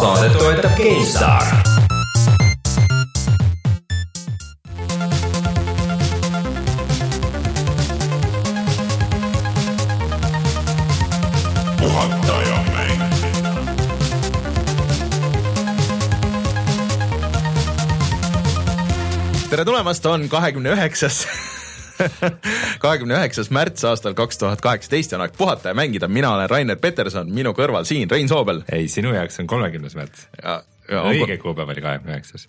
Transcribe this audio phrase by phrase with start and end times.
[0.00, 1.42] saadet toetab GameStar.
[19.48, 21.24] tere tulemast, on kahekümne üheksas,
[22.82, 26.50] kahekümne üheksas märts aastal kaks tuhat kaheksateist ja on aeg puhata ja mängida, mina olen
[26.50, 28.62] Rainer Peterson, minu kõrval siin Rein Soobel.
[28.72, 30.28] ei, sinu jaoks on kolmekümnes märts.
[30.88, 32.48] õige kuupäev oli kahekümne üheksas.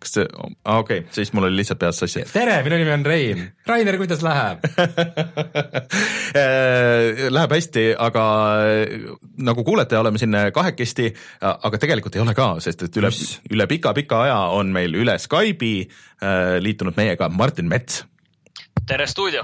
[0.00, 0.26] kas see,
[0.64, 2.24] okei okay,, siis mul oli lihtsalt peas sassi.
[2.32, 3.44] tere, minu nimi on Rein.
[3.66, 4.64] Rainer, kuidas läheb?
[7.36, 8.24] Läheb hästi, aga
[8.66, 9.06] äh,
[9.46, 13.12] nagu kuulete, oleme siin kahekesti, aga tegelikult ei ole ka, sest et üle,
[13.52, 18.04] üle pika-pika aja on meil üle Skype'i äh, liitunud meiega Martin Mets.
[18.86, 19.42] Tere stuudio,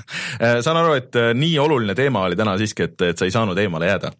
[0.64, 3.58] saan aru, et äh, nii oluline teema oli täna siiski, et, et sa ei saanud
[3.58, 4.12] eemale jääda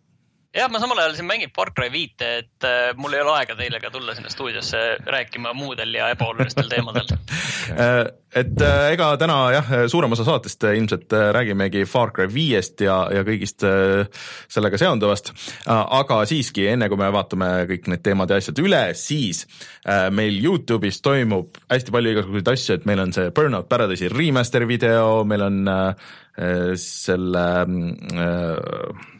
[0.54, 3.56] jah, ma samal ajal siin mängin Far Cry viite, et äh, mul ei ole aega
[3.58, 7.10] teile ka tulla sinna stuudiosse rääkima muudel ja ebaolulistel teemadel.
[7.64, 8.04] Äh,
[8.36, 12.82] et äh, ega täna jah, suurem osa saatest äh, ilmselt äh, räägimegi Far Cry viiest
[12.84, 14.04] ja, ja kõigist äh,
[14.52, 15.32] sellega seonduvast.
[15.64, 19.46] aga siiski, enne kui me vaatame kõik need teemad ja asjad üle, siis
[19.88, 24.68] äh, meil Youtube'is toimub hästi palju igasuguseid asju, et meil on see Burnout Paradise'i remaster
[24.68, 29.13] video, meil on äh, äh, selle äh,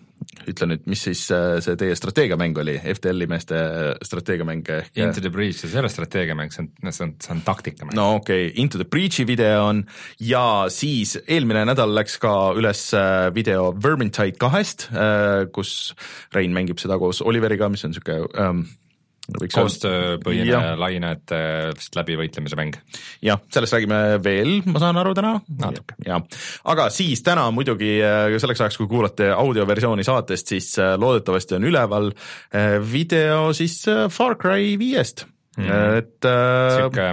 [0.51, 3.59] ütle nüüd, mis siis äh, see teie strateegiamäng oli, FTL-i meeste
[4.05, 7.43] strateegiamäng ehk Into the Breach, see ei ole strateegiamäng, see on, see on, see on
[7.47, 7.97] taktikamäng.
[7.99, 9.85] no okei okay., Into the Breach'i video on
[10.21, 14.89] ja siis eelmine nädal läks ka üles äh, video Vermintide kahest,
[15.55, 15.95] kus
[16.35, 18.84] Rein mängib seda koos Oliveriga, mis on sihuke ähm, võiks öelda-
[19.55, 21.39] koostööpõhine lainete
[21.73, 22.77] lihtsalt läbivõitlemise mäng.
[23.25, 25.35] jah, sellest räägime veel, ma saan aru täna.
[25.61, 25.97] Natuke.
[26.05, 26.23] jah,
[26.71, 31.69] aga siis täna muidugi äh, selleks ajaks, kui kuulate audioversiooni saatest, siis äh, loodetavasti on
[31.71, 35.65] üleval äh, video siis äh, Far Cry viiest mm.
[35.65, 35.99] -hmm.
[35.99, 37.09] et äh, sihuke,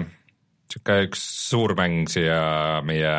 [0.74, 3.16] sihuke üks suur mäng siia meie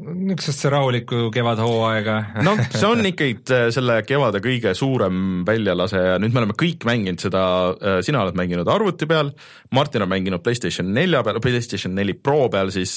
[0.00, 2.16] niisugusesse rahulikku kevadhooaega.
[2.46, 6.86] no see on ikkagi äh, selle kevade kõige suurem väljalase ja nüüd me oleme kõik
[6.88, 7.42] mänginud seda,
[8.06, 9.32] sina oled mänginud arvuti peal,
[9.76, 12.96] Martin on mänginud Playstation nelja peal, Playstation neli Pro peal siis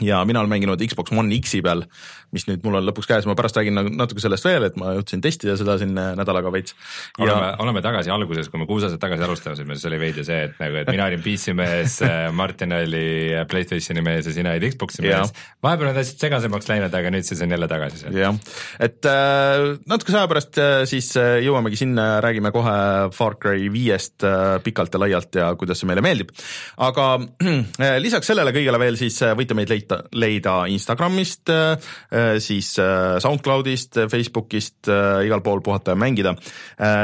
[0.00, 1.84] ja mina olen mänginud Xbox One X-i peal,
[2.32, 4.94] mis nüüd mul on lõpuks käes, ma pärast räägin nagu natuke sellest veel, et ma
[4.96, 6.72] jõudsin testida seda siin äh, nädalaga veits.
[7.20, 10.56] oleme, oleme tagasi alguses, kui me kuus aastat tagasi alustasime, siis oli veidi see, et
[10.62, 11.98] nagu, et mina olin PC mees,
[12.40, 13.04] Martin oli
[13.50, 15.34] Playstationi mees ja sina olid Xbox'i mees.
[15.62, 18.16] vahepeal on asjad segasemaks läinud, aga nüüd siis on jälle tagasi seal.
[18.22, 18.40] jah,
[18.80, 22.78] et äh, natukese aja pärast äh, siis äh, jõuamegi sinna, räägime kohe
[23.12, 26.32] Far Cry viiest äh, pikalt ja laialt ja kuidas see meile meeldib.
[26.80, 27.12] aga
[27.44, 29.81] äh, lisaks sellele kõigele veel siis äh, võite meid leida,
[30.12, 31.78] leida Instagramist äh,,
[32.10, 34.90] äh, siis äh, SoundCloudist, Facebookist
[35.24, 36.34] igal pool puhata ja mängida.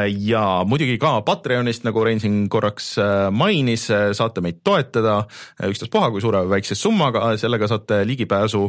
[0.08, 2.90] Ja muidugi ka Patreonist, nagu Rein siin korraks
[3.34, 5.20] mainis, saate meid toetada
[5.68, 8.64] ükstaspuha kui suure või väikse summaga, sellega saate ligipääsu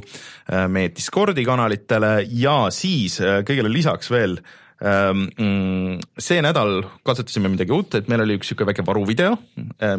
[0.69, 2.13] meie Discordi kanalitele.
[2.29, 4.39] Ja siis kõigele lisaks veel
[4.79, 9.33] see nädal katsetasime midagi uut, et meil oli üks niisugune väike varuvideo,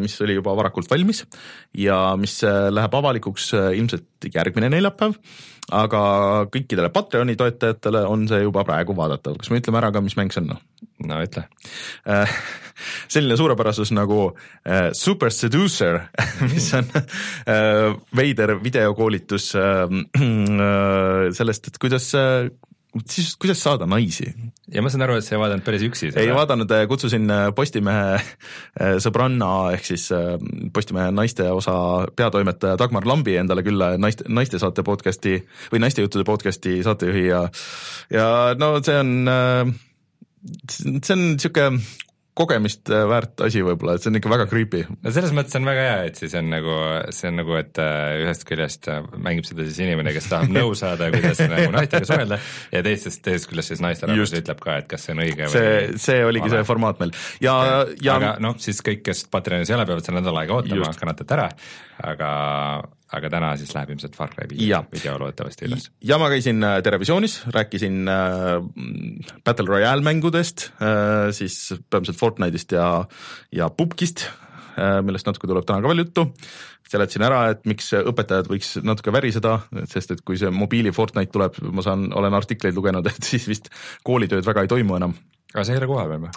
[0.01, 1.27] mis oli juba varakult valmis
[1.77, 5.19] ja mis äh, läheb avalikuks äh, ilmselt järgmine neljapäev,
[5.77, 6.01] aga
[6.53, 10.33] kõikidele Patreoni toetajatele on see juba praegu vaadatav, kas me ütleme ära ka, mis mäng
[10.33, 10.57] see on?
[11.11, 11.45] no ütle.
[13.13, 14.31] Selline suurepärasus nagu
[14.97, 16.01] Super Seducer,
[16.53, 16.89] mis on
[18.17, 19.85] veider videokoolitus äh,
[21.39, 22.11] sellest, et kuidas
[23.07, 24.27] siis kuidas saada naisi.
[24.75, 26.31] ja ma saan aru, et sa ei vaadanud päris üksi ei.
[26.35, 30.09] vaadanud, kutsusin äh, Postimehe äh, sõbranna ehk siis
[30.75, 31.75] Postimehe naiste osa
[32.17, 35.39] peatoimetaja Dagmar Lambi endale külla naiste, naistesaate podcast'i
[35.73, 37.47] või naistejuttude podcast'i saatejuhi ja
[38.11, 38.29] ja
[38.59, 39.17] no see on,
[40.71, 41.83] see on niisugune
[42.41, 44.83] kogemist äh, väärt asi võib-olla, et see on ikka väga creepy.
[44.91, 46.77] no selles mõttes on väga hea, et siis on nagu,
[47.15, 50.75] see on nagu, et äh, ühest küljest äh, mängib seda siis inimene, kes tahab nõu
[50.79, 52.41] saada, kuidas nagu naistega suhelda
[52.75, 55.99] ja teisest, teisest küljest siis naisterahvas ütleb ka, et kas see on õige see või,
[56.07, 56.57] see oligi vale.
[56.57, 57.15] see formaat meil
[57.45, 57.57] ja,
[58.03, 61.37] ja aga noh, siis kõik, kes Patreonis ei ole, peavad selle nädal aega ootama kannatate
[61.37, 61.51] ära,
[62.13, 62.31] aga,
[63.17, 65.89] aga täna siis läheb ilmselt Far Cry viie video loodetavasti üles.
[66.07, 68.59] ja ma käisin äh, Terevisioonis, rääkisin äh,
[69.45, 72.87] Battle Royale mängudest äh,, siis peamiselt Fortnite'ist ja,
[73.55, 76.29] ja Pupkist äh,, millest natuke tuleb täna ka veel juttu.
[76.91, 79.61] seletasin ära, et miks õpetajad võiks natuke väriseda,
[79.91, 83.71] sest et kui see mobiili Fortnite tuleb, ma saan, olen artikleid lugenud, et siis vist
[84.07, 85.19] koolitööd väga ei toimu enam
[85.51, 86.33] aga see ei ole kohapeal või?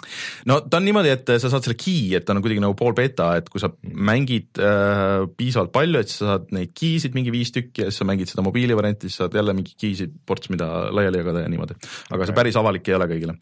[0.50, 2.96] no ta on niimoodi, et sa saad selle key, et ta on kuidagi nagu pool
[2.98, 7.54] beta, et kui sa mängid äh, piisavalt palju, et sa saad neid key'sid mingi viis
[7.54, 11.22] tükki ja siis sa mängid seda mobiilivarianti, siis saad jälle mingi key'sid ports, mida laiali
[11.22, 11.78] jagada ja niimoodi.
[11.78, 12.40] aga see Okei.
[12.42, 13.38] päris avalik ei ole kõigile.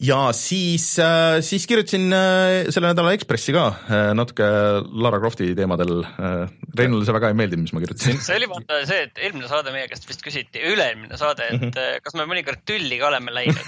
[0.00, 0.86] Ja siis,
[1.44, 2.08] siis kirjutasin
[2.72, 3.66] selle nädala Ekspressi ka
[4.16, 4.46] natuke
[5.02, 6.00] Lara Crofti teemadel.
[6.78, 8.20] Reinule see väga ei meeldinud, mis ma kirjutasin.
[8.22, 11.72] see oli vaata see, et eelmine saade meie käest vist küsiti, üle-eelmine saade, et mm
[11.72, 12.04] -hmm.
[12.04, 13.58] kas me mõnikord tülli ka oleme läinud.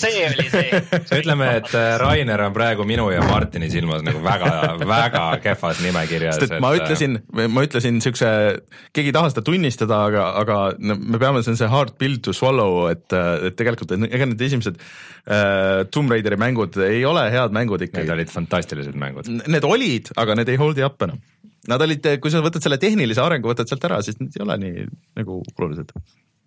[0.00, 0.82] see oli see.
[1.20, 6.40] ütleme, et Rainer on praegu minu ja Martini silmas nagu väga, väga kehvas nimekirjas.
[6.40, 8.28] sest et ma ütlesin, ma ütlesin siukse,
[8.92, 12.32] keegi ei taha seda tunnistada, aga, aga me peame, see on see hard pill to
[12.32, 15.27] swallow, et, et tegelikult ega need esimesed äh,
[15.92, 18.06] Tomb Raideri mängud ei ole head mängud ikkagi.
[18.06, 19.28] Need olid fantastilised mängud.
[19.44, 21.20] Need olid, aga need ei hold'i up enam.
[21.68, 24.56] Nad olid, kui sa võtad selle tehnilise arengu, võtad sealt ära, siis need ei ole
[24.62, 24.86] nii
[25.20, 25.92] nagu olulised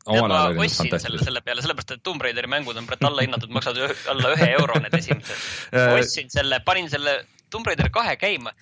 [0.09, 3.51] ja ma ostsin selle selle peale, sellepärast et Tomb Raideri mängud on praegu alla hinnatud,
[3.53, 5.43] maksavad alla ühe euro need esimesed.
[5.77, 7.19] Äh, ostsin selle, panin selle
[7.53, 8.53] Tomb Raider kahe käima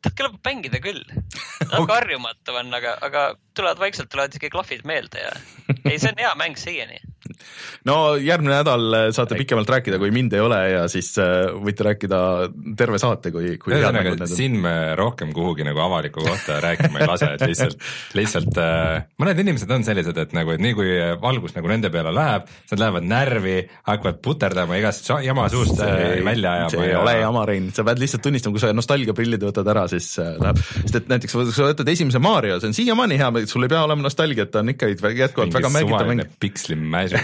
[0.00, 1.02] tead, kõlab mängida küll.
[1.60, 5.32] natuke harjumatu on, aga, aga tulevad vaikselt, tulevad isegi klahvid meelde ja
[5.84, 7.00] ei, see on hea mäng siiani
[7.88, 11.86] no järgmine nädal äh, saate pikemalt rääkida, kui mind ei ole ja siis äh, võite
[11.86, 12.20] rääkida
[12.78, 17.30] terve saate, kui, kui ühesõnaga, siin me rohkem kuhugi nagu avalikku kohta rääkima ei lase,
[17.36, 17.86] et lihtsalt,
[18.18, 20.90] lihtsalt äh, mõned inimesed on sellised, et nagu, et nii kui
[21.22, 23.56] valgus nagu nende peale läheb, siis nad lähevad närvi,
[23.88, 26.74] hakkavad puterdama igast jama suust see, välja ajama.
[26.74, 27.00] see ei ja...
[27.04, 31.00] ole jama, Rein, sa pead lihtsalt tunnistama, kui sa nostalgiaprillid võtad ära, siis läheb, sest
[31.00, 34.04] et näiteks kui sa võtad esimese Mario, see on siiamaani hea, sul ei pea olema
[34.04, 36.36] nostalgiat, ta on ikka jätkuvalt väga mängitav mäng.
[36.42, 37.20] pikslimäsu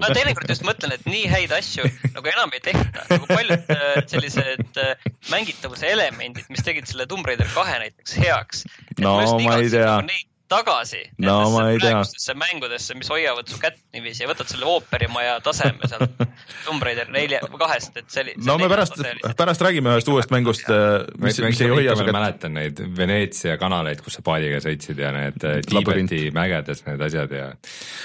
[0.00, 4.00] ma teinekord just mõtlen, et nii häid asju nagu enam ei tehta, nagu paljud äh,
[4.10, 8.66] sellised äh, mängitavuse elemendid, mis tegid selle Tomb Raider kahe näiteks heaks.
[8.98, 9.96] no ma ei tea.
[10.00, 11.36] nagu tagasi no,
[11.78, 16.16] praegustesse mängudesse, mis hoiavad su kätt niiviisi ja võtad selle ooperimaja taseme sealt
[16.66, 18.34] Tomb Raider nelja, kahest, et see oli.
[18.46, 18.98] no me pärast,
[19.38, 22.16] pärast räägime ühest uuest mängust, äh, mis, mis ei hoia su kätt.
[22.16, 27.36] mäletan neid Veneetsia kanaleid, kus sa paadiga sõitsid ja need äh, Tiibeti mägedes need asjad
[27.36, 27.50] ja.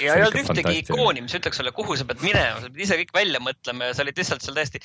[0.04, 3.00] ja ei olnud ühtegi ikooni, mis ütleks sulle, kuhu sa pead minema, sa pead ise
[3.02, 4.84] kõik välja mõtlema ja sa olid lihtsalt seal täiesti,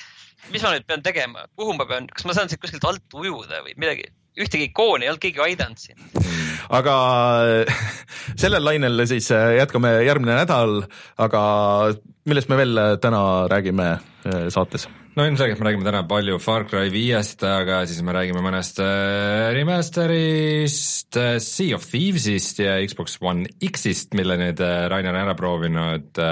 [0.49, 3.61] mis ma nüüd pean tegema, kuhu ma pean, kas ma saan siit kuskilt alt ujuda
[3.67, 5.97] või midagi ühtegi ikooni ei olnud keegi aidanud siin.
[6.71, 6.95] aga
[8.41, 10.81] sellel lainel siis äh, jätkame järgmine nädal,
[11.19, 11.43] aga
[12.29, 14.87] millest me veel äh, täna räägime äh, saates?
[15.17, 18.79] no ilmselgelt me räägime täna palju Far Cry viiest, aga siis me räägime mõnest
[19.57, 26.23] remaster'ist, Sea of Thieves'ist ja Xbox One X-ist, mille nüüd Rainer on ära proovinud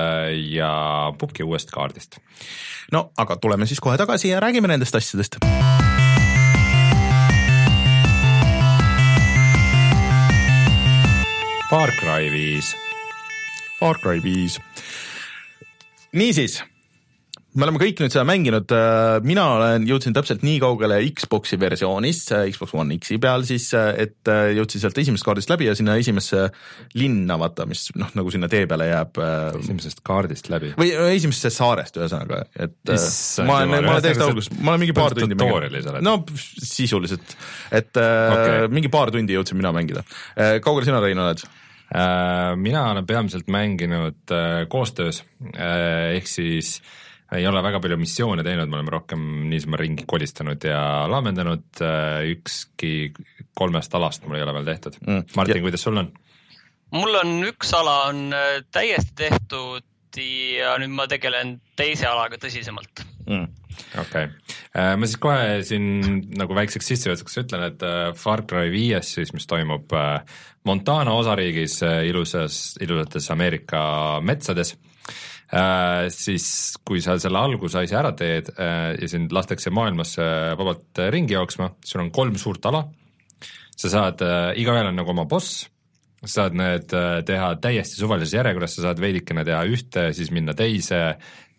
[0.55, 0.71] ja
[1.19, 2.21] pubgi uuest kaardist.
[2.95, 5.41] no aga tuleme siis kohe tagasi ja räägime nendest asjadest
[11.69, 12.75] Far Cry viis.
[13.79, 14.59] Far Cry viis.
[16.11, 16.63] niisiis,
[17.57, 22.21] me oleme kõik nüüd seda mänginud, äh, mina olen, jõudsin täpselt nii kaugele Xbox'i versioonis,
[22.35, 25.95] äh, Xbox One X-i peal siis, äh, et jõudsin sealt esimesest kaardist läbi ja sinna
[25.99, 26.45] esimesse
[26.99, 29.21] linna, vaata, mis noh, nagu sinna tee peale jääb.
[29.59, 30.73] esimesest kaardist läbi?
[30.79, 34.97] või esimesest saarest ühesõnaga, et Issand ma olen, ma olen täiesti alguses, ma olen mingi
[34.97, 36.03] paar tundi mänginud.
[36.05, 37.33] no sisuliselt,
[37.71, 38.69] et okay.
[38.73, 40.05] mingi paar tundi jõudsin mina mängida.
[40.61, 41.41] kaugel sina, Rein, oled?
[41.89, 45.23] Äh, mina olen peamiselt mänginud äh, koostöös,
[45.57, 46.81] äh, ehk siis
[47.37, 50.81] ei ole väga palju missioone teinud, me oleme rohkem niisama ringi kolistanud ja
[51.11, 51.83] laamendanud,
[52.33, 52.93] ükski
[53.57, 55.29] kolmest alast mul ei ole veel tehtud mm..
[55.37, 56.11] Martin, kuidas sul on?
[56.95, 58.27] mul on üks ala on
[58.73, 59.85] täiesti tehtud
[60.19, 63.47] ja nüüd ma tegelen teise alaga tõsisemalt mm..
[64.01, 65.89] okei okay., ma siis kohe siin
[66.39, 69.93] nagu väikseks sissejuhatuseks ütlen, et Far Cry viies siis, mis toimub
[70.67, 73.81] Montana osariigis äh, ilusas, ilusates Ameerika
[74.25, 74.88] metsades äh,,
[76.13, 76.45] siis
[76.85, 81.71] kui sa selle algusasja ära teed äh, ja sind lastakse maailmas äh, vabalt ringi jooksma,
[81.85, 82.83] sul on kolm suurt ala,
[83.73, 85.63] sa saad äh,, igaühel on nagu oma boss,
[86.21, 90.53] sa saad need äh, teha täiesti suvalises järjekorras, sa saad veidikene teha ühte, siis minna
[90.57, 91.01] teise,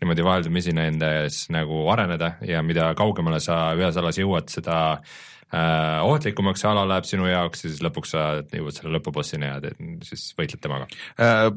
[0.00, 5.18] niimoodi vaheldumisi nendes nagu areneda ja mida kaugemale sa ühes alas jõuad, seda äh,
[5.54, 9.58] äh, ohtlikumaks see ala läheb sinu jaoks ja siis lõpuks sa jõuad selle lõpubossini ja
[9.64, 10.88] teed, siis võitled temaga
[11.20, 11.48] äh,.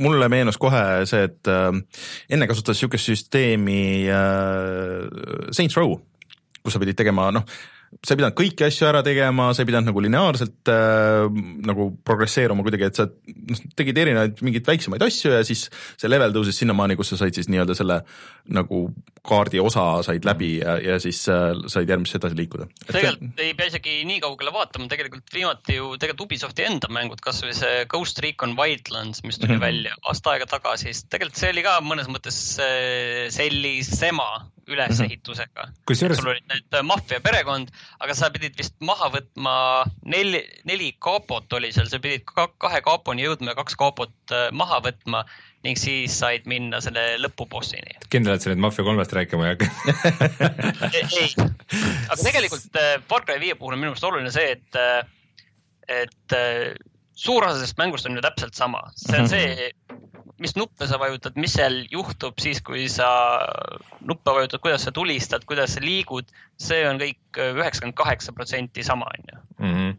[0.00, 1.72] mulle meenus kohe see, et äh,
[2.30, 3.80] enne kasutas niisugust süsteemi
[4.12, 5.08] äh,
[5.50, 5.98] Saints Row,
[6.62, 7.46] kus sa pidid tegema noh,
[7.88, 12.64] sa ei pidanud kõiki asju ära tegema, sa ei pidanud nagu lineaarselt äh, nagu progresseeruma
[12.66, 16.98] kuidagi, et sa noh, tegid erinevaid mingeid väiksemaid asju ja siis see level tõusis sinnamaani,
[16.98, 18.02] kus sa said siis nii-öelda selle
[18.54, 18.82] nagu
[19.28, 22.68] kaardi osa said läbi ja, ja siis äh, said järgmisse edasi liikuda.
[22.90, 27.56] tegelikult ei pea isegi nii kaugele vaatama, tegelikult viimati ju tegelikult Ubisofti enda mängud, kasvõi
[27.56, 29.64] see Ghost Recon Wildlands, mis tuli mm -hmm.
[29.64, 34.28] välja aasta aega tagasi, siis tegelikult see oli ka mõnes mõttes äh, sellisema
[34.68, 35.72] ülesehitusega mm.
[35.72, 35.84] -hmm.
[35.88, 36.20] Kusjuures...
[36.20, 37.72] sul olid need äh, maffia perekond,
[38.04, 39.54] aga sa pidid vist maha võtma
[40.04, 44.48] neli, neli kaapot oli seal, sa pidid ka, kahe kaaponi jõudma ja kaks kaapot äh,
[44.52, 45.24] maha võtma
[45.66, 47.98] ning siis said minna selle lõpubossini.
[48.12, 49.66] kindel, et sa nüüd Mafia kolmest rääkima ei hakka
[51.00, 51.32] ei,
[52.06, 55.08] aga tegelikult äh, Far Cry viie puhul on minu meelest oluline see, et,
[55.88, 56.38] et
[57.18, 59.32] suur osa sellest mängust on ju täpselt sama, see on mhm.
[59.32, 59.72] see,
[60.38, 63.08] mis nuppe sa vajutad, mis seal juhtub siis, kui sa
[64.06, 66.30] nuppe vajutad, kuidas sa tulistad, kuidas sa liigud,
[66.60, 69.40] see on kõik üheksakümmend kaheksa protsenti sama, on ju.
[69.58, 69.94] Mhm.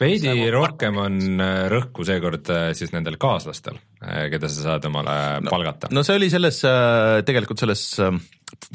[0.00, 4.84] veidi nagu rohkem on äh, rõhku seekord äh, siis nendel kaaslastel, äh, keda sa saad
[4.88, 5.14] omale
[5.44, 5.88] no, palgata.
[5.92, 6.60] no see oli selles,
[7.24, 7.84] tegelikult selles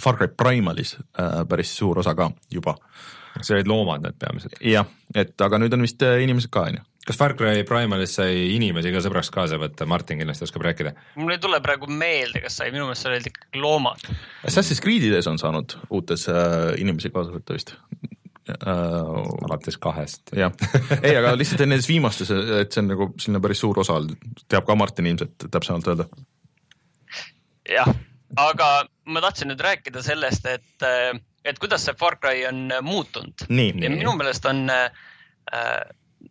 [0.01, 0.95] Far Cry Primalis
[1.49, 2.75] päris suur osa ka juba.
[3.41, 4.57] see olid loomad need peamiselt?
[4.65, 8.55] jah, et aga nüüd on vist inimesed ka, on ju kas Far Cry Primalis sai
[8.55, 10.93] inimesi ka sõbraks kaasa võtta, Martin kindlasti oskab rääkida.
[11.19, 14.05] mul ei tule praegu meelde, kas sai, minu meelest seal olid ikkagi loomad.
[14.47, 17.75] Assassin's Creed'ides on saanud uutes äh, inimesi kaasa võtta vist
[18.49, 18.69] äh,.
[19.47, 20.33] alates kahest.
[20.37, 20.55] jah,
[21.01, 24.67] ei, aga lihtsalt nendes viimastes, et see on nagu selline päris suur osa olnud, teab
[24.67, 26.07] ka Martin ilmselt täpsemalt öelda.
[27.69, 27.91] jah,
[28.39, 28.69] aga
[29.11, 31.11] ma tahtsin nüüd rääkida sellest, et, äh,
[31.43, 33.43] et kuidas see Far Cry on muutunud.
[33.49, 34.87] ja minu meelest on äh,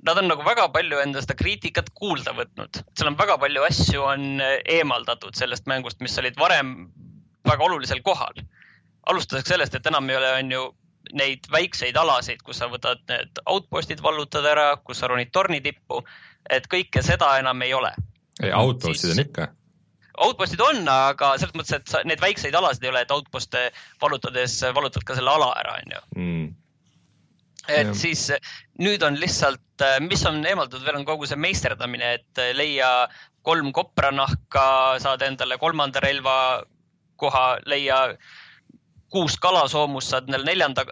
[0.07, 4.05] nad on nagu väga palju enda seda kriitikat kuulda võtnud, seal on väga palju asju
[4.07, 6.75] on eh, eemaldatud sellest mängust, mis olid varem
[7.49, 8.45] väga olulisel kohal.
[9.11, 10.67] alustuseks sellest, et enam ei ole, on ju
[11.19, 16.05] neid väikseid alasid, kus sa võtad need outpost'id, vallutad ära, kus sa ronid torni tippu,
[16.51, 17.91] et kõike seda enam ei ole.
[18.43, 19.19] ei, outpost'id siis...
[19.19, 19.53] on ikka
[20.23, 23.63] Outpostid on, aga selles mõttes, et sa, need väikseid alasid ei ole, et outpost'e
[24.01, 26.51] vallutades vallutad ka selle ala ära, on ju mm
[27.69, 27.95] et ja.
[27.95, 28.53] siis eh,
[28.83, 32.91] nüüd on lihtsalt, eh, mis on eemaldatud veel, on kogu see meisterdamine, et eh, leia
[33.47, 34.65] kolm kopranahka,
[35.03, 36.37] saad endale kolmanda relva
[37.21, 38.01] koha, leia
[39.13, 40.87] kuus kalasoomust, saad endale neljanda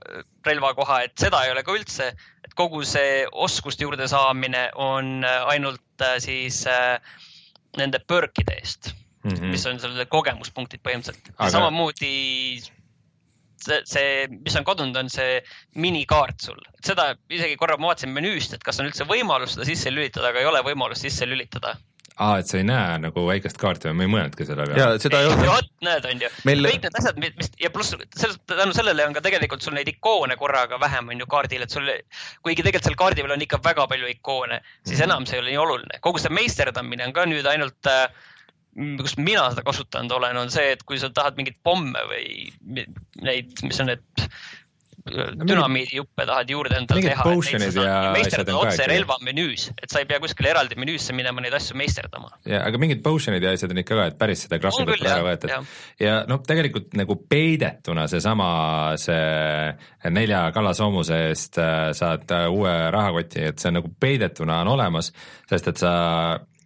[0.46, 2.10] relvakoha, et seda ei ole ka üldse,
[2.44, 6.64] et kogu see oskuste juurde saamine on ainult siis
[7.78, 8.90] nende perkide eest
[9.22, 9.52] mm, -hmm.
[9.54, 11.50] mis on sellised kogemuspunktid põhimõtteliselt Aga...
[11.54, 12.12] samamoodi
[13.68, 15.38] see, mis on kadunud, on see
[15.80, 19.92] minikaart sul, seda isegi korra ma vaatasin menüüst, et kas on üldse võimalus seda sisse
[19.92, 21.76] lülitada, aga ei ole võimalust sisse lülitada
[22.20, 24.80] aa, et sa ei näe nagu väikest kaarti või ma ei mõelnudki selle peale.
[24.80, 25.46] ja seda ei ole.
[25.48, 26.66] vot näed, on ju Meil....
[26.68, 27.96] kõik need asjad, mis ja pluss
[28.50, 31.88] tänu sellele on ka tegelikult sul neid ikoone korraga vähem on ju kaardil, et sul,
[32.44, 35.08] kuigi tegelikult seal kaardi peal on ikka väga palju ikoone, siis -hmm.
[35.08, 36.02] enam see ei ole nii oluline.
[36.04, 38.04] kogu see meisterdamine on ka nüüd ainult äh,
[39.00, 42.48] kus mina seda kasutanud olen, on see, et kui sa tahad mingeid pomme või
[43.26, 44.26] neid, mis on need
[45.10, 47.24] no, dünamiidijuppe tahad juurde endale teha.
[48.14, 52.30] meisterdada otse relva menüüs, et sa ei pea kuskile eraldi menüüsse minema neid asju meisterdama.
[52.48, 55.72] ja, aga mingid potion'id ja asjad on ikka ka, et päris seda graafikut ära võetud.
[56.00, 58.50] ja noh, tegelikult nagu peidetuna seesama,
[59.00, 64.74] see nelja kalasoomuse eest äh, saad äh, uue rahakoti, et see on nagu peidetuna on
[64.76, 65.12] olemas,
[65.50, 65.92] sest et sa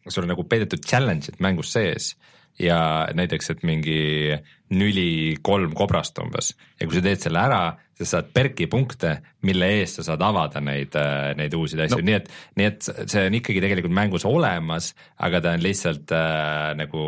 [0.08, 2.14] sul on nagu peidetud challenge'id mängus sees
[2.60, 4.34] ja näiteks, et mingi
[4.74, 7.62] nüli kolm kobrast umbes ja kui sa teed selle ära,
[7.98, 10.94] sa saad perki punkte, mille eest sa saad avada neid,
[11.38, 14.92] neid uusi asju no., nii et, nii et see on ikkagi tegelikult mängus olemas,
[15.22, 17.06] aga ta on lihtsalt äh, nagu,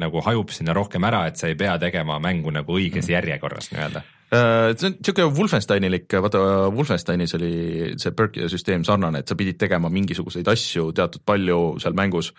[0.00, 3.16] nagu hajub sinna rohkem ära, et sa ei pea tegema mängu nagu õiges mm.
[3.18, 6.42] järjekorras nii-öelda Äh, see on niisugune Wolfensteinilik, vaata
[6.74, 7.52] Wolfensteinis oli
[8.00, 12.32] see perkide süsteem sarnane, et sa pidid tegema mingisuguseid asju teatud palju seal mängus,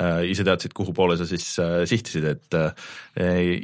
[0.00, 2.58] äh, ise teadsid, kuhu poole sa siis äh, sihtisid, et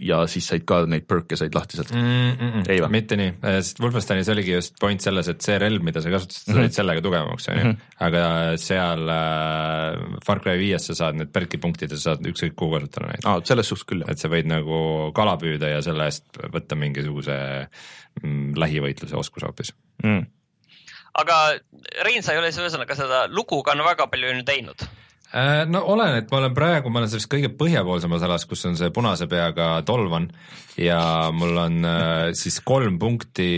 [0.04, 2.32] ja siis said ka neid perk'e said lahti sealt mm,.
[2.34, 6.12] Mm, ei mitte nii, sest Wolfensteinis oligi just point selles, et see relv, mida sa
[6.12, 6.76] kasutasid, sa said mm -hmm.
[6.78, 7.92] sellega tugevamaks, on ju, mhm.
[8.08, 8.24] aga
[8.60, 12.78] seal äh, Far Cry viies sa saad need perk'i punktid ja sa saad ükskõik kuhu
[12.78, 13.24] kasutada neid.
[13.24, 14.10] aa, selles suhtes küll, jah.
[14.10, 14.80] et sa võid nagu
[15.16, 17.36] kala püüda ja selle eest võtta mingisuguse
[18.56, 19.72] lähivõitluse oskus hoopis.
[20.02, 20.26] Mm..
[21.20, 21.38] aga
[22.04, 24.86] Rein, sa ei ole siis ühesõnaga seda lugu ka no väga palju ju teinud.
[25.34, 28.76] Äh, no olen, et ma olen praegu, ma olen selles kõige põhjapoolsemas alas, kus on
[28.78, 30.28] see punase peaga tolvan.
[30.78, 33.48] Ja mul on äh, siis kolm punkti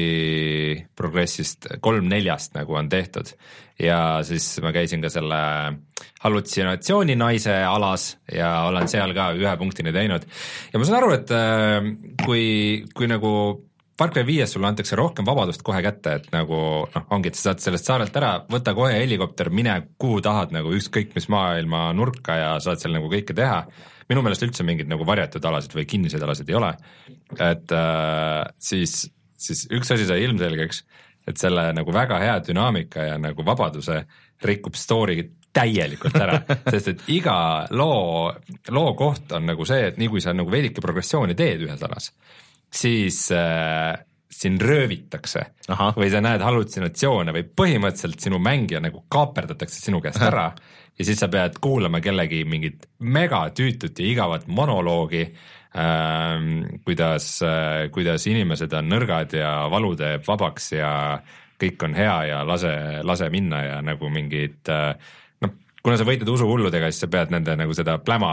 [0.96, 3.34] progressist, kolm neljast nagu on tehtud.
[3.80, 5.38] Ja siis ma käisin ka selle
[6.22, 10.24] hallutsinatsiooni naise alas ja olen seal ka ühe punktini teinud.
[10.72, 11.92] ja ma saan aru, et äh,
[12.24, 12.46] kui,
[12.96, 13.34] kui nagu
[13.96, 16.56] Far Cry viies sulle antakse rohkem vabadust kohe kätte, et nagu
[16.92, 20.74] noh, ongi, et sa saad sellest saarelt ära, võta kohe helikopter, mine kuhu tahad nagu
[20.76, 23.62] ükskõik mis maailma nurka ja saad seal nagu kõike teha.
[24.08, 26.74] minu meelest üldse mingeid nagu varjatud alasid või kinniseid alasid ei ole.
[27.40, 30.84] et äh, siis, siis üks asi sai ilmselgeks,
[31.26, 34.04] et selle nagu väga hea dünaamika ja nagu vabaduse
[34.44, 35.22] rikub story
[35.56, 37.38] täielikult ära sest et iga
[37.70, 38.28] loo,
[38.68, 42.12] loo koht on nagu see, et nii kui sa nagu veidike progressiooni teed ühes alas
[42.72, 43.94] siis äh,
[44.36, 45.92] sind röövitakse Aha.
[45.96, 50.50] või sa näed hallutsinatsioone või põhimõtteliselt sinu mängija nagu kaaperdatakse sinu käest ära
[50.98, 58.26] ja siis sa pead kuulama kellegi mingit megatüütut ja igavat monoloogi ähm,, kuidas äh,, kuidas
[58.28, 60.92] inimesed on nõrgad ja valu teeb vabaks ja
[61.56, 62.74] kõik on hea ja lase,
[63.08, 64.92] lase minna ja nagu mingid äh,
[65.86, 68.30] kuna sa võitled usuhulludega, siis sa pead nende nagu seda pläma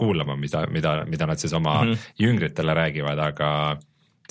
[0.00, 2.14] kuulama, mida, mida, mida nad siis oma mm -hmm.
[2.24, 3.50] jüngritele räägivad, aga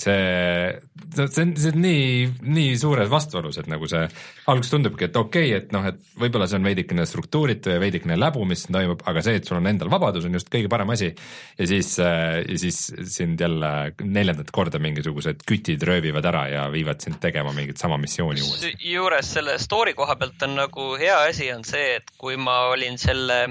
[0.02, 0.80] see,
[1.14, 4.04] see on, see on nii, nii suures vastuolus, et nagu see
[4.50, 8.18] alguses tundubki, et okei okay,, et noh, et võib-olla see on veidikene struktuuritu ja veidikene
[8.18, 10.94] läbu, mis siin toimub, aga see, et sul on endal vabadus, on just kõige parem
[10.94, 11.10] asi.
[11.58, 17.18] ja siis, ja siis sind jälle neljandat korda mingisugused kütid röövivad ära ja viivad sind
[17.22, 18.74] tegema mingit sama missiooni uuesti.
[18.92, 22.98] juures selle story koha pealt on nagu hea asi on see, et kui ma olin
[23.00, 23.48] selle,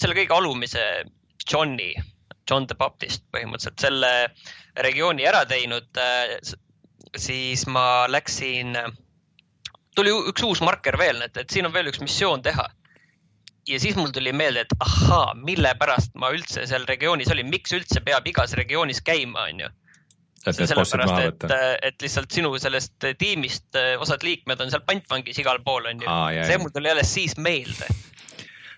[0.00, 0.86] selle kõige alumise
[1.50, 1.94] Johni,
[2.50, 4.10] John the Baptist põhimõtteliselt selle
[4.80, 6.36] regiooni ära teinud, äh,
[7.16, 8.76] siis ma läksin,
[9.96, 12.68] tuli üks uus marker veel, et, et siin on veel üks missioon teha.
[13.68, 17.74] ja siis mul tuli meelde, et ahaa, mille pärast ma üldse seal regioonis olin, miks
[17.76, 19.68] üldse peab igas regioonis käima, onju
[20.40, 21.56] et need bossid maha võtta.
[21.84, 26.08] et lihtsalt sinu sellest tiimist osad liikmed on seal pantvangis igal pool onju.
[26.48, 28.19] see mul tuli alles siis meelde Äh,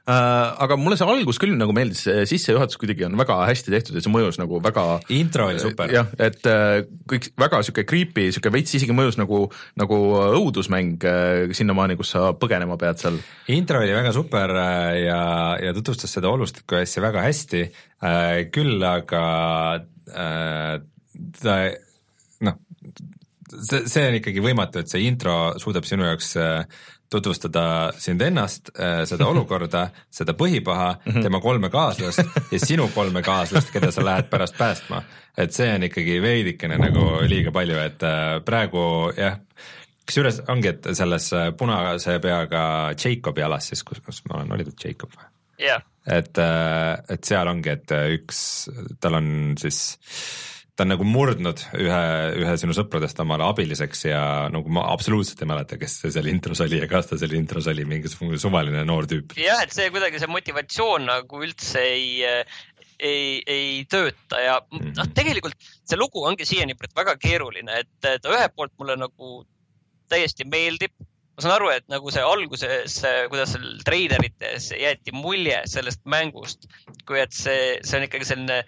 [0.03, 4.11] aga mulle see algus küll nagu meeldis, sissejuhatus kuidagi on väga hästi tehtud ja see
[4.11, 4.85] mõjus nagu väga.
[5.15, 5.93] intro oli super.
[5.95, 9.45] jah, et äh, kõik väga sihuke creepy, sihuke veits isegi mõjus nagu,
[9.79, 10.01] nagu
[10.41, 13.21] õudusmäng äh, sinnamaani, kus sa põgenema pead seal.
[13.55, 14.57] intro oli väga super
[14.99, 15.23] ja,
[15.63, 17.63] ja tutvustas seda olustikku asja väga hästi.
[18.51, 19.25] küll aga
[21.43, 21.57] ta
[22.43, 22.57] noh,
[23.55, 26.35] see, see on ikkagi võimatu, et see intro suudab sinu jaoks
[27.13, 31.27] tutvustada sind ennast, äh, seda olukorda, seda põhipaha, mhm.
[31.27, 35.03] tema kolme kaaslast ja sinu kolme kaaslast, keda sa lähed pärast päästma.
[35.39, 38.85] et see on ikkagi veidikene nagu liiga palju, et äh, praegu
[39.17, 39.39] jah,
[40.07, 42.65] kusjuures ongi, et selles äh, punase peaga
[42.97, 45.29] Jacobi alas siis, kus, kus ma olen, oli ta Jacob või?
[45.63, 45.85] yeah..
[46.07, 46.41] et,
[47.13, 48.41] et seal ongi, et üks,
[49.01, 49.29] tal on
[49.61, 49.85] siis
[50.77, 52.01] ta on nagu murdnud ühe,
[52.41, 56.81] ühe sinu sõpradest omale abiliseks ja nagu ma absoluutselt ei mäleta, kes seal intros oli
[56.81, 59.37] ja kas ta seal intros oli mingisugune suvaline noor tüüp.
[59.37, 62.25] jah, et see kuidagi see motivatsioon nagu üldse ei,
[62.97, 64.97] ei, ei tööta ja -hmm.
[64.97, 69.43] noh, tegelikult see lugu ongi siiani väga keeruline, et ta ühelt poolt mulle nagu
[70.09, 70.97] täiesti meeldib
[71.33, 72.97] ma saan aru, et nagu see alguses,
[73.33, 76.67] kuidas seal treilerites jäeti mulje sellest mängust,
[77.09, 78.59] kui et see, see on ikkagi selline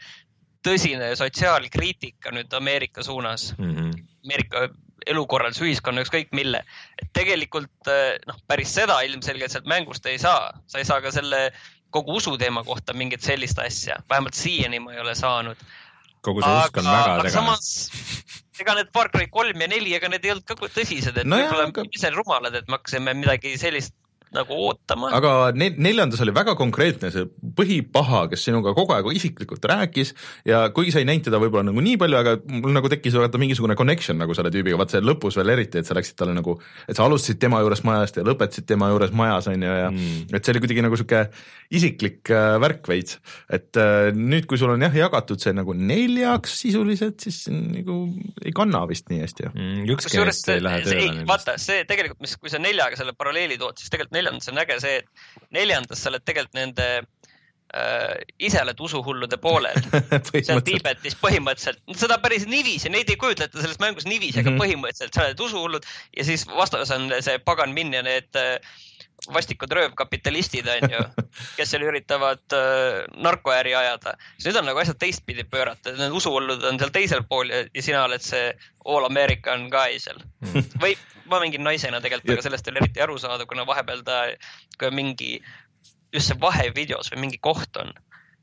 [0.65, 3.77] tõsine sotsiaalkriitika nüüd Ameerika suunas mm.
[3.77, 4.03] -hmm.
[4.25, 4.69] Ameerika
[5.07, 6.65] elukorralduse, ühiskonna, ükskõik mille.
[7.03, 11.13] et tegelikult eh, noh, päris seda ilmselgelt sealt mängust ei saa, sa ei saa ka
[11.13, 11.51] selle
[11.95, 15.57] kogu usuteema kohta mingit sellist asja, vähemalt siiani ma ei ole saanud.
[16.25, 17.31] kogu see usk on väga segane.
[17.31, 17.69] samas
[18.61, 21.39] ega need Far Cry kolm ja neli, ega need ei olnud ka tõsised, et no
[21.41, 21.85] võib-olla aga...
[21.93, 23.95] ise rumalad, et me hakkasime midagi sellist
[24.35, 25.11] nagu ootama.
[25.17, 27.27] aga ne-, neljandas oli väga konkreetne see
[27.59, 30.15] põhipaha, kes sinuga kogu aeg isiklikult rääkis
[30.49, 33.41] ja kuigi sa ei näinud teda võib-olla nagu nii palju, aga mul nagu tekkis vaata
[33.41, 36.57] mingisugune connection nagu selle tüübiga, vaat see lõpus veel eriti, et sa läksid talle nagu,
[36.89, 40.35] et sa alustasid tema juures majast ja lõpetasid tema juures majas, on ju, ja mm.
[40.35, 41.25] et see oli kuidagi nagu sihuke
[41.75, 43.19] isiklik äh, värk veits.
[43.53, 47.99] et äh, nüüd, kui sul on jah jagatud see nagu neljaks sisuliselt, siis nagu
[48.45, 49.85] ei kanna vist nii hästi ju mm,.
[50.55, 51.27] ei lähe tööle.
[51.29, 54.81] vaata, see tegelikult, mis, kui sa neljaga selle paralleeli tood, siis tegelikult neljandas on äge
[54.83, 56.89] see, et neljandas sa oled tegelikult nende
[57.75, 59.79] äh, ise oled usuhullude poolel
[60.47, 64.49] seal Tiibetis põhimõtteliselt, seda päris niiviisi, neid ei kujutleta selles mängus niiviisi mm, -hmm.
[64.49, 64.65] aga mhm.
[64.65, 68.59] põhimõtteliselt sa oled usuhullud ja siis vastas on see pagan Min ja need äh,
[69.33, 71.01] vastikud röövkapitalistid, onju,
[71.57, 74.17] kes seal üritavad äh, narkoäri ajada.
[74.37, 77.83] siis nüüd on nagu asjad teistpidi pöörata, need usuhullud on seal teisel pool ja, ja
[77.83, 78.53] sina oled see
[78.85, 80.81] all American guy seal mm.
[80.83, 80.97] või
[81.31, 84.25] ma mängin naisena tegelikult, aga sellest ei ole eriti aru saada, kuna vahepeal ta,
[84.79, 85.31] kui on mingi,
[86.15, 87.93] just see vahevideos või mingi koht on,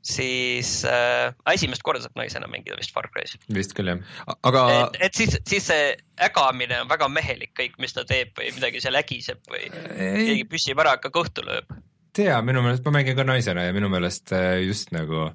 [0.02, 3.36] siis äh, esimest korda saab naisena mängida vist Far Cry's.
[3.54, 4.02] vist küll jah,
[4.42, 4.64] aga.
[4.74, 5.88] et, et siis, siis see
[6.26, 10.26] ägamine on väga mehelik kõik, mis ta teeb või midagi seal ägiseb või ei.
[10.26, 11.70] keegi püssib ära, hakka kõhtu lööb.
[12.18, 15.30] tea, minu meelest ma mängin ka naisena ja minu meelest äh, just nagu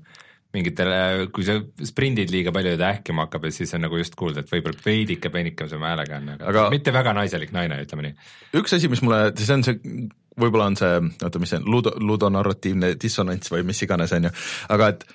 [0.56, 4.16] mingitele, kui sa sprindid liiga palju ja ta ähkima hakkab ja siis on nagu just
[4.20, 8.30] kuulda, et võib-olla veidike peenikesema häälega on, aga, aga mitte väga naiselik naine, ütleme nii.
[8.62, 9.98] üks asi, mis mulle, see on see,
[10.40, 14.34] võib-olla on see, oota, mis see on, ludo, ludonarratiivne dissonants või mis iganes, on ju,
[14.74, 15.06] aga et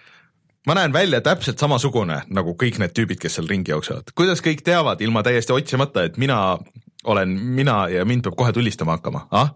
[0.67, 4.65] ma näen välja täpselt samasugune nagu kõik need tüübid, kes seal ringi jooksevad, kuidas kõik
[4.67, 6.39] teavad ilma täiesti otsimata, et mina
[7.05, 9.55] olen mina ja mind peab kohe tulistama hakkama, ah?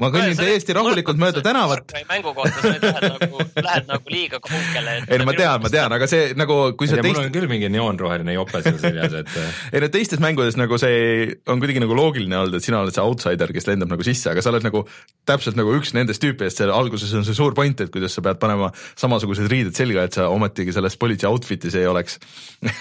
[0.00, 1.92] Ma kõnnin täiesti rahulikult mööda tänavat.
[2.08, 4.96] mängu kohta sa nüüd lähed nagu, lähed nagu liiga kaugele.
[5.06, 7.18] ei no ma tean, ma tean, aga see nagu, kui sa teist.
[7.18, 9.34] mul on küll mingi neoonroheline jope seal seljas, et.
[9.74, 13.04] ei no teistes mängudes nagu see on kuidagi nagu loogiline olnud, et sina oled see
[13.04, 14.84] outsider, kes lendab nagu sisse, aga sa oled nagu
[15.28, 18.40] täpselt nagu üks nendest tüüpidest, seal alguses on see suur point, et kuidas sa pead
[18.42, 22.16] panema samasugused riided selga, et sa ometigi selles politsei outfit'is ei oleks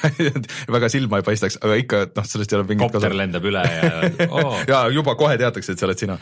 [0.75, 3.01] väga silma ei paistaks, aga ikka, noh, sellest ei ole mingit kasu.
[3.01, 3.91] kopter lendab üle ja
[4.31, 4.55] oh.
[4.69, 6.19] ja juba kohe teatakse, et see oled sina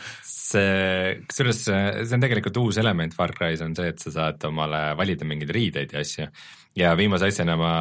[0.48, 4.82] see, kusjuures see on tegelikult uus element Far Cry's on see, et sa saad omale
[5.00, 6.30] valida mingeid riideid ja asju.
[6.78, 7.74] ja viimase asjana ma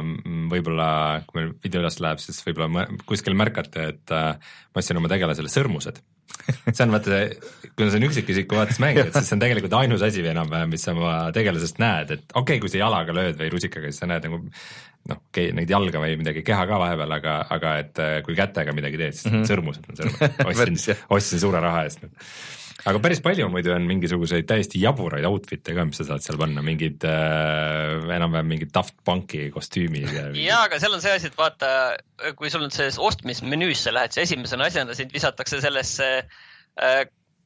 [0.00, 0.88] mm, võib-olla,
[1.28, 5.52] kui meil video üles läheb, siis võib-olla kuskil märkate, et äh, ma ostsin oma tegelasele
[5.52, 6.02] sõrmused
[6.44, 7.20] see on vaata
[7.76, 10.72] kuna see on üksikisiku vaates mäng, et siis see on tegelikult ainus asi või enam-vähem,
[10.72, 14.02] mis sa oma tegelasest näed, et okei okay,, kui sa jalaga lööd või rusikaga, siis
[14.02, 14.42] sa näed nagu
[15.10, 15.20] noh,
[15.58, 19.16] neid jalga või midagi, keha ka vahepeal, aga, aga et äh, kui kätega midagi teed,
[19.16, 19.48] siis mm -hmm.
[19.50, 22.06] sõrmused on sõrmused, ostsin ostsin suure raha eest.
[22.84, 26.64] aga päris palju muidu on mingisuguseid täiesti jaburaid outfit'e ka, mis sa saad seal panna,
[26.64, 30.28] mingid äh, enam-vähem mingid Daft Punki kostüümid ja.
[30.32, 31.96] ja, aga seal on see asi, et vaata,
[32.36, 36.10] kui sul on selles ostmismenüüsse lähed, siis esimesena asjana sind visatakse sellesse
[36.80, 37.04] äh,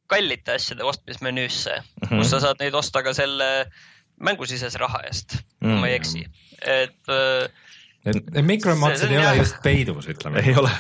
[0.09, 2.19] kallite asjade ostmismenüüsse mm, -hmm.
[2.19, 3.71] kus sa saad neid osta ka selle
[4.21, 6.27] mängusisese raha eest mm, kui ma ei eksi
[6.65, 7.49] et äh,
[8.07, 10.41] et mikromaksed ei ole just peidus, ütleme.
[10.47, 10.71] ei ole.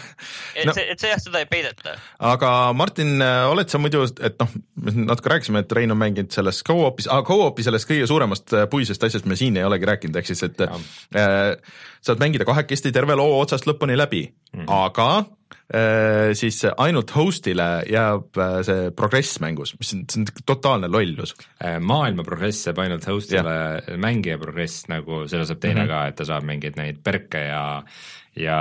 [0.55, 1.96] et no, see, et see jah, seda ei peideta.
[2.31, 3.18] aga Martin,
[3.51, 7.27] oled sa muidu, et noh, me natuke rääkisime, et Rein on mänginud selles go-op'is, aga
[7.29, 10.62] go-op'i sellest kõige suuremast äh, puisest asjast me siin ei olegi rääkinud, ehk siis, et
[10.64, 10.79] ja.
[11.18, 14.70] äh, saad mängida kahekesti terve loo otsast lõpuni läbi mm, -hmm.
[14.87, 15.38] aga Äh,
[16.38, 21.34] siis ainult host'ile jääb äh, see progress mängus, mis on, see on totaalne lollus.
[21.61, 23.56] Äh, maailma progress jääb ainult host'ile,
[24.00, 25.92] mängija progress nagu, selle saab teine mm -hmm.
[25.92, 27.64] ka, et ta saab mingeid neid perke ja
[28.38, 28.58] ja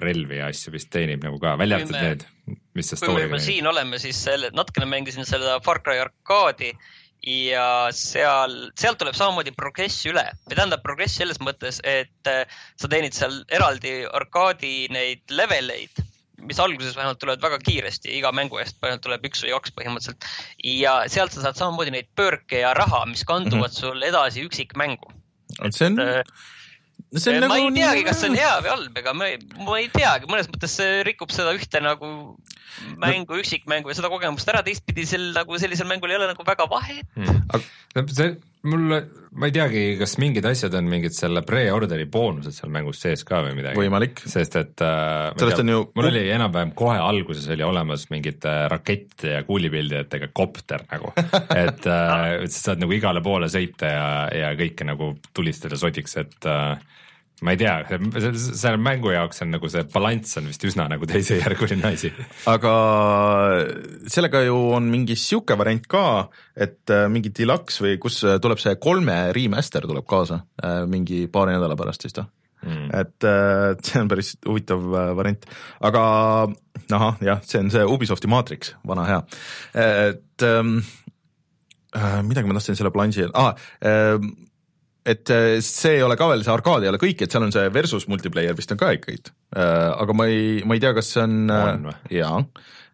[0.00, 2.24] relvi ja asju vist teenib nagu ka, välja arvatud need,
[2.74, 3.12] mis see story'ga.
[3.12, 6.72] kui me juba siin oleme, siis selle, natukene mängisin seda Far Cry arkaadi
[7.26, 12.42] ja seal, sealt tuleb samamoodi progress üle või tähendab progress selles mõttes, et äh,
[12.80, 16.02] sa teenid seal eraldi arkaadi neid leveleid,
[16.42, 20.26] mis alguses vähemalt tulevad väga kiiresti, iga mängu eest tuleb üks või kaks põhimõtteliselt.
[20.66, 23.80] ja sealt sa saad samamoodi neid pöörke ja raha, mis kanduvad mm -hmm.
[23.80, 25.14] sul edasi üksikmängu.
[25.70, 26.26] see on et,
[27.16, 29.40] see on ma nagu ei teagi, kas see on hea või halb, ega ma ei,
[29.60, 32.12] ma ei teagi, mõnes mõttes see rikub seda ühte nagu
[33.02, 36.46] mängu no., üksikmängu ja seda kogemust ära, teistpidi sel nagu sellisel mängul ei ole nagu
[36.46, 38.08] väga vahet hmm..
[38.16, 38.32] see,
[38.68, 38.94] mul,
[39.38, 43.42] ma ei teagi, kas mingid asjad on mingid selle pre-order'i boonused seal mängus sees ka
[43.46, 43.78] või midagi.
[43.80, 44.22] võimalik.
[44.28, 45.82] sest et äh, sellest on ju.
[45.98, 51.12] mul oli enam-vähem kohe alguses oli olemas mingid äh, rakett ja kuulipildijatega kopter nagu,
[51.64, 54.08] et äh, sa saad nagu igale poole sõita ja,
[54.44, 56.76] ja kõike nagu tulistada sodiks, et äh,
[57.42, 57.98] ma ei tea,
[58.38, 62.12] selle mängu jaoks on nagu see balanss on vist üsna nagu teisejärguline asi.
[62.50, 62.74] aga
[64.10, 66.04] sellega ju on mingi sihuke variant ka,
[66.54, 71.24] et äh, mingi deluxe või kus äh, tuleb see kolme remaster tuleb kaasa äh, mingi
[71.32, 72.30] paari nädala pärast vist või?
[72.62, 72.92] Mm.
[72.94, 73.24] et
[73.82, 74.84] see on päris huvitav
[75.18, 75.48] variant,
[75.82, 76.02] aga
[76.94, 79.16] ahah, jah, see on see Ubisofti maatriks, vana hea,
[79.82, 80.76] et ähm,
[82.28, 83.58] midagi ma tahtsin selle bilansi ah,,
[85.06, 87.54] et äh, see ei ole ka veel, see arkaad ei ole kõik, et seal on
[87.54, 91.10] see versus multiplayer vist on ka ikkagi, äh, aga ma ei, ma ei tea, kas
[91.14, 92.38] see on, äh, on, jaa,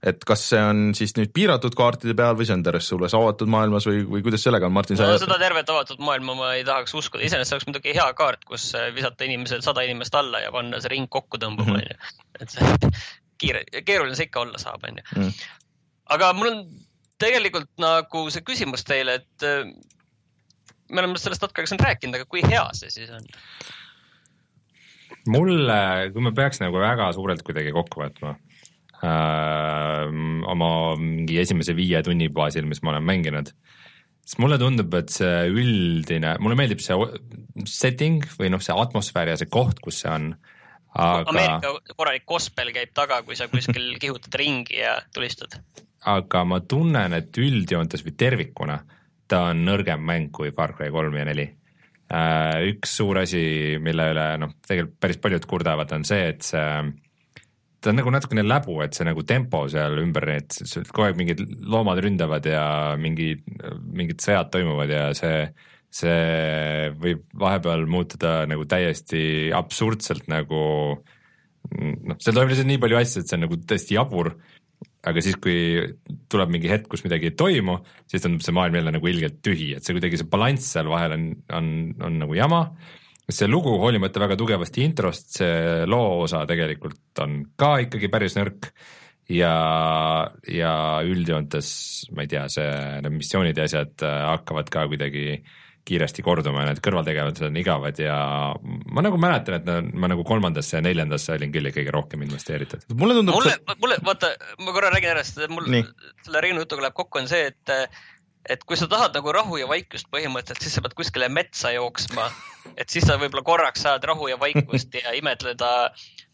[0.09, 3.51] et kas see on siis nüüd piiratud kaartide peal või see on terves suures avatud
[3.53, 4.97] maailmas või, või kuidas sellega on, Martin?
[5.01, 5.21] no sa...
[5.21, 8.71] seda tervet avatud maailma ma ei tahaks uskuda, iseenesest see oleks muidugi hea kaart, kus
[8.97, 11.85] visata inimesed, sada inimest alla ja panna see ring kokku tõmbama, mhm.
[11.85, 12.25] onju.
[12.41, 12.93] et see
[13.43, 15.05] kiire, keeruline see ikka olla saab, onju.
[15.13, 15.37] Mhm.
[16.17, 16.65] aga mul on
[17.21, 19.49] tegelikult nagu see küsimus teile, et
[20.89, 23.27] me oleme sellest natuke siin rääkinud, aga kui hea see siis on?
[25.29, 25.81] mulle,
[26.15, 28.35] kui ma peaks nagu väga suurelt kuidagi kokku võtma
[29.05, 30.05] äh,
[30.53, 30.71] oma
[31.01, 33.53] mingi esimese viie tunni baasil, mis ma olen mänginud,
[34.25, 36.97] siis mulle tundub, et see üldine, mulle meeldib see
[37.69, 40.31] setting või noh, see atmosfäär ja see koht, kus see on
[40.95, 41.25] aga....
[41.33, 45.61] Ameerika korralik gospel käib taga, kui sa kuskil kihutad ringi ja tulistad.
[46.09, 48.79] aga ma tunnen, et üldjoontes või tervikuna
[49.29, 51.49] ta on nõrgem mäng kui Far Cry kolm ja neli.
[52.09, 53.43] Äh, üks suur asi,
[53.85, 56.65] mille üle noh, tegelikult päris paljud kurdavad, on see, et see
[57.79, 60.57] ta on nagu natukene läbu, et see nagu tempo seal ümber, et
[60.91, 62.63] kogu aeg mingid loomad ründavad ja
[62.99, 63.35] mingi,
[63.95, 65.45] mingid sõjad toimuvad ja see,
[66.01, 70.63] see võib vahepeal muutuda nagu täiesti absurdselt nagu
[70.99, 74.35] noh, seal toimub lihtsalt nii palju asju, et see on nagu täiesti jabur
[75.09, 75.57] aga siis, kui
[76.31, 77.79] tuleb mingi hetk, kus midagi ei toimu,
[78.11, 81.15] siis tundub see maailm jälle nagu ilgelt tühi, et see kuidagi see balanss seal vahel
[81.17, 81.69] on, on,
[82.09, 82.63] on nagu jama.
[83.29, 88.71] see lugu, hoolimata väga tugevast introst, see loo osa tegelikult on ka ikkagi päris nõrk
[89.29, 89.55] ja,
[90.49, 90.73] ja
[91.05, 91.71] üldjoontes
[92.17, 92.69] ma ei tea, see,
[93.05, 95.43] need missioonid ja asjad äh, hakkavad ka kuidagi
[95.89, 98.19] kiiresti korduma ja need kõrvaltegevused on igavad ja
[98.93, 102.85] ma nagu mäletan, et ma nagu kolmandasse ja neljandasse olin küll kõige rohkem investeeritud.
[102.99, 105.89] mulle tundub mulle see..., mulle, vaata, ma korra räägin ära, sest mul Nii.
[106.27, 107.75] selle Reinu jutuga läheb kokku, on see, et
[108.49, 112.31] et kui sa tahad nagu rahu ja vaikust põhimõtteliselt, siis sa pead kuskile metsa jooksma.
[112.77, 115.91] et siis sa võib-olla korraks saad rahu ja vaikust ja imetleda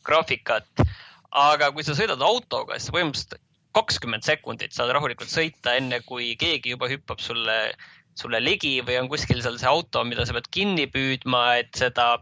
[0.06, 0.84] graafikat.
[1.30, 3.40] aga kui sa sõidad autoga, siis põhimõtteliselt
[3.74, 7.74] kakskümmend sekundit saad rahulikult sõita, enne kui keegi juba hüppab sulle,
[8.18, 12.18] sulle ligi või on kuskil seal see auto, mida sa pead kinni püüdma, et seda,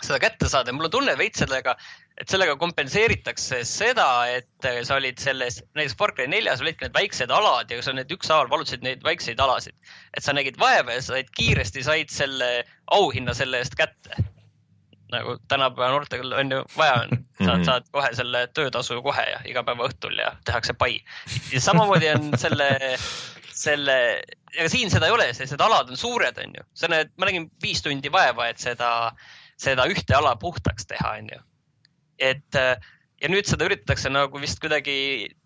[0.00, 0.72] seda kätte saada.
[0.72, 1.76] mul on tunne veits sellega,
[2.20, 7.32] et sellega kompenseeritakse seda, et sa olid selles, näiteks Far Cry neljas olidki need väiksed
[7.32, 9.76] alad ja sa need ükshaaval valutasid neid väikseid alasid.
[10.16, 12.52] et sa nägid vaeva ja said kiiresti said selle
[12.92, 14.31] auhinna selle eest kätte
[15.12, 17.66] nagu tänapäeva noortel on ju vaja on, saad, mhm.
[17.68, 20.96] saad kohe selle töötasu kohe ja iga päeva õhtul ja tehakse pai.
[21.52, 22.70] ja samamoodi on selle,
[23.52, 23.98] selle,
[24.56, 26.66] ega siin seda ei ole, sest need alad on suured, on ju.
[26.78, 29.12] sa näed, ma nägin viis tundi vaeva, et seda,
[29.60, 31.44] seda ühte ala puhtaks teha, on ju.
[32.32, 32.62] et
[33.22, 34.96] ja nüüd seda üritatakse nagu vist kuidagi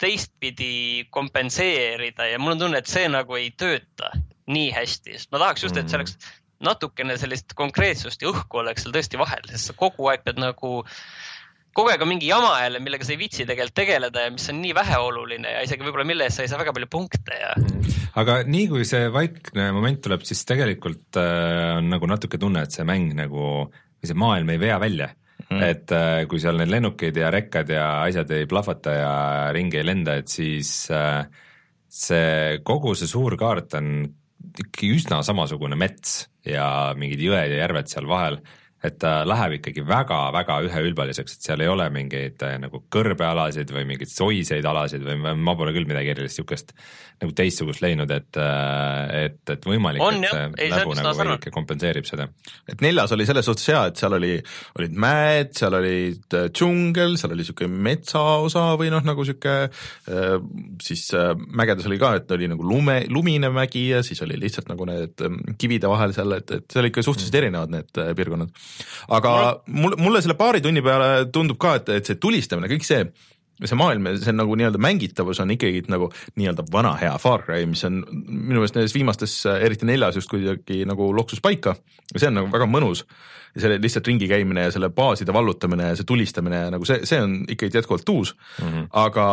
[0.00, 4.14] teistpidi kompenseerida ja mul on tunne, et see nagu ei tööta
[4.50, 6.16] nii hästi, sest ma tahaks just, et see oleks
[6.64, 10.70] natukene sellist konkreetsust ja õhku oleks seal tõesti vahel, sest sa kogu aeg pead nagu,
[11.76, 14.62] kogu aeg on mingi jama jälle, millega sa ei viitsi tegelikult tegeleda ja mis on
[14.62, 17.52] nii väheoluline ja isegi võib-olla mille eest sa ei saa väga palju punkte ja.
[18.22, 22.76] aga nii kui see vaikne moment tuleb, siis tegelikult äh, on nagu natuke tunne, et
[22.76, 25.12] see mäng nagu, või see maailm ei vea välja
[25.46, 25.62] Mm.
[25.62, 29.10] et äh, kui seal need lennukid ja rekkad ja asjad ei plahvata ja
[29.54, 31.28] ringi ei lenda, et siis äh,
[31.86, 33.92] see kogu see suur kaart on
[34.56, 38.40] ikkagi üsna samasugune mets ja mingid jõed ja järved seal vahel,
[38.84, 43.86] et ta läheb ikkagi väga-väga üheülbaliseks, et seal ei ole mingeid äh, nagu kõrbealasid või
[43.88, 46.74] mingeid soiseid alasid või ma pole küll midagi erilist niisugust
[47.22, 52.28] nagu teistsugust leidnud, et, äh, et, et võimalik, et see näbu nagu veidike kompenseerib seda.
[52.68, 54.34] et neljas oli selles suhtes hea, et seal oli,
[54.76, 59.56] olid mäed, seal olid äh, džungel, seal oli niisugune metsaosa või noh, nagu niisugune
[60.82, 61.08] siis
[61.56, 65.24] mägedes oli ka, et oli nagu lume, lumine mägi ja siis oli lihtsalt nagu need
[65.58, 67.40] kivide vahel seal, et, et see oli ikka suhteliselt mm.
[67.40, 68.65] erinevad need piirkonnad
[69.08, 69.32] aga
[69.66, 73.06] mulle, mulle selle paari tunni peale tundub ka, et, et see tulistamine, kõik see,
[73.62, 77.64] see maailm ja see nagu nii-öelda mängitavus on ikkagi nagu nii-öelda vana hea Far Cry,
[77.70, 81.76] mis on minu meelest nendes viimastes, eriti neljas just kuidagi nagu loksus paika
[82.12, 83.06] ja see on nagu väga mõnus.
[83.56, 87.22] ja selle lihtsalt ringi käimine ja selle baaside vallutamine ja see tulistamine nagu see, see
[87.24, 88.88] on ikkagi jätkuvalt uus mm, -hmm.
[88.92, 89.26] aga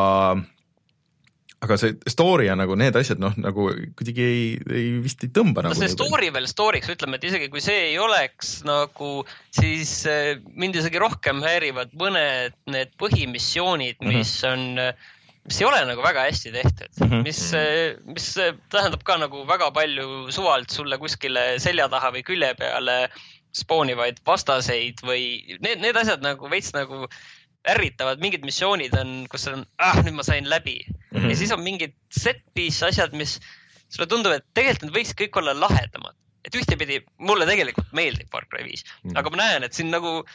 [1.63, 5.63] aga see story ja nagu need asjad noh, nagu kuidagi ei, ei vist ei tõmba
[5.63, 5.79] no nagu.
[5.79, 9.11] see story veel story'ks, ütleme, et isegi kui see ei oleks nagu,
[9.55, 14.15] siis äh, mind isegi rohkem häirivad mõned need põhimissioonid, mhm.
[14.17, 14.87] mis mm -hmm.
[14.87, 17.23] on mis ei ole nagu väga hästi tehtud mm, -hmm.
[17.27, 18.27] mis, äh, mis
[18.71, 23.09] tähendab ka nagu väga palju suvalt sulle kuskile selja taha või külje peale
[23.53, 27.07] spoonivaid vastaseid või need, need asjad nagu veits nagu
[27.69, 30.95] ärritavad, mingid missioonid on, kus on, ah, nüüd ma sain läbi mm.
[31.15, 31.29] -hmm.
[31.31, 33.37] ja siis on mingid set-piece asjad, mis
[33.87, 36.17] sulle tundub, et tegelikult need võiksid kõik olla lahedamad.
[36.43, 39.19] et ühtepidi mulle tegelikult meeldib Far Cry viis mm, -hmm.
[39.19, 40.25] aga ma näen, et siin nagu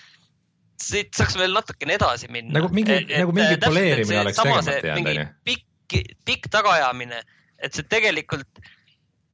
[0.81, 2.55] siit saaks veel natukene edasi minna.
[2.61, 5.27] nagu mingi, nagu mingi poleerimine oleks tegemata jäänud, onju.
[5.45, 7.23] pikk, pikk tagaajamine,
[7.59, 8.63] et see tegelikult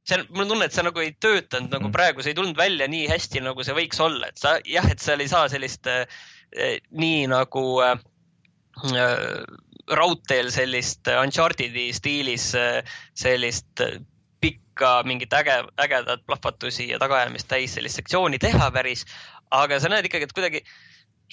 [0.05, 1.95] see on, mul on tunne, et see nagu ei töötanud nagu mm.
[1.95, 5.01] praegu, see ei tulnud välja nii hästi, nagu see võiks olla, et sa jah, et
[5.01, 6.03] seal ei saa sellist äh,
[6.91, 7.99] nii nagu äh,
[8.91, 9.45] äh,
[9.99, 12.49] raudteel sellist Uncharted'i stiilis
[13.13, 13.83] sellist
[14.41, 19.05] pikka mingit äge, ägedat plahvatusi ja tagaajamist täis sellist sektsiooni teha päris,
[19.53, 20.63] aga sa näed ikkagi, et kuidagi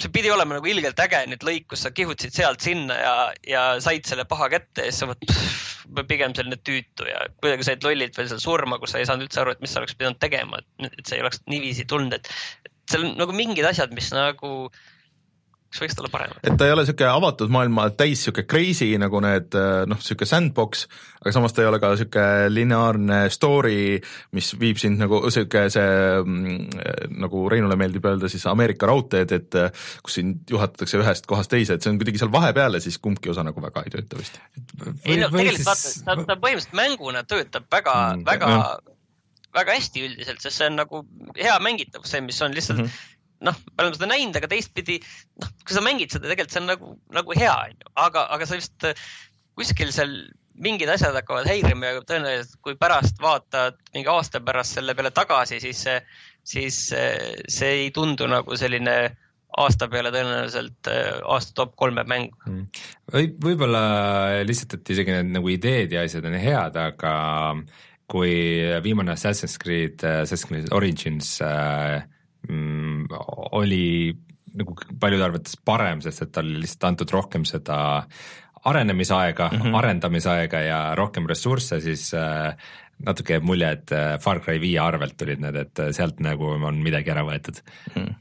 [0.00, 3.16] see pidi olema nagu ilgelt äge nüüd lõik, kus sa kihutasid sealt sinna ja,
[3.48, 7.84] ja said selle paha kätte ja siis sa mõtled, pigem selline tüütu ja kuidagi said
[7.84, 10.20] lollilt veel seal surma, kus sa ei saanud üldse aru, et mis sa oleks pidanud
[10.22, 14.54] tegema, et see ei oleks niiviisi tulnud, et seal on nagu mingid asjad, mis nagu
[14.68, 14.88] äh,
[15.72, 16.34] kas võiks ta olla parem?
[16.44, 19.56] et ta ei ole niisugune avatud maailma täis niisugune crazy nagu need
[19.88, 20.84] noh, niisugune sandbox,
[21.22, 23.98] aga samas ta ei ole ka niisugune lineaarne story,
[24.36, 29.60] mis viib sind nagu niisugune see mm, nagu Reinule meeldib öelda siis Ameerika raudteed, et
[30.04, 33.32] kus sind juhatatakse ühest kohast teise, et see on kuidagi seal vahepeal ja siis kumbki
[33.32, 34.40] osa nagu väga ei tööta vist.
[35.06, 38.52] ei no tegelikult vaata, ta, ta põhimõtteliselt mänguna töötab väga mm,, väga
[39.52, 41.02] väga hästi üldiselt, sest see on nagu
[41.36, 43.11] hea mängitavus, see, mis on lihtsalt mm -hmm
[43.42, 45.00] noh, me oleme seda näinud, aga teistpidi
[45.42, 48.60] noh, kui sa mängid seda, tegelikult see on nagu, nagu hea, onju, aga, aga sa
[48.60, 49.08] just äh,
[49.58, 50.14] kuskil seal
[50.62, 55.58] mingid asjad hakkavad häirima ja tõenäoliselt, kui pärast vaatad mingi aasta pärast selle peale tagasi,
[55.64, 55.80] siis,
[56.44, 58.96] siis see ei tundu nagu selline
[59.60, 62.32] aasta peale tõenäoliselt äh, aasta top kolme mäng.
[62.48, 62.66] Mm..
[63.12, 63.82] või võib-olla
[64.46, 67.14] lihtsalt, et isegi need nagu ideed ja asjad on head, aga
[68.12, 68.32] kui
[68.84, 72.02] viimane Assassin's Creed, Assassin's Creed Origins äh,
[72.48, 73.06] mm,
[73.58, 74.12] oli
[74.58, 77.78] nagu paljude arvates parem, sest et tal oli lihtsalt antud rohkem seda
[78.64, 79.78] arenemisaega mm, -hmm.
[79.78, 82.56] arendamisaega ja rohkem ressursse, siis äh,
[83.04, 86.52] natuke jääb mulje, et äh, Far Cry viie arvelt tulid need, et äh, sealt nagu
[86.54, 87.58] on midagi ära võetud
[87.94, 88.02] mm.
[88.02, 88.14] -hmm.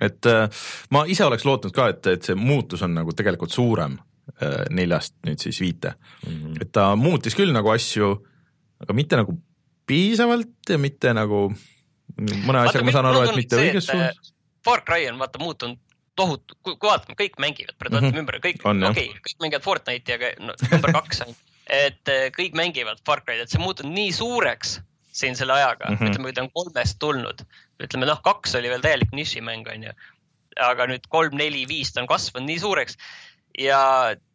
[0.00, 0.28] et
[0.90, 3.98] ma ise oleks lootnud ka, et, et see muutus on nagu tegelikult suurem
[4.70, 5.94] neljast nüüd siis viite
[6.26, 6.62] mm, -hmm.
[6.62, 8.26] et ta muutis küll nagu asju,
[8.82, 9.38] aga mitte nagu
[9.86, 11.52] piisavalt ja mitte nagu
[12.16, 14.32] mõne asjaga ma saan aru, et mitte õiges suunas
[14.66, 15.82] Far Cry on vaata muutunud
[16.16, 18.22] tohutu, kui vaatame, kõik mängivad, praegu vaatame mm -hmm.
[18.24, 21.34] ümber, kõik, okei okay,, kõik mängivad Fortnite'i, aga no, number kaks on,
[21.78, 24.78] et eh, kõik mängivad Far Cry'd, et see on muutunud nii suureks
[25.16, 26.10] siin selle ajaga mm, -hmm.
[26.10, 27.44] ütleme, kui ta on kolmest tulnud,
[27.84, 29.92] ütleme noh, kaks oli veel täielik nišimäng, on ju.
[30.56, 32.96] aga nüüd kolm, neli, viis, ta on kasvanud nii suureks
[33.60, 33.80] ja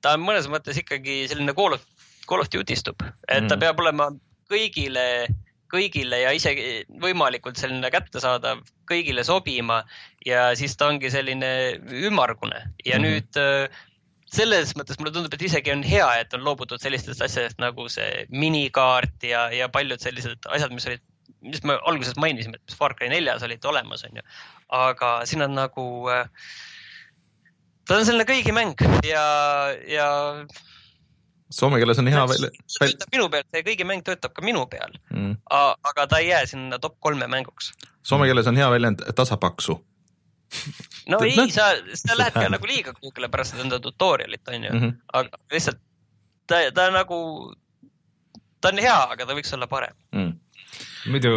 [0.02, 1.86] ta on mõnes mõttes ikkagi selline Call of,
[2.30, 3.50] Call of Duty stub, et mm -hmm.
[3.50, 3.60] ta mhm.
[3.66, 4.12] peab olema
[4.52, 5.28] kõigile
[5.72, 9.82] kõigile ja isegi võimalikult selline kättesaadav, kõigile sobima
[10.28, 11.52] ja siis ta ongi selline
[12.08, 13.08] ümmargune ja mm -hmm.
[13.08, 13.82] nüüd äh,
[14.32, 18.26] selles mõttes mulle tundub, et isegi on hea, et on loobutud sellistest asjadest nagu see
[18.32, 21.04] minikaart ja, ja paljud sellised asjad, mis olid,
[21.44, 24.28] mis me alguses mainisime, et mis Far Cry neljas olid olemas, on ju.
[24.78, 26.30] aga siin on nagu äh,,
[27.88, 29.26] ta on selline kõigi mäng ja,
[29.90, 30.08] ja
[31.52, 32.50] Soome keeles on hea välja.
[32.68, 35.38] see töötab minu peal, see kõigi mäng töötab ka minu peal mm..
[35.92, 37.72] aga ta ei jää sinna top kolme mänguks.
[38.08, 39.78] Soome keeles on hea väljend tasapaksu.
[41.12, 44.72] no ei no., sa, sa lähed ka nagu liiga kuhugile pärast enda tutorial'it on ju
[44.72, 44.96] mm, -hmm.
[45.14, 45.80] aga lihtsalt
[46.48, 47.20] ta, ta nagu,
[48.62, 50.34] ta on hea, aga ta võiks olla parem mm
[51.10, 51.32] muidu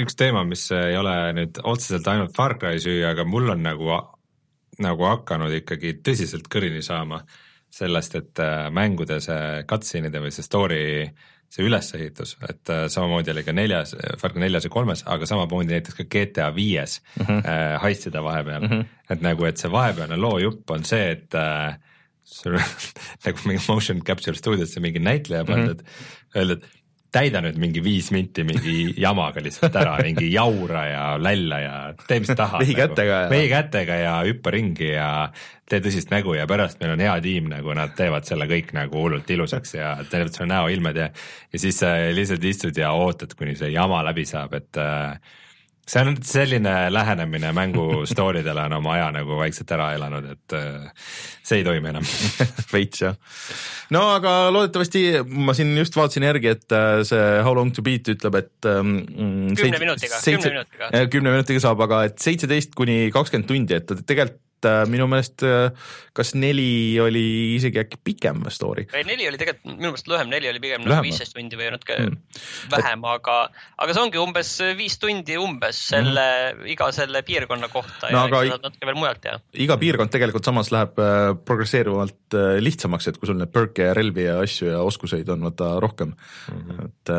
[0.00, 3.96] üks teema, mis ei ole nüüd otseselt ainult Far Cry süü, aga mul on nagu,
[4.82, 7.22] nagu hakanud ikkagi tõsiselt kõrini saama
[7.70, 10.80] sellest, et äh, mängude see cutscene'ide või see story,
[11.50, 15.74] see ülesehitus, et äh, samamoodi oli ka neljas, Far Cry neljas ja kolmes, aga samamoodi
[15.74, 17.46] näiteks ka GTA viies mm -hmm.
[17.46, 18.84] äh, heistida vahepeal mm, -hmm.
[19.10, 21.78] et nagu, et see vahepealne loojupp on see, et äh,
[22.24, 22.58] sul
[23.24, 26.36] nagu mingi motion capture stuudiosse mingi näitleja pandud mm, -hmm.
[26.36, 26.79] öelda, et
[27.14, 31.74] täida nüüd mingi viis minti mingi jamaga lihtsalt ära, mingi jaura ja lälla ja
[32.06, 32.62] tee, mis tahad.
[32.62, 33.24] vehi kätega nagu.
[33.24, 33.30] ja.
[33.34, 35.10] vehi kätega ja hüppa ringi ja
[35.70, 39.02] tee tõsist nägu ja pärast meil on hea tiim, nagu nad teevad selle kõik nagu
[39.04, 41.10] hullult ilusaks ja teevad sulle näoilmed ja,
[41.52, 45.18] ja siis sa lihtsalt istud ja ootad, kuni see jama läbi saab, et äh,
[45.88, 50.56] see on selline lähenemine mängu story dele on oma aja nagu vaikselt ära elanud, et
[50.56, 50.90] äh,
[51.42, 52.06] see ei toimi enam
[52.74, 53.16] veits jah.
[53.94, 55.04] no aga loodetavasti
[55.48, 59.00] ma siin just vaatasin järgi, et äh, see How long to beat ütleb, et ähm,
[59.06, 60.92] mm, kümne minutiga, kümne minutiga.
[61.16, 64.40] kümne minutiga saab, aga et seitseteist kuni kakskümmend tundi, et tegelikult
[64.90, 65.70] minu meelest äh,
[66.16, 67.24] kas neli oli
[67.56, 68.86] isegi äkki pikem story?
[68.94, 72.16] neli oli tegelikult minu meelest lühem, neli oli pigem nagu viisteist tundi või natuke mm.
[72.74, 73.36] vähem, aga,
[73.80, 78.42] aga see ongi umbes viis tundi umbes selle mm., iga selle piirkonna kohta no, ja
[78.54, 79.42] saad natuke veel mujalt teha.
[79.66, 84.26] iga piirkond tegelikult samas läheb äh, progresseeruvalt lihtsamaks, et kui sul neid perk'e ja relvi
[84.28, 86.90] ja asju ja oskuseid on vaata rohkem mm, -hmm.
[86.90, 87.14] et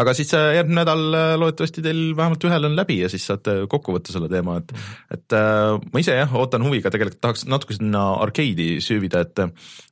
[0.00, 3.96] aga siis järgmine nädal äh, loodetavasti teil vähemalt ühel on läbi ja siis saate kokku
[3.96, 4.72] võtta selle teema, et
[5.14, 9.44] et äh, ma ise jah, ootan huviga, tegelikult tahaks natuke sinna arkeedi süüvida, et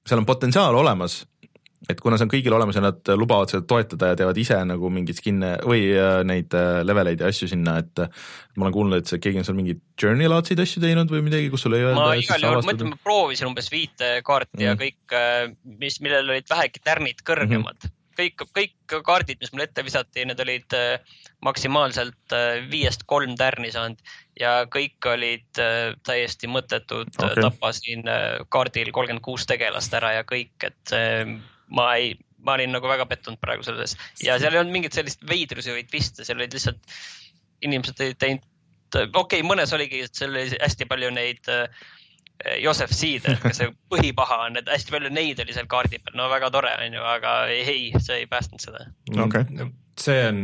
[0.08, 1.22] seal on potentsiaal olemas,
[1.90, 4.90] et kuna see on kõigil olemas ja nad lubavad seda toetada ja teevad ise nagu
[4.94, 6.54] mingeid skin'e või äh, neid
[6.86, 10.30] leveleid ja asju sinna, et ma olen kuulnud, et see, keegi on seal mingeid journey
[10.30, 11.98] laadseid asju teinud või midagi, kus sulle ei öelda.
[11.98, 14.68] ma igal juhul, ma ütlen, ma proovisin umbes viite kaarti mm.
[14.68, 15.18] ja kõik,
[15.82, 17.82] mis, millel olid vähegi tärnid kõrgemad mm.
[17.82, 23.34] -hmm kõik, kõik kaardid, mis mulle ette visati, need olid äh, maksimaalselt äh, viiest kolm
[23.38, 24.00] tärni saanud
[24.40, 28.06] ja kõik olid äh, täiesti mõttetud okay., tapasin
[28.52, 30.94] kaardil kolmkümmend kuus tegelast ära ja kõik, et
[31.72, 35.22] ma ei, ma olin nagu väga pettunud praegu selles ja seal ei olnud mingit sellist
[35.28, 36.94] veidrusi või twist'e, seal olid lihtsalt
[37.62, 38.46] inimesed olid teinud,
[38.96, 41.82] okei okay,, mõnes oligi, et seal oli hästi palju neid äh,
[42.62, 46.26] Joseph Seed, kes see põhipaha on, et hästi palju neid oli seal kaardi peal, no
[46.32, 48.88] väga tore on ju, aga ei, see ei päästnud seda
[49.22, 49.68] okay..
[50.00, 50.40] see on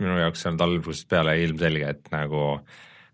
[0.00, 2.46] minu jaoks olnud algusest peale ilmselge, et nagu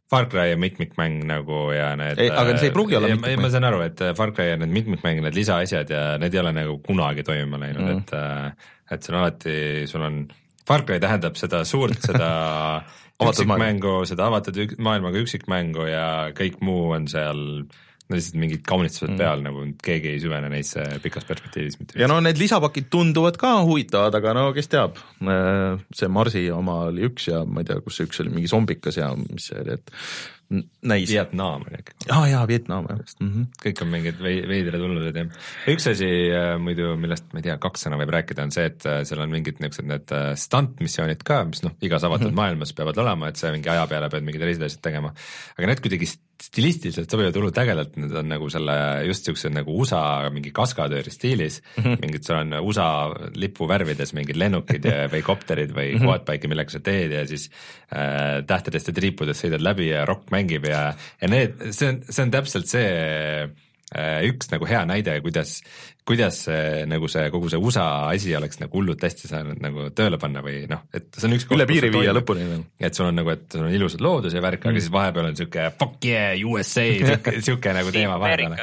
[0.08, 2.20] Far Cry ja mitmikmäng nagu ja need.
[2.30, 3.42] aga see ei pruugi olla mitmikmäng.
[3.42, 6.54] ma saan aru, et Far Cry ja need mitmikmäng, need lisaasjad ja need ei ole
[6.56, 9.58] nagu kunagi toimima läinud mm., et, et see on alati,
[9.90, 10.22] sul on,
[10.68, 12.30] Far Cry tähendab seda suurt, seda
[13.26, 16.08] üksikmängu, seda avatud maailmaga üksikmängu ja
[16.38, 17.42] kõik muu on seal
[18.08, 19.18] no lihtsalt mingid kaunistused mm.
[19.20, 21.98] peal, nagu keegi ei süvene neisse pikas perspektiivis mitte.
[22.00, 24.98] ja no need lisapakid tunduvad ka huvitavad, aga no kes teab,
[25.94, 29.00] see Marsi oma oli üks ja ma ei tea, kus see üks oli, mingi zombikas
[29.00, 29.94] ja mis see oli, et
[30.48, 31.10] näis.
[31.10, 31.94] Vietnam oli äkki.
[32.10, 33.28] aa jaa, Vietnam jah mm.
[33.32, 33.46] -hmm.
[33.64, 35.42] kõik on mingid veidrad hullused jah.
[35.74, 38.86] üks asi äh, muidu, millest ma ei tea, kaks sõna võib rääkida, on see, et
[38.88, 42.40] äh, seal on mingid niisugused need äh, stunt-missioonid ka, mis noh, igas avatud mm -hmm.
[42.40, 45.12] maailmas peavad olema, et sa mingi aja peale pead mingeid teised asjad tegema.
[45.58, 46.08] aga need kuidagi
[46.42, 48.74] stilistiliselt sobivad hullult ägedalt, need on nagu selle
[49.08, 52.00] just siukse nagu USA mingi kaskadööri stiilis mm, -hmm.
[52.04, 52.88] mingid, seal on USA
[53.34, 56.06] lipu värvides mingid lennukid ja, või kopterid või mm -hmm.
[56.06, 57.50] quadbike'i, millega sa teed ja siis
[57.90, 60.82] äh, tähtedest ja triipudest sõidad läbi ja rokk mängib ja,
[61.20, 62.86] ja need, see on, see on täpselt see
[63.88, 65.62] Äh, üks nagu hea näide, kuidas,
[66.04, 70.18] kuidas see, nagu see kogu see USA asi oleks nagu hullult hästi saanud nagu tööle
[70.20, 72.66] panna või noh, et see on üks üle piiri viia lõpuni veel.
[72.84, 75.30] et sul on nagu, et sul on ilusad loodus ja värk mm., aga siis vahepeal
[75.30, 76.84] on siuke fuck yeah USA,
[77.14, 78.60] siuke, siuke nagu teema vahepeal.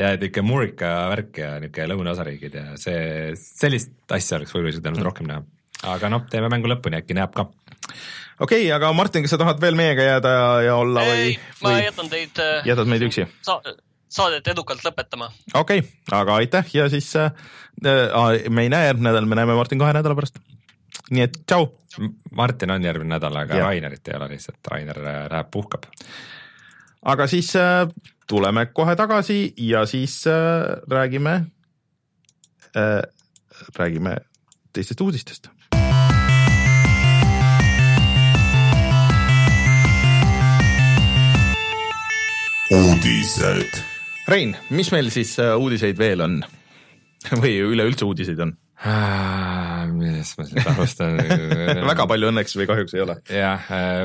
[0.00, 4.88] ja et ikka Murika värk ja niuke lõunaosariigid ja see, sellist asja oleks võib-olla isegi
[4.88, 5.44] tahtnud rohkem näha.
[5.92, 7.50] aga noh, teeme mängu lõpuni, äkki näeb ka
[8.40, 11.66] okei okay,, aga Martin, kas sa tahad veel meiega jääda ja, ja olla ei, või?
[11.66, 12.38] ma jätan teid.
[12.42, 13.60] Äh, jätad meid üksi sa?
[14.14, 15.30] saadet edukalt lõpetama.
[15.54, 17.32] okei okay,, aga aitäh ja siis äh,
[17.86, 20.38] äh, me ei näe järgmine nädal, me näeme Martin kahe nädala pärast.
[21.10, 21.68] nii et tšau.
[22.34, 23.68] Martin on järgmine nädal, aga ja.
[23.68, 25.86] Rainerit ei ole lihtsalt, Rainer äh, läheb puhkab.
[27.14, 27.86] aga siis äh,
[28.26, 30.34] tuleme kohe tagasi ja siis äh,
[30.90, 31.34] räägime
[32.76, 33.02] äh,,
[33.78, 34.16] räägime
[34.72, 35.53] teistest uudistest
[42.72, 43.80] uudised.
[44.28, 46.38] Rein, mis meil siis äh, uudiseid veel on
[47.42, 48.54] või üleüldse uudiseid on?
[49.94, 51.14] millest ma siis alustan
[51.90, 53.14] väga palju õnneks või kahjuks ei ole.
[53.32, 54.02] jah äh,,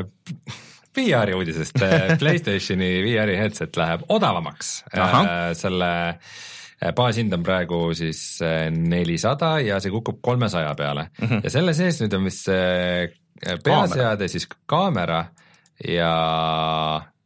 [0.96, 4.72] VR-i uudisest äh, Playstationi VR-i headset läheb odavamaks.
[4.96, 5.18] Äh,
[5.60, 5.92] selle
[6.96, 8.40] baashind on praegu siis
[8.72, 11.42] nelisada ja see kukub kolmesaja peale mm -hmm.
[11.44, 15.26] ja selle sees nüüd on vist see peaseade, siis kaamera
[15.84, 16.14] ja
[17.00, 17.19] Äh,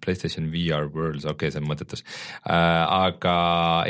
[0.00, 3.34] PlayStation VR Worlds, okei okay,, see on mõttetus äh,, aga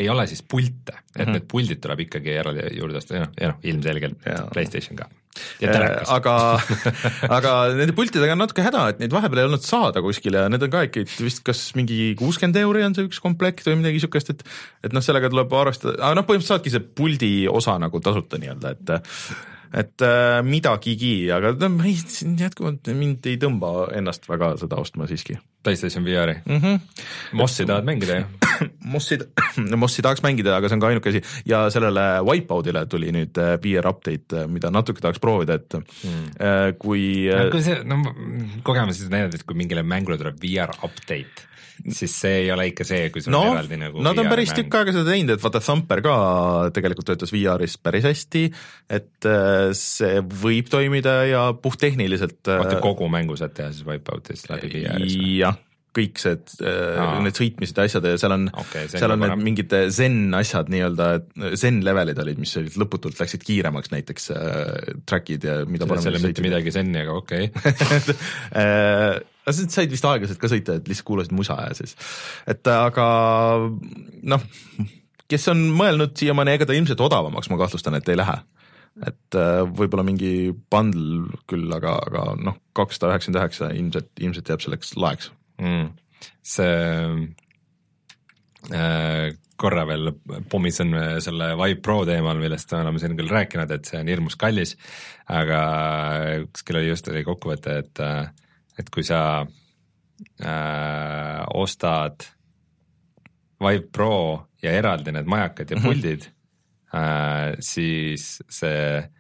[0.01, 1.37] ei ole siis pilte, et mm -hmm.
[1.37, 4.49] need puldid tuleb ikkagi eraldi juurde osta, noh, ilmselgelt ja.
[4.51, 5.07] PlayStation ka.
[5.63, 6.35] Äh, aga
[7.39, 10.63] aga nende pultidega on natuke häda, et neid vahepeal ei olnud saada kuskile ja need
[10.63, 14.31] on ka ikkagi vist kas mingi kuuskümmend euri on see üks komplekt või midagi siukest,
[14.31, 14.45] et
[14.87, 18.77] et noh, sellega tuleb arvestada, aga noh, põhimõtteliselt saadki see puldi osa nagu tasuta nii-öelda,
[18.77, 18.95] et
[19.73, 21.55] et äh, midagigi, aga
[21.87, 21.97] ei,
[22.41, 25.39] jätkuvalt mind ei tõmba ennast väga seda ostma siiski.
[25.65, 26.59] PlayStation VR-i mm?
[26.61, 26.81] -hmm.
[27.41, 28.25] Mossi tahad mängida ju?
[28.95, 29.19] Mossi,
[29.83, 33.57] Mossi tahaks mängida, aga see on ka ainuke asi ja sellele Wipeoutile tuli nüüd äh,
[33.65, 36.77] VR update, äh, mida natuke tahaks proovida, et mm.
[36.79, 38.03] kui no, kui see, no
[38.63, 43.09] kogemuses näidanud, et kui mingile mängule tuleb VR update siis see ei ole ikka see,
[43.15, 45.63] kui sul no, on eraldi nagu Nad on päris tükk aega seda teinud, et vaata
[45.65, 46.15] Thumper ka
[46.77, 48.47] tegelikult töötas VR-is päris hästi,
[48.99, 52.41] et äh, see võib toimida ja puhttehniliselt.
[52.47, 55.39] Äh, vaata kogu mängu saad teha siis Wipeoutist läbi VR-is või?
[55.43, 55.63] jah
[55.95, 59.75] kõik see, äh, need sõitmised ja asjad ja seal on okay,, seal on need mingid
[59.95, 61.11] zen asjad nii-öelda,
[61.61, 66.19] zen levelid olid, mis olid lõputult läksid kiiremaks näiteks äh, track'id ja mida paremini seal
[66.19, 69.23] ei ole mitte midagi zen'i, aga okei okay.
[69.45, 71.97] äh, aga sa said vist aeglaselt ka sõita, et lihtsalt kuulasid musa ja siis,
[72.51, 73.07] et aga
[74.25, 74.49] noh,
[75.31, 78.41] kes on mõelnud siiamaani, ega ta ilmselt odavamaks, ma kahtlustan, et ei lähe.
[79.07, 84.63] et äh, võib-olla mingi bundle küll, aga, aga noh, kakssada üheksakümmend üheksa ilmselt, ilmselt jääb
[84.63, 85.33] selleks laeks.
[85.59, 85.89] Mm..
[86.43, 86.77] see
[88.75, 90.13] äh, korra veel
[90.51, 94.39] pommisen selle Vive Pro teemal, millest me oleme siin küll rääkinud, et see on hirmus
[94.39, 94.75] kallis,
[95.31, 95.61] aga
[96.51, 98.31] kuskil oli just oli kokkuvõte, et äh,
[98.79, 99.47] et kui sa äh,
[101.55, 102.15] ostad
[103.65, 105.87] Vive Pro ja eraldi need majakad ja mhm.
[105.87, 106.33] puldid mm,
[106.93, 106.99] -hmm.
[106.99, 109.11] äh, siis see,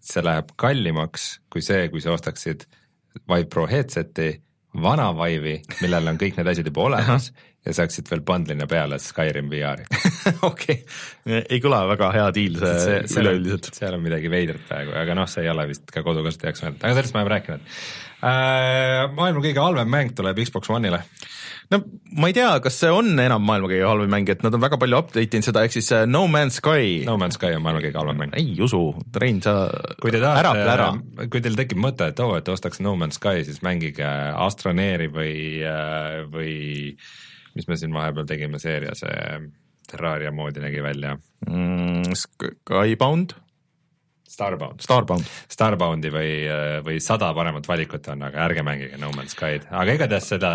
[0.00, 2.66] see läheb kallimaks kui see, kui sa ostaksid
[3.28, 4.42] Vive Pro headset'i,
[4.82, 7.32] vana Vive'i, millel on kõik need asjad juba olemas
[7.66, 9.86] ja saaksid veel bundle'ina peale Skyrim VR-i
[10.50, 13.72] okei okay., ei kõla väga hea diil see, see üleüldiselt.
[13.74, 16.98] seal on midagi veidrat praegu, aga noh, see ei ole vist ka kodukasutajaks mõeldud, aga
[16.98, 17.72] sellest me oleme rääkinud.
[18.22, 21.02] Maailma kõige halvem mäng tuleb Xbox One'ile
[21.72, 21.80] no
[22.16, 24.78] ma ei tea, kas see on enam maailma kõige halvem mäng, et nad on väga
[24.80, 27.02] palju update inud seda, ehk siis äh, No Man's Sky.
[27.08, 28.34] No Man's Sky on maailma kõige halvem mäng.
[28.38, 28.82] ei usu,
[29.20, 29.56] Rein, sa
[30.02, 30.90] kui te tahate, ära,
[31.32, 34.06] kui teil tekib mõte, et oo oh,, et ostaks No Man's Sky, siis mängige
[34.46, 35.36] Astroneeri või,
[35.66, 36.54] äh, või
[37.56, 39.40] mis me siin vahepeal tegime, seeria, see
[39.86, 42.14] Terraria moodi nägi välja mm,.
[42.18, 43.36] Skybound?
[44.36, 44.84] Starbound.
[44.84, 45.34] Starbound.
[45.52, 46.32] Starboundi või,
[46.84, 50.50] või sada paremat valikut on, aga ärge mängige No Man's Sky'd, aga igatahes seda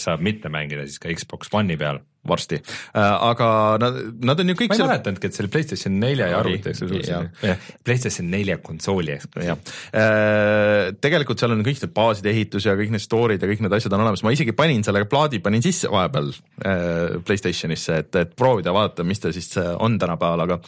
[0.00, 2.04] saab mitte mängida siis ka Xbox One'i peal.
[2.26, 3.48] Varsti, äh, aga
[3.78, 4.88] nad, nad on ju kõik ma ei seal...
[4.90, 7.52] mäletanudki, et see oli PlayStation nelja ja arvuti eksklusiivne,
[7.86, 9.74] PlayStation nelja konsooli eksklusiivne.
[9.94, 13.76] Äh, tegelikult seal on kõik need baaside ehitus ja kõik need store'id ja kõik need
[13.78, 18.34] asjad on olemas, ma isegi panin selle plaadi, panin sisse vahepeal äh, Playstationisse, et, et
[18.38, 20.58] proovida vaadata, mis ta siis on tänapäeval, aga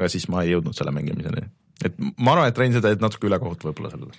[0.00, 1.46] aga siis ma ei jõudnud selle mängimiseni
[1.84, 4.16] et ma arvan, et Rein, sa teed natuke ülekohut võib-olla sellele.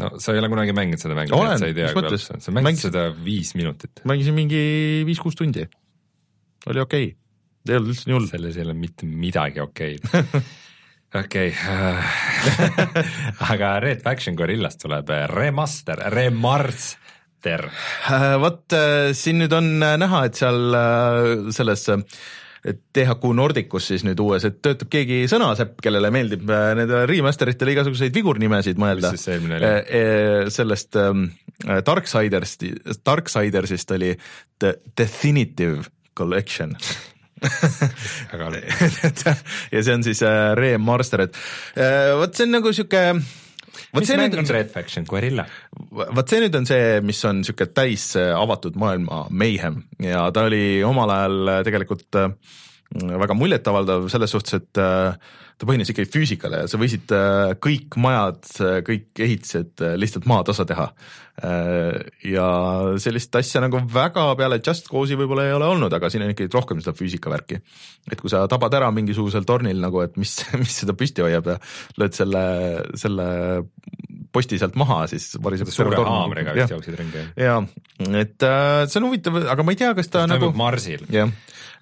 [0.00, 2.90] no sa ei ole kunagi mänginud seda mängu, et sa ei tea, kuidas sa mängisid
[2.90, 4.04] seda viis minutit.
[4.08, 4.60] mängisin mingi
[5.08, 5.66] viis-kuus tundi,
[6.70, 7.18] oli okei okay.,
[7.66, 8.30] ei olnud üldse nii hull.
[8.30, 10.06] selles ei ole mitte midagi okeid
[11.16, 11.50] okei
[13.52, 17.68] aga Red Faction Gorillast tuleb remaster, remarster.
[18.42, 21.86] vot äh, siin nüüd on näha, et seal äh, selles
[22.66, 27.76] THQ Nordicus siis nüüd uues, et töötab keegi sõnasepp, kellele meeldib äh, nendele remaster itele
[27.76, 29.12] igasuguseid vigurnimesid mõelda.
[29.12, 29.68] mis siis eelmine oli?
[29.68, 31.28] Äh, äh, sellest ähm,
[31.86, 32.66] Darksiderst,
[33.06, 34.12] Darksidersist oli
[34.58, 35.86] The Definitive
[36.16, 36.74] Collection
[38.32, 38.60] väga halb
[39.74, 40.22] ja see on siis
[40.56, 41.42] remaster, et
[42.16, 43.02] vot see on nagu sihuke
[43.96, 45.46] mis mäng on Red Faction, Guerilla?
[45.90, 50.80] vot see nüüd on see, mis on niisugune täis avatud maailma mayhem ja ta oli
[50.86, 52.30] omal ajal tegelikult äh,
[52.94, 55.16] väga muljetavaldav selles suhtes, et äh,
[55.56, 58.42] ta põhines ikkagi füüsikale ja sa võisid äh, kõik majad,
[58.86, 60.90] kõik ehitised lihtsalt maatasa teha.
[62.24, 62.46] ja
[63.02, 66.48] sellist asja nagu väga peale Just Cause'i võib-olla ei ole olnud, aga siin on ikkagi
[66.54, 67.60] rohkem seda füüsikavärki.
[68.10, 70.32] et kui sa tabad ära mingisugusel tornil nagu, et mis,
[70.62, 71.58] mis seda püsti hoiab ja
[72.00, 72.44] lööd selle,
[72.96, 73.28] selle
[74.36, 77.26] posti sealt maha, siis variseb suure haamriga vist jooksid ringi.
[77.40, 77.58] jaa,
[78.22, 81.04] et äh, see on huvitav, aga ma ei tea, kas ta kas nagu Marsil.
[81.12, 81.32] jah,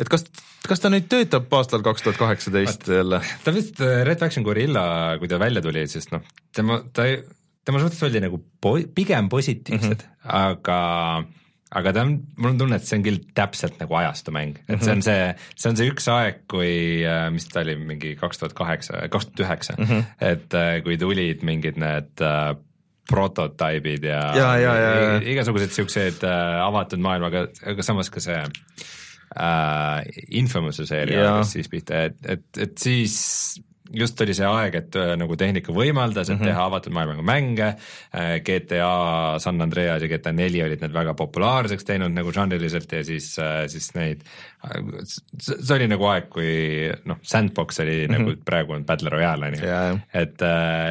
[0.01, 0.27] et kas,
[0.67, 3.23] kas ta nüüd töötab aastal kaks tuhat kaheksateist jälle?
[3.45, 4.85] ta vist, äh, Red Faction Gorilla,
[5.21, 6.25] kui ta välja tuli, siis noh,
[6.55, 7.09] tema, ta,
[7.65, 10.37] tema suhtes oldi nagu po pigem positiivsed mm, -hmm.
[10.45, 10.79] aga
[11.75, 14.83] aga ta on, mul on tunne, et see on küll täpselt nagu ajastu mäng, et
[14.85, 15.07] see on mhm.
[15.07, 16.75] see, see on see üks aeg, kui,
[17.09, 20.07] äh, mis ta oli, mingi kaks tuhat kaheksa, kaks tuhat üheksa, mhm.
[20.33, 22.55] et äh, kui tulid mingid need äh,
[23.11, 25.17] prototüübid ja, ja, ja, ja, ja.
[25.35, 29.99] igasugused siuksed äh, avatud maailmaga, aga samas ka see äh,
[30.41, 33.19] Infamouse seeria hakkas siis pihta, et, et, et siis
[33.93, 36.49] just oli see aeg, et äh, nagu tehnika võimaldas, et mm -hmm.
[36.49, 37.67] teha avatud maailmaga mänge,
[38.17, 43.05] äh, GTA San Andreas ja GTA neli olid need väga populaarseks teinud nagu žanriliselt ja
[43.05, 44.25] siis, äh, siis neid,
[45.39, 48.19] see oli nagu aeg, kui noh, Sandbox oli mm -hmm.
[48.19, 50.43] nagu praegu on Battle Royale on ju, et,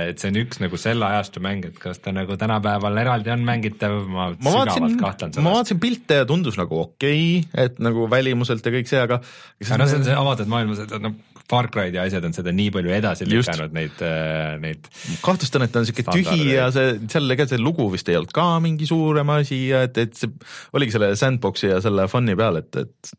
[0.09, 3.43] et see on üks nagu selle ajastu mäng, et kas ta nagu tänapäeval eraldi on
[3.43, 5.43] mängitav, ma, ma sügavalt kahtlen selles.
[5.43, 9.21] ma vaatasin pilte ja tundus nagu okei okay,, et nagu välimuselt ja kõik see, aga.
[9.65, 11.13] aga noh, see on see avatud maailmas, et noh
[11.49, 14.89] Far Cry'd ja asjad on seda nii palju edasi lükanud, neid, äh, neid.
[15.23, 18.33] kahtlustan, et ta on siuke tühi ja see, seal ega see lugu vist ei olnud
[18.35, 20.31] ka mingi suurem asi ja et, et see
[20.75, 23.13] oligi selle sandbox'i ja selle fun'i peal, et, et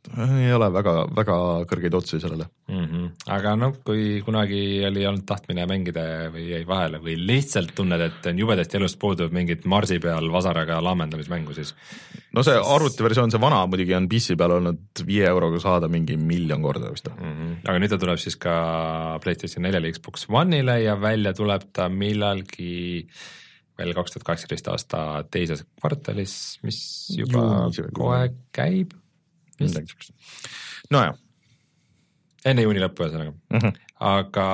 [0.45, 1.39] ei ole väga, väga
[1.71, 2.85] kõrgeid otsuseid sellele mm.
[2.85, 3.11] -hmm.
[3.37, 6.05] aga noh, kui kunagi oli olnud tahtmine mängida
[6.35, 10.81] või jäi vahele või lihtsalt tunned, et on jubedasti elust puudu mingit marsi peal vasaraga
[10.85, 11.75] laamendamismängu, siis.
[12.33, 16.63] no see arvutiversioon, see vana muidugi on PC peal olnud viie euroga saada mingi miljon
[16.63, 17.33] korda vist mm.
[17.33, 17.57] -hmm.
[17.69, 18.55] aga nüüd ta tuleb siis ka
[19.23, 23.07] PlayStation neljale, Xbox One'ile ja välja tuleb ta millalgi
[23.79, 25.01] veel kaks tuhat kaheksateist aasta
[25.35, 26.35] teises kvartalis,
[26.67, 26.79] mis
[27.19, 27.43] juba
[27.75, 28.23] Juuni, kohe
[28.55, 28.95] käib.
[29.61, 30.15] midagi siukest,
[30.95, 31.15] nojah.
[32.45, 33.79] enne juuni lõppu ühesõnaga mm, -hmm.
[34.15, 34.49] aga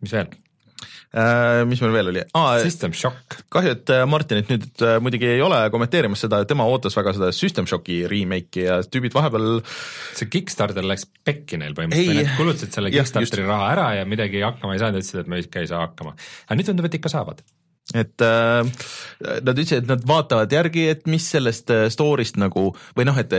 [0.00, 0.30] mis veel?
[1.10, 2.52] Äh, mis meil veel oli ah,?
[2.62, 3.40] System Shock.
[3.50, 7.32] kahju, et äh, Martinit nüüd äh, muidugi ei ole kommenteerimas seda, tema ootas väga seda
[7.34, 12.94] System Shocki remake'i ja tüübid vahepeal see Kickstarter läks pekki neil põhimõtteliselt, nad kulutasid selle
[12.94, 13.50] Kickstarteri just.
[13.50, 16.14] raha ära ja midagi hakkama ei saanud, ütlesid, et me ikka ei saa hakkama.
[16.46, 17.42] aga nüüd tundub, et ikka saavad
[17.90, 18.86] et äh,
[19.42, 23.34] nad ütlesid, et nad vaatavad järgi, et mis sellest story'st nagu või noh, et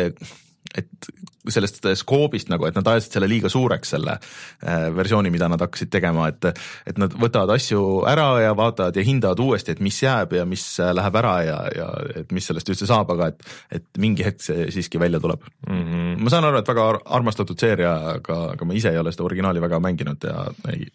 [0.77, 1.11] et
[1.51, 5.89] sellest skoobist nagu, et nad ajasid selle liiga suureks, selle äh, versiooni, mida nad hakkasid
[5.93, 6.51] tegema, et
[6.87, 10.63] et nad võtavad asju ära ja vaatavad ja hindavad uuesti, et mis jääb ja mis
[10.79, 11.89] äh, läheb ära ja, ja
[12.21, 13.43] et mis sellest üldse saab, aga et
[13.81, 15.83] et mingi hetk see siiski välja tuleb mm.
[15.83, 16.15] -hmm.
[16.21, 16.87] ma saan aru, et väga
[17.17, 20.87] armastatud seeria, aga, aga ma ise ei ole seda originaali väga mänginud ja ei,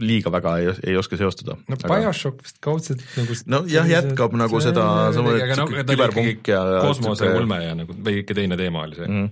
[0.00, 1.56] liiga väga ei, ei oska seostada.
[1.68, 1.88] no aga...
[1.90, 7.74] BioShock vist kaudselt nagu nojah, jätkab nagu seda, sa mõtled no, küberpunk ja kosmoseulme ja
[7.78, 9.30] nagu ikka teine teema oli see mm.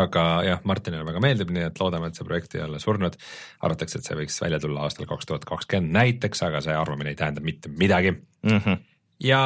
[0.00, 3.18] aga jah, Martinile väga meeldib, nii et loodame, et see projekt ei ole surnud.
[3.66, 7.18] arvatakse, et see võiks välja tulla aastal kaks tuhat kakskümmend näiteks, aga see arvamine ei
[7.18, 8.56] tähenda mitte midagi mm.
[8.58, 8.86] -hmm.
[9.20, 9.40] Ja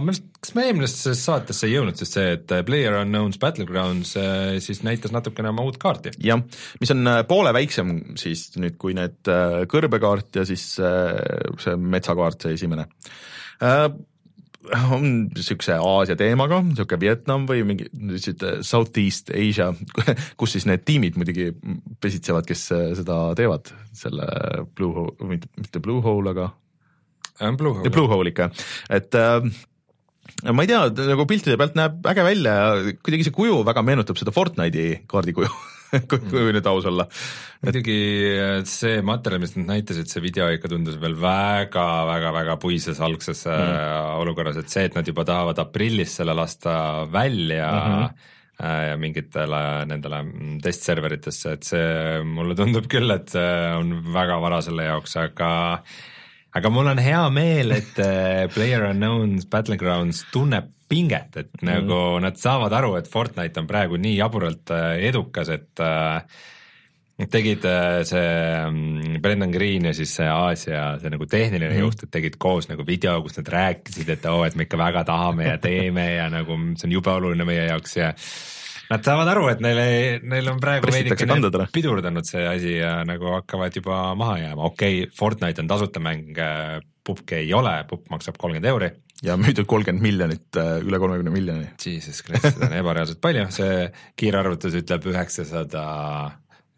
[0.00, 4.56] ma vist, kas me eelmisesse saatesse ei jõudnud, sest see, et Player Unknown's Battlegrounds äh,
[4.64, 6.14] siis näitas natukene oma uut kaarti.
[6.24, 6.40] jah,
[6.80, 12.46] mis on äh, poole väiksem siis nüüd kui need äh, kõrbekaart ja siis see metsakaart,
[12.46, 12.88] see esimene
[14.94, 17.90] on niisuguse Aasia teemaga, niisugune Vietnam või mingi
[18.64, 19.68] Southeast Asia,
[20.40, 21.50] kus siis need tiimid muidugi
[22.00, 24.28] pesitsevad, kes seda teevad, selle
[24.72, 26.48] Blue Hole, mitte Blue Hole, aga
[27.38, 27.90] Blue Hole.
[27.90, 28.50] Blue Hole ikka,
[28.94, 29.46] et äh,
[30.52, 34.18] ma ei tea, nagu piltide pealt näeb äge välja ja kuidagi see kuju väga meenutab
[34.20, 35.50] seda Fortnite'i kaardikuju
[36.10, 37.06] kui, kui nüüd aus olla.
[37.64, 37.98] muidugi
[38.68, 44.22] see materjal, mis nad näitasid, see video ikka tundus veel väga-väga-väga puises algses mm.
[44.22, 46.76] olukorras, et see, et nad juba tahavad aprillis selle lasta
[47.10, 49.60] välja mm -hmm ja mingitele
[49.90, 50.20] nendele
[50.62, 55.48] testserveritesse, et see mulle tundub küll, et on väga vara selle jaoks, aga
[56.54, 61.66] aga mul on hea meel, et äh, Player Unknown's Battlegrounds tunneb pinget, et mm.
[61.66, 66.22] nagu nad saavad aru, et Fortnite on praegu nii jaburalt äh, edukas, et äh,
[67.30, 67.62] tegid
[68.06, 68.30] see
[68.70, 71.82] mm, Brendan Green ja siis see Aasia, see nagu tehniline mm.
[71.82, 74.78] juht, et tegid koos nagu video, kus nad rääkisid, et oo oh,, et me ikka
[74.78, 78.12] väga tahame ja teeme ja nagu see on jube oluline meie jaoks ja
[78.90, 79.86] Nad saavad aru, et neile,
[80.28, 85.14] neil on praegu veidikene pidurdanud see asi ja nagu hakkavad juba maha jääma, okei okay,,
[85.16, 86.36] Fortnite on tasuta mäng,
[87.04, 88.92] pubg ei ole, pubg maksab kolmkümmend euri.
[89.24, 90.48] ja müüdud kolmkümmend miljonit,
[90.84, 91.68] üle kolmekümne miljoni.
[91.80, 93.88] Jesus Christ, seda on ebareaalselt palju, see
[94.20, 95.84] kiirarvutus ütleb üheksasada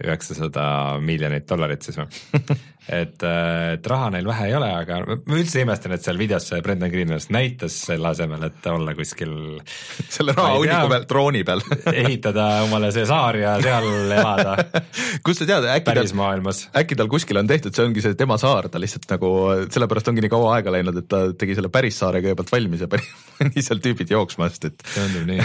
[0.04, 0.64] üheksasada
[1.00, 2.09] miljonit dollarit siis või
[2.89, 6.61] et, et raha neil vähe ei ole, aga ma üldse imestan, et seal videos see
[6.64, 9.32] Brendan Greenwald näitas selle asemel, et olla kuskil
[10.16, 11.64] selle rahahunniku peal, drooni peal.
[12.05, 14.57] ehitada omale see saar ja seal elada.
[15.26, 16.66] Kust sa tead, äkki tal, maailmas.
[16.76, 19.32] äkki tal kuskil on tehtud, see ongi see tema saar, ta lihtsalt nagu,
[19.72, 22.91] sellepärast ongi nii kaua aega läinud, et ta tegi selle päris saare kõigepealt valmis ja
[22.91, 25.43] pani seal tüübid jooksma, sest et tundub nii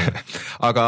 [0.68, 0.86] aga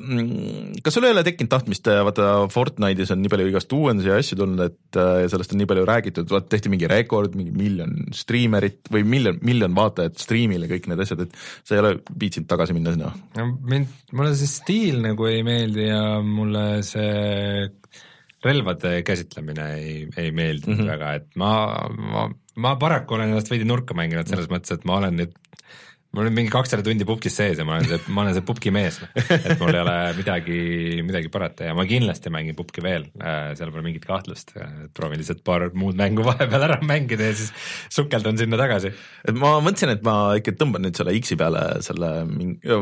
[0.00, 4.10] mm, kas sul ei ole tekkinud tahtmist, vaata Fortnite Fortnite'is on nii palju igast uuendusi
[4.10, 7.54] ja asju tulnud, et ja sellest on nii palju räägitud, vaat tehti mingi rekord, mingi
[7.54, 12.48] miljon striimerit või miljon, miljon vaatajat striimile, kõik need asjad, et sa ei ole viitsinud
[12.50, 13.12] tagasi minna sinna?
[13.38, 17.70] no mind, mulle see stiil nagu ei meeldi ja mulle see
[18.44, 20.90] relvade käsitlemine ei, ei meeldinud mm -hmm.
[20.92, 21.52] väga, et ma,
[22.12, 22.26] ma,
[22.56, 25.32] ma paraku olen ennast veidi nurka mänginud selles mõttes, et ma olen nüüd
[26.14, 28.72] ma olen mingi kakssada tundi pubgis sees ja ma olen see, ma olen see pubgi
[28.74, 30.58] mees, et mul ei ole midagi,
[31.06, 34.54] midagi parata ja ma kindlasti mängin pubgi veel, äh, seal pole mingit kahtlust,
[34.94, 37.50] proovin lihtsalt paar muud mängu vahepeal ära mängida ja siis
[37.94, 38.94] sukeldan sinna tagasi.
[39.26, 42.12] et ma mõtlesin, et ma ikka tõmban nüüd selle X-i peale selle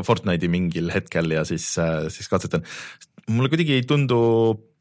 [0.07, 2.67] Fortnite'i mingil hetkel ja siis, äh, siis katsetan,
[3.31, 4.19] mulle kuidagi ei tundu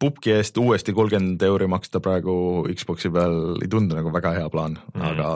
[0.01, 2.33] pubgi eest uuesti kolmkümmend euri maksta praegu
[2.73, 5.29] Xbox'i peal ei tundu nagu väga hea plaan mm., aga,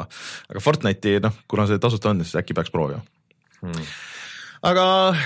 [0.50, 3.04] aga Fortnite'i noh, kuna see tasuta on, siis äkki peaks proovima
[3.62, 3.96] mm
[4.66, 4.86] aga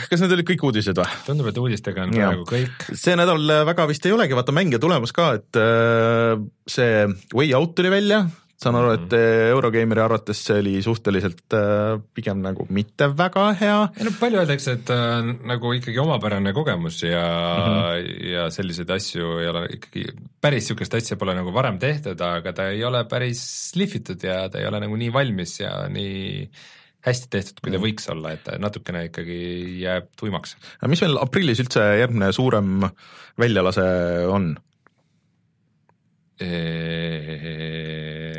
[0.09, 1.07] kas need olid kõik uudised või?
[1.27, 2.85] tundub, et uudistega on praegu kõik.
[2.91, 6.35] see nädal väga vist ei olegi, vaata mänge tulemas ka, et äh,
[6.69, 7.05] see
[7.35, 8.25] Way Out tuli välja,
[8.59, 9.51] saan aru, et mhm.
[9.53, 13.77] Eurogeimeri arvates see oli suhteliselt äh, pigem nagu mitte väga hea.
[13.95, 18.25] ei no palju öeldakse, et äh, nagu ikkagi omapärane kogemus ja mm, -hmm.
[18.33, 20.05] ja selliseid asju ei ole ikkagi,
[20.41, 24.59] päris niisugust asja pole nagu varem tehtud, aga ta ei ole päris lihvitud ja ta
[24.59, 26.51] ei ole nagu nii valmis ja nii
[27.07, 27.85] hästi tehtud, kui ta mhm.
[27.85, 29.39] võiks olla, et natukene ikkagi
[29.85, 30.57] jääb tuimaks.
[30.87, 32.89] mis meil aprillis üldse järgmine suurem
[33.39, 33.85] väljalase
[34.27, 34.57] on?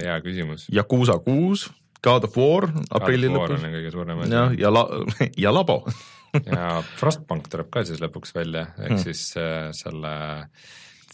[0.01, 0.67] Hea küsimus.
[0.73, 1.69] Yakuusa kuus,
[2.05, 3.61] God of War aprilli lõpus.
[3.61, 4.33] kõige suurem asi.
[4.35, 4.91] jah, ja la-,
[5.45, 5.85] ja Labo
[6.47, 9.03] ja Frostpunk tuleb ka siis lõpuks välja, ehk hmm.
[9.03, 10.47] siis äh, selle äh,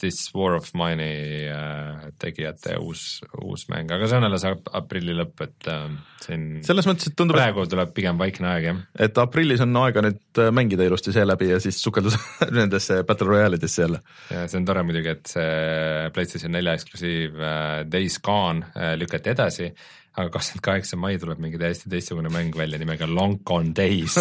[0.00, 5.44] This War of Mine'i äh, tegijate uus, uus mäng, aga see on alles aprilli lõpp,
[5.46, 5.86] et äh,
[6.24, 8.80] siin selles mõttes, et tundub praegu tuleb pigem vaikne aeg, jah.
[9.08, 12.20] et aprillis on aega nüüd äh, mängida ilusti seeläbi ja siis sukelduda
[12.58, 14.02] nendesse Battle Royale idesse jälle.
[14.30, 17.44] ja see on tore muidugi, et see PlayStation nelja eksklusiiv
[17.92, 19.70] Days Gone lükati edasi
[20.16, 24.16] aga kakskümmend kaheksa mai tuleb mingi täiesti teistsugune mäng välja nimega Long Gone Days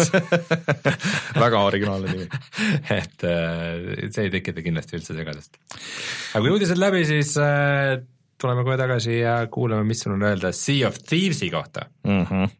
[1.44, 2.26] väga originaalne nimi
[3.00, 5.56] et äh, see ei tekita kindlasti üldse segadust.
[6.34, 7.96] aga kui uudised läbi, siis äh,
[8.40, 12.22] tuleme kohe tagasi ja kuulame, mis sul on öelda Sea of Thieves'i kohta mm.
[12.22, 12.54] -hmm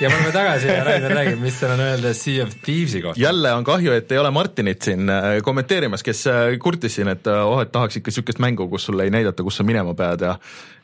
[0.00, 3.20] ja me oleme tagasi ja Rainer räägib, mis tal on öelda Sea of Thieves'i kohta.
[3.20, 7.28] jälle on kahju, et ei ole Martinit siin äh, kommenteerimas, kes äh, kurtis siin, et
[7.28, 10.24] äh, oh, et tahaks ikka niisugust mängu, kus sulle ei näidata, kus sa minema pead
[10.24, 10.36] ja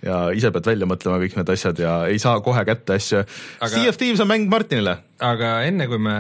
[0.05, 3.71] ja ise pead välja mõtlema kõik need asjad ja ei saa kohe kätte asju aga....
[3.73, 4.99] Sea of Thieves on mäng Martinile.
[5.25, 6.17] aga enne, kui me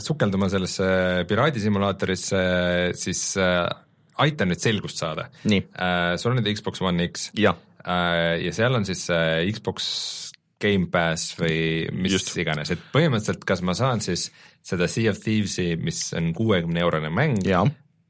[0.00, 0.88] sukeldume sellesse
[1.28, 2.40] piraadisimulaatorisse,
[2.96, 5.28] siis aitan nüüd selgust saada.
[5.44, 7.28] Uh, sul on nüüd Xbox One X.
[7.36, 7.52] uh,.
[8.40, 10.21] ja seal on siis uh, Xbox
[10.62, 11.58] Gamepass või
[11.96, 12.32] mis Just.
[12.40, 14.28] iganes, et põhimõtteliselt kas ma saan siis
[14.62, 17.42] seda Sea of Thieves'i, mis on kuuekümne eurone mäng,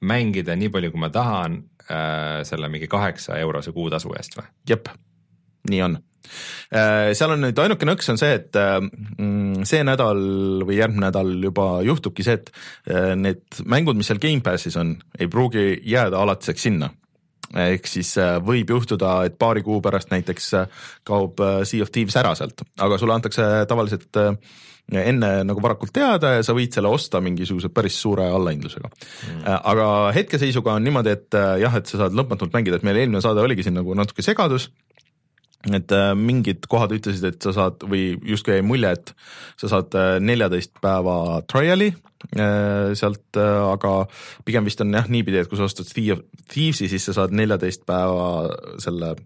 [0.02, 4.48] mängida nii palju, kui ma tahan äh, selle mingi kaheksa eurose kuutasu eest või?
[4.68, 4.90] jep,
[5.70, 6.00] nii on.
[6.72, 10.22] Äh, seal on nüüd ainuke nõks on see, et äh, mm, see nädal
[10.66, 12.52] või järgmine nädal juba juhtubki see, et
[12.88, 16.92] äh, need mängud, mis seal Gamepassis on, ei pruugi jääda alatiseks sinna
[17.52, 21.92] ehk siis äh, võib juhtuda, et paari kuu pärast näiteks äh, kaob äh, Sea of
[21.94, 24.20] Thieves ära sealt, aga sulle antakse tavaliselt
[24.92, 28.90] enne nagu varakult teada ja sa võid selle osta mingisuguse päris suure allahindlusega.
[28.90, 29.44] Mm..
[29.70, 29.86] aga
[30.16, 33.64] hetkeseisuga on niimoodi, et jah, et sa saad lõpmatult mängida, et meil eelmine saade oligi
[33.64, 34.72] siin nagu natuke segadus
[35.70, 39.12] et mingid kohad ütlesid, et sa saad või justkui jäi mulje, et
[39.60, 39.94] sa saad
[40.24, 41.92] neljateist päeva trial'i
[42.30, 44.06] Äh, sealt, äh, aga
[44.46, 48.46] pigem vist on jah niipidi, et kui sa ostad Thieves'i, siis sa saad neljateist päeva
[48.82, 49.16] selle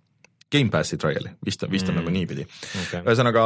[0.52, 1.98] Gamepassi trial'i, vist vist on mm.
[1.98, 3.00] nagu niipidi okay..
[3.02, 3.42] ühesõnaga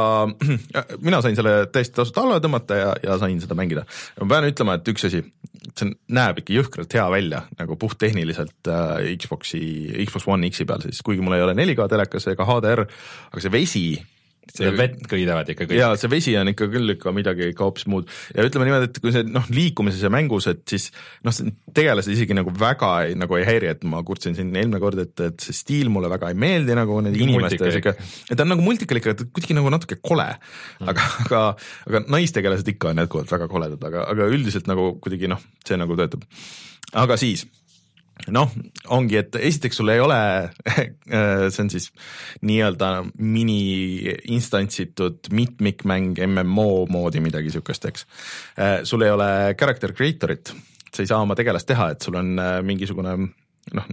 [1.07, 3.87] mina sain selle täiesti tasuta alla tõmmata ja, ja sain seda mängida.
[4.21, 5.23] ma pean ütlema, et üks asi,
[5.73, 9.63] see näeb ikka jõhkralt hea välja nagu puhttehniliselt äh, Xbox'i,
[10.05, 12.85] Xbox One X-i peal siis, kuigi mul ei ole 4K telekas ega HDR,
[13.31, 13.85] aga see vesi
[14.49, 15.77] see vett kõidavad ikka kõik.
[15.77, 18.09] jaa, see vesi on ikka küll ikka midagi ikka hoopis muud.
[18.35, 20.89] Ja ütleme niimoodi, et kui see noh, liikumises ja mängus, et siis
[21.27, 21.35] noh,
[21.75, 25.13] tegelased isegi nagu väga ei, nagu ei häiri, et ma kurtsin siin eelmine kord, et,
[25.27, 27.95] et see stiil mulle väga ei meeldi nagu nende inimeste sihuke,
[28.27, 30.27] et ta on nagu multikal ikka, kuidagi nagu natuke kole.
[30.81, 30.91] Mm..
[30.91, 31.45] aga, aga,
[31.89, 35.97] aga naistegelased ikka on jätkuvalt väga koledad, aga, aga üldiselt nagu kuidagi noh, see nagu
[35.99, 36.25] töötab.
[36.97, 37.45] aga siis
[38.29, 38.51] noh,
[38.93, 40.17] ongi, et esiteks sul ei ole
[41.53, 41.87] see on siis
[42.45, 48.05] nii-öelda mini-instantsitud mitmikmäng MMO moodi midagi siukest, eks.
[48.87, 50.53] sul ei ole character creator'it,
[50.91, 53.13] sa ei saa oma tegelast teha, et sul on äh, mingisugune
[53.77, 53.91] noh,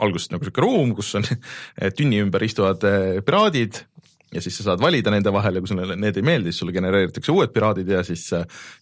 [0.00, 1.26] alguses nagu sihuke ruum, kus on
[1.98, 3.82] tünni ümber istuvad äh, piraadid
[4.34, 6.74] ja siis sa saad valida nende vahel ja kui sulle need ei meeldi, siis sulle
[6.74, 8.26] genereeritakse uued piraadid ja siis,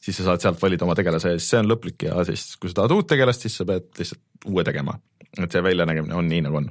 [0.04, 2.70] siis sa saad sealt valida oma tegelase ja siis see on lõplik ja siis, kui
[2.70, 4.98] sa tahad uut tegelast, siis sa pead lihtsalt uue tegema.
[5.38, 6.68] et see väljanägemine on nii, nagu on.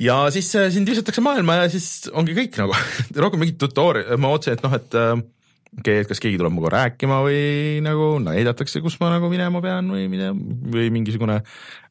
[0.00, 2.76] ja siis äh, sind visatakse maailma ja siis ongi kõik nagu
[3.24, 6.56] rohkem mingit tutori-, ma ootasin, et noh, et äh, okei okay,, et kas keegi tuleb
[6.56, 7.42] minuga rääkima või
[7.84, 11.42] nagu näidatakse, kus ma nagu minema pean või mida, või mingisugune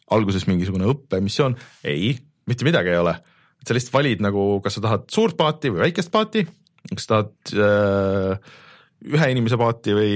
[0.09, 1.53] alguses mingisugune õppemissioon,
[1.86, 2.15] ei,
[2.49, 3.20] mitte midagi ei ole
[3.60, 6.45] et sa lihtsalt valid nagu, kas sa tahad suurt paati või väikest paati,
[6.93, 8.53] kas sa tahad äh,
[9.16, 10.14] ühe inimese paati või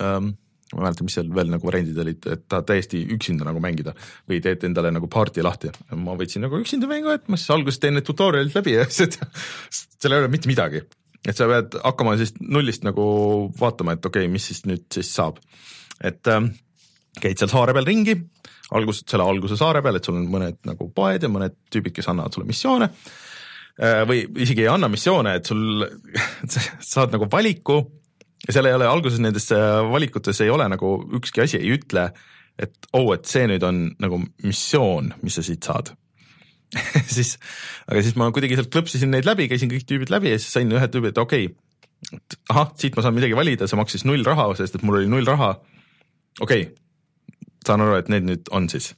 [0.00, 0.34] ähm,
[0.74, 3.94] ma ei mäleta, mis seal veel nagu variandid olid, et tahad täiesti üksinda nagu mängida
[4.30, 5.70] või teed endale nagu party lahti.
[5.94, 9.18] ma võtsin nagu üksinda mängu, et ma siis alguses teen need tutorial'id läbi ja siis,
[9.70, 10.82] seal ei ole mitte midagi.
[11.24, 13.04] et sa pead hakkama siis nullist nagu
[13.60, 15.38] vaatama, et okei okay,, mis siis nüüd siis saab.
[16.02, 16.52] et ähm,
[17.20, 18.18] käid seal saare peal ringi
[18.72, 22.08] algus, selle alguse saare peal, et sul on mõned nagu poed ja mõned tüübid, kes
[22.12, 25.84] annavad sulle missioone äh, või isegi ei anna missioone, et sul,
[26.52, 27.82] sa saad nagu valiku
[28.46, 32.08] ja seal ei ole alguses nendes äh, valikutes ei ole nagu ükski asi ei ütle,
[32.60, 35.92] et oh, et see nüüd on nagu missioon, mis sa siit saad
[37.16, 37.36] siis,
[37.86, 40.72] aga siis ma kuidagi sealt klõpsisin neid läbi, käisin kõik tüübid läbi ja siis sain
[40.72, 41.60] ühe tüübi, et okei okay,,
[42.52, 45.28] ahah, siit ma saan midagi valida, see maksis null raha, sest et mul oli null
[45.28, 45.54] raha.
[46.40, 46.83] okei okay,,
[47.68, 48.92] saan aru, et need nüüd on siis.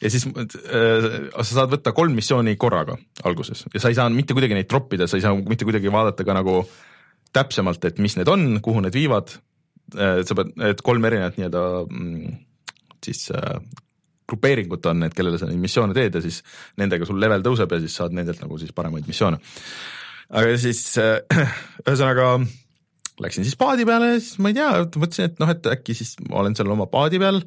[0.00, 2.96] ja siis äh, sa saad võtta kolm missiooni korraga
[3.28, 6.26] alguses ja sa ei saa mitte kuidagi neid troppida, sa ei saa mitte kuidagi vaadata
[6.26, 6.62] ka nagu
[7.36, 9.36] täpsemalt, et mis need on, kuhu need viivad
[9.96, 10.22] äh,.
[10.26, 12.40] sa pead, et kolm erinevat nii-öelda mm,
[13.04, 13.60] siis äh,
[14.30, 16.40] grupeeringut on, et kellele sa neid missioone teed ja siis
[16.80, 19.40] nendega sul level tõuseb ja siis saad nendelt nagu siis paremaid missioone.
[20.30, 21.18] aga siis äh,
[21.88, 22.36] ühesõnaga
[23.20, 26.56] läksin siis paadi peale siis ma ei tea, mõtlesin, et noh, et äkki siis olen
[26.56, 27.42] seal oma paadi peal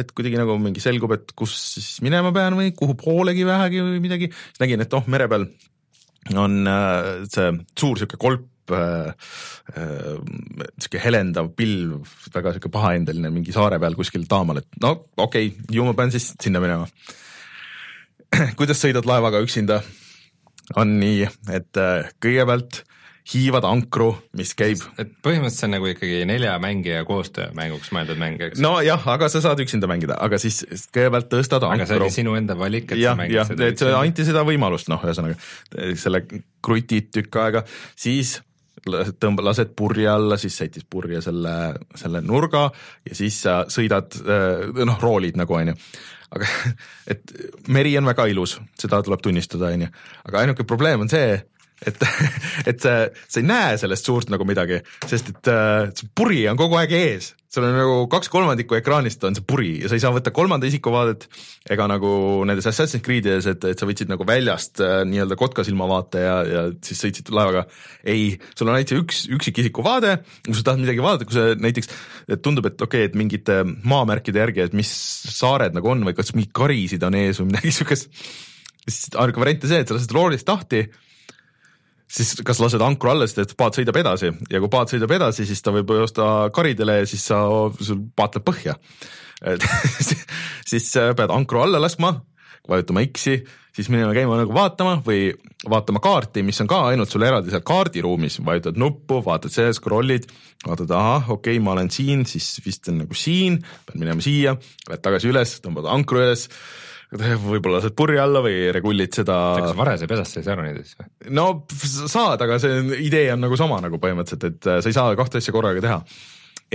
[0.00, 4.02] et kuidagi nagu mingi selgub, et kus siis minema pean või kuhu poolegi vähegi või
[4.02, 5.46] midagi, siis nägin, et oh, mere peal
[6.40, 9.10] on äh, see suur sihuke kolp äh,,
[9.76, 10.14] äh,
[10.78, 15.68] sihuke helendav pilv, väga sihuke pahaendeline mingi saare peal kuskil taamal, et no okei okay,,
[15.76, 16.88] ju ma pean siis sinna minema.
[18.58, 19.82] kuidas sõidad laevaga üksinda?
[20.80, 22.82] on nii, et äh, kõigepealt
[23.32, 24.82] hiivad ankru, mis käib.
[25.00, 28.60] et põhimõtteliselt see on nagu ikkagi nelja mängija koostöömänguks mõeldud mäng, eks?
[28.60, 30.60] nojah, aga sa saad üksinda mängida, aga siis
[30.92, 31.80] kõigepealt tõstad ankru.
[31.80, 34.00] aga see oli sinu enda valik, et ja, sa mängid ja, seda et üksinda?
[34.02, 35.38] anti seda võimalust, noh, ühesõnaga
[36.00, 36.24] selle
[36.64, 37.64] krutid tükk aega,
[37.96, 38.36] siis
[38.84, 41.54] tõmba, lased purje alla, siis sätid purje selle,
[41.96, 42.66] selle nurga
[43.08, 44.18] ja siis sa sõidad,
[44.84, 45.76] noh, roolid nagu onju.
[46.34, 46.52] aga
[47.14, 47.34] et
[47.72, 49.88] meri on väga ilus, seda tuleb tunnistada, onju,
[50.28, 51.38] aga ainuke probleem on see,
[51.88, 52.04] et,
[52.70, 56.58] et sa, sa ei näe sellest suurt nagu midagi, sest et äh, see puri on
[56.60, 60.02] kogu aeg ees, sul on nagu kaks kolmandikku ekraanist on see puri ja sa ei
[60.02, 61.28] saa võtta kolmanda isiku vaadet
[61.70, 62.10] ega nagu
[62.48, 66.64] nendes Assassin's Creed'ides, et, et sa võtsid nagu väljast äh, nii-öelda kotkasilma vaate ja, ja
[66.84, 67.66] siis sõitsid laevaga.
[68.02, 70.16] ei, sul on ainult see üks üksikisiku vaade,
[70.46, 71.92] kui sa tahad midagi vaadata, kui sa näiteks
[72.42, 74.90] tundub, et okei okay,, et mingite maamärkide järgi, et mis
[75.34, 78.10] saared nagu on või kas mingeid karisid on ees või midagi siukest
[78.88, 80.84] siis ainuke variant on see, et sa lased roolist lahti,
[82.10, 84.30] siis kas lased ankru alla, sest et paat sõidab edasi.
[84.52, 87.42] Ja kui paat sõidab edasi, siis ta võib joosta karidele ja siis sa,
[87.80, 88.78] sul paat läheb põhja.
[90.70, 92.14] siis pead ankru alla laskma,
[92.70, 93.42] vajutama X-i,
[93.74, 95.26] siis minema käima nagu vaatama või
[95.68, 100.28] vaatama kaarti, mis on ka ainult sul eraldi seal kaardiruumis, vajutad nuppu, vaatad see, scroll'id,
[100.64, 104.54] vaatad, ahah, okei okay,, ma olen siin, siis vist on nagu siin, pead minema siia,
[104.88, 106.48] lähed tagasi üles, tõmbad ankru üles
[107.50, 109.36] võib-olla lased purje alla või regullid seda.
[109.60, 111.10] kas varese pesast ei saa aru näiteks või?
[111.38, 111.46] no
[111.80, 115.54] saad, aga see idee on nagu sama nagu põhimõtteliselt, et sa ei saa kahte asja
[115.54, 116.00] korraga teha.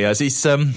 [0.06, 0.70] ja siis ähm,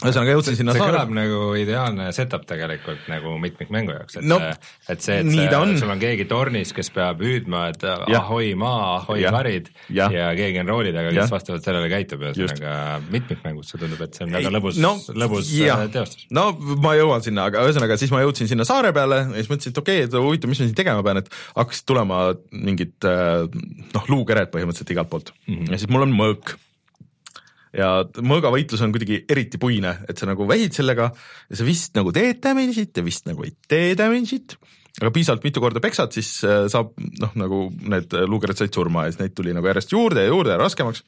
[0.00, 5.04] ühesõnaga jõudsin sinna see kõlab nagu ideaalne setup tegelikult nagu mitmikmängu jaoks, et no, et
[5.04, 5.74] see, et see, on.
[5.80, 8.22] sul on keegi tornis, kes peab hüüdma, et ja.
[8.22, 9.32] ahoi maa, ahoi ja.
[9.34, 10.08] karid ja.
[10.14, 14.26] ja keegi on rooli taga, kes vastavalt sellele käitub, ühesõnaga mitmikmängus see tundub, et see
[14.26, 14.94] on väga lõbus no,,
[15.24, 15.76] lõbus ja.
[15.84, 16.24] Äh, teostus.
[16.36, 16.48] no
[16.84, 19.84] ma jõuan sinna, aga ühesõnaga siis ma jõudsin sinna saare peale ja siis mõtlesin, et
[19.84, 22.22] okei okay,, et huvitav, mis ma siin tegema pean, et hakkasid tulema
[22.56, 23.46] mingid äh,
[23.94, 25.72] noh, luukered põhimõtteliselt igalt poolt mm -hmm.
[25.74, 26.56] ja siis mul on mõõk
[27.76, 27.90] ja
[28.26, 32.42] mõõgavõitlus on kuidagi eriti puine, et sa nagu vähid sellega ja sa vist nagu teed
[32.42, 34.56] damage'it ja vist nagu ei tee damage'it,
[34.98, 36.92] aga piisavalt mitu korda peksad, siis äh, saab
[37.22, 40.56] noh, nagu need luukerid said surma ja siis neid tuli nagu järjest juurde ja juurde
[40.56, 41.04] ja raskemaks.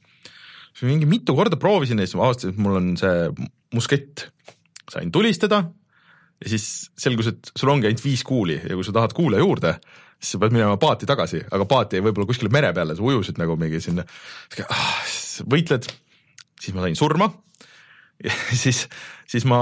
[0.73, 4.29] siis mingi mitu korda proovisin ja siis ma avastasin, et mul on see muskett,
[4.93, 5.65] sain tulistada
[6.43, 9.75] ja siis selgus, et sul ongi ainult viis kuuli ja kui sa tahad kuule juurde,
[10.19, 13.39] siis sa pead minema paati tagasi, aga paat jäi võib-olla kuskile mere peale, sa ujusid
[13.43, 14.07] nagu mingi sinna,
[14.71, 14.97] ah,
[15.51, 15.91] võitled
[16.63, 17.31] siis ma sain surma
[18.63, 18.85] siis,
[19.29, 19.61] siis ma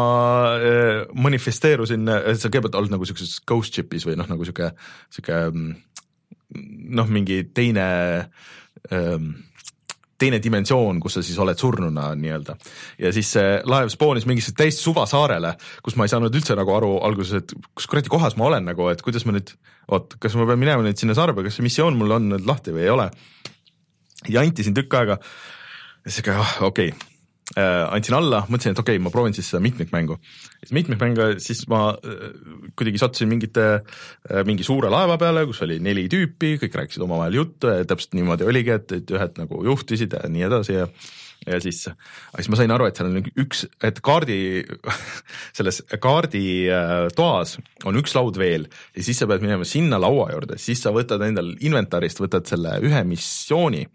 [0.60, 4.72] äh, manifesteerusin, sa kõigepealt oled nagu siukses ghost ship'is või noh, nagu sihuke,
[5.12, 5.70] sihuke mm,
[6.98, 7.86] noh, mingi teine
[8.92, 9.32] ähm,
[10.20, 12.56] teine dimensioon, kus sa siis oled surnuna nii-öelda.
[13.00, 16.90] ja siis see laev spoonis mingisse täiesti suvasaarele, kus ma ei saanud üldse nagu aru
[17.06, 19.54] alguses, et kus kuradi kohas ma olen nagu, et kuidas ma nüüd,
[19.88, 22.48] oot, kas ma pean minema nüüd sinna saare peale, kas see missioon mul on nüüd
[22.48, 23.08] lahti või ei ole.
[24.28, 25.16] ja anti siin tükk aega
[26.10, 27.08] ja siis ikka okei okay.
[27.54, 30.16] äh,, andsin alla, mõtlesin, et okei okay,, ma proovin siis seda mitmikmängu.
[30.58, 32.26] siis mitmikmängu, siis ma äh,
[32.74, 37.38] kuidagi sattusin mingite äh,, mingi suure laeva peale, kus oli neli tüüpi, kõik rääkisid omavahel
[37.38, 40.90] juttu ja täpselt niimoodi oligi, et, et ühed nagu juhtisid ja nii edasi ja
[41.46, 41.86] ja siis,
[42.36, 44.40] siis ma sain aru, et seal on üks, et kaardi,
[45.56, 46.44] selles kaardi
[46.74, 47.54] äh, toas
[47.88, 51.22] on üks laud veel ja siis sa pead minema sinna laua juurde, siis sa võtad
[51.30, 53.86] endal inventarist, võtad selle ühe missiooni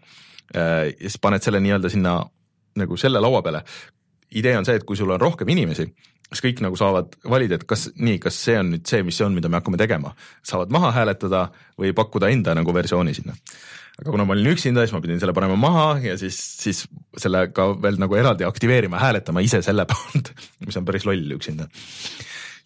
[0.54, 2.18] ja siis paned selle nii-öelda sinna
[2.76, 3.62] nagu selle laua peale.
[4.36, 5.86] idee on see, et kui sul on rohkem inimesi,
[6.26, 9.48] siis kõik nagu saavad valida, et kas nii, kas see on nüüd see missioon, mida
[9.48, 10.10] me hakkame tegema,
[10.46, 11.46] saavad maha hääletada
[11.78, 13.36] või pakkuda enda nagu versiooni sinna.
[13.96, 16.82] aga kuna ma olin üksinda, siis ma pidin selle panema maha ja siis, siis
[17.16, 20.32] selle ka veel nagu eraldi aktiveerima, hääletama ise selle poolt,
[20.66, 21.70] mis on päris loll üksinda.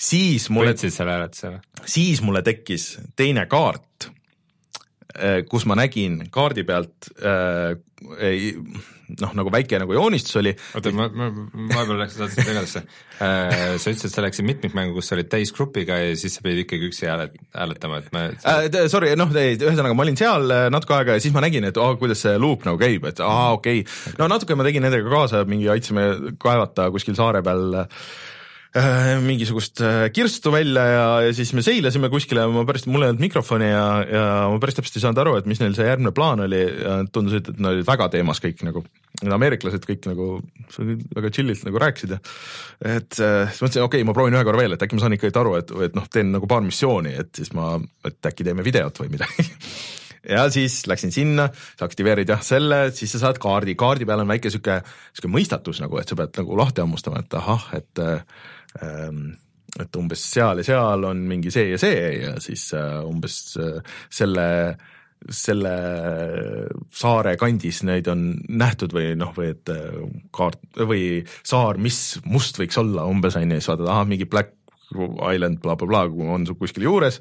[0.01, 0.73] siis mulle.
[0.73, 1.85] võtsid selle hääletuse või?
[1.85, 4.20] siis mulle tekkis teine kaart Äh,
[5.51, 7.77] kus ma nägin kaardi pealt äh,
[9.19, 10.53] noh, nagu väike nagu joonistus oli.
[10.77, 11.29] oota, ma, ma
[11.73, 13.77] vahepeal läks, saatsin segadusse äh,.
[13.81, 16.91] sa ütlesid, et sa läksid mitmikmängu, kus sa olid täisgrupiga ja siis sa pidid ikkagi
[16.91, 18.89] üksi häälet-, hääletama, et ma äh,.
[18.93, 21.95] Sorry, noh, ühesõnaga ma olin seal äh, natuke aega ja siis ma nägin, et oh,
[22.01, 24.17] kuidas see luup nagu käib, et aa, okei okay..
[24.21, 28.40] no natuke ma tegin nendega kaasa, mingi aitasime kaevata kuskil saare peal äh, Äh,
[29.25, 33.25] mingisugust äh, kirstu välja ja, ja siis me seilasime kuskile, ma päris, mul ei olnud
[33.25, 36.45] mikrofoni ja, ja ma päris täpselt ei saanud aru, et mis neil see järgmine plaan
[36.45, 38.85] oli ja tundus, et, nad olid väga teemas kõik nagu,
[39.25, 40.29] need ameeriklased kõik nagu
[41.17, 42.21] väga chill'ilt nagu rääkisid ja
[42.95, 45.19] et äh, siis mõtlesin, okei okay,, ma proovin ühe korra veel, et äkki ma saan
[45.19, 47.73] ikkagi aru, et, et noh, teen nagu paar missiooni, et siis ma,
[48.07, 49.49] et äkki teeme videot või midagi.
[50.29, 51.47] Ja siis läksin sinna,
[51.81, 54.83] sa aktiveerid jah selle, siis sa saad kaardi, kaardi peal on väike sihuke,
[55.17, 58.21] sihuke mõistatus nagu, et sa pead nagu lahti hammustama, et ahah, et äh,
[59.79, 63.79] et umbes seal ja seal on mingi see ja see ja siis äh, umbes äh,
[64.13, 64.47] selle,
[65.31, 65.75] selle
[67.03, 70.01] saare kandis neid on nähtud või noh, või et äh,
[70.35, 71.05] kaart või
[71.43, 74.57] saar, mis must võiks olla umbes on ju, siis vaatad, ahah, mingi Black
[74.91, 77.21] Island blablabla bla, bla, on sul kuskil juures,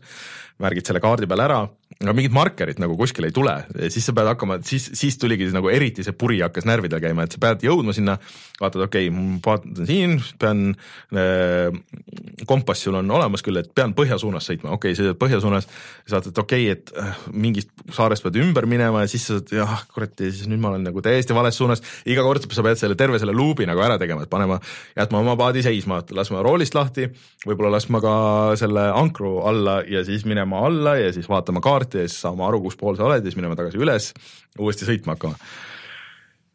[0.64, 1.62] märgid selle kaardi peal ära
[2.00, 3.52] aga mingid markerid nagu kuskil ei tule,
[3.92, 7.34] siis sa pead hakkama, siis, siis tuligi nagu eriti see puri hakkas närvidel käima, et
[7.36, 8.14] sa pead jõudma sinna,
[8.62, 10.62] vaatad, okei okay,, vaatan siin, pean
[11.12, 11.76] äh,,
[12.48, 15.68] kompass sul on olemas küll, et pean põhja suunas sõitma, okei okay,, sõidad põhja suunas,
[16.06, 19.42] siis vaatad, et okei okay,, et äh, mingist saarest pead ümber minema ja siis sa
[19.42, 22.64] saad, jah, kurat, ja siis nüüd ma olen nagu täiesti vales suunas, iga kord sa
[22.64, 24.62] pead selle terve selle luubi nagu ära tegema, et panema,
[24.96, 27.12] jätma oma paadi seisma, laskma roolist lahti,
[27.44, 28.16] võib-olla laskma ka
[28.64, 32.62] selle ankru alla ja siis minema alla ja siis vaatama kaarti ja siis saama aru,
[32.66, 34.12] kus pool sa oled ja siis minema tagasi üles,
[34.60, 35.38] uuesti sõitma hakkama.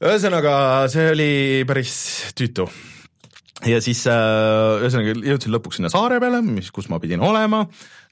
[0.04, 0.56] ühesõnaga,
[0.92, 1.30] see oli
[1.68, 1.94] päris
[2.38, 2.68] tüütu
[3.68, 7.64] ja siis äh, ühesõnaga jõudsin lõpuks sinna saare peale, mis, kus ma pidin olema,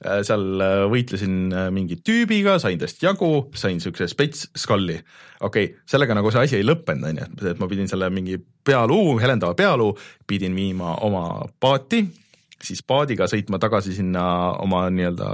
[0.05, 4.97] äh, seal äh, võitlesin mingi tüübiga, sain tast jagu, sain niisuguse spets skalli.
[5.41, 8.39] okei okay,, sellega nagu see asi ei lõppenud, on ju, et ma pidin selle mingi
[8.39, 9.93] pealuu, helendava pealuu,
[10.27, 11.25] pidin viima oma
[11.59, 12.03] paati,
[12.63, 14.23] siis paadiga sõitma tagasi sinna
[14.63, 15.29] oma nii-öelda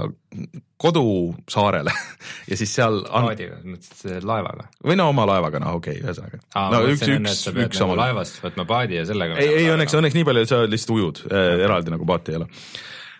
[0.80, 1.92] kodusaarele
[2.50, 3.30] ja siis seal an...
[3.30, 4.68] paadiga, mõtlesid laevaga?
[4.86, 6.42] või no oma laevaga, noh okei okay,, ühesõnaga.
[6.74, 10.18] no üks, üks, üks nagu oma laevast võtma paadi ja sellega ei, ei õnneks, õnneks
[10.18, 12.50] nii palju, et sa lihtsalt ujud äh, eraldi nagu paati ei ole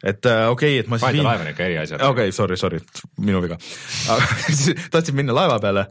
[0.02, 2.04] et äh, okei okay,, et ma siis paat ja laev on ikka eri asjad.
[2.04, 2.80] okei okay,, sorry, sorry,
[3.20, 3.58] minu viga.
[4.94, 5.86] tahtsin minna laeva peale,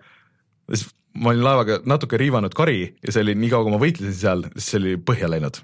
[0.74, 0.88] siis
[1.20, 4.48] ma olin laevaga natuke riivanud kari ja see oli nii kaua, kui ma võitlesin seal,
[4.56, 5.62] siis see oli põhja läinud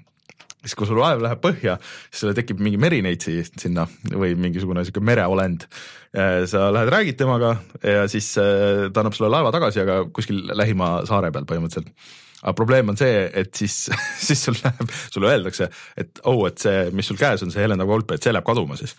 [0.66, 1.78] siis kui sul laev läheb põhja,
[2.09, 5.68] siis sulle tekib mingi merineitsi sinna või mingisugune sihuke mereolend.
[6.47, 11.01] sa lähed räägid temaga ja siis äh, ta annab sulle laeva tagasi, aga kuskil lähima
[11.05, 11.91] saare peal põhimõtteliselt
[12.45, 13.89] aga probleem on see, et siis,
[14.28, 17.89] siis sul läheb, sulle öeldakse, et oh, et see, mis sul käes on, see helendav
[17.89, 18.95] kolp, et see läheb kaduma siis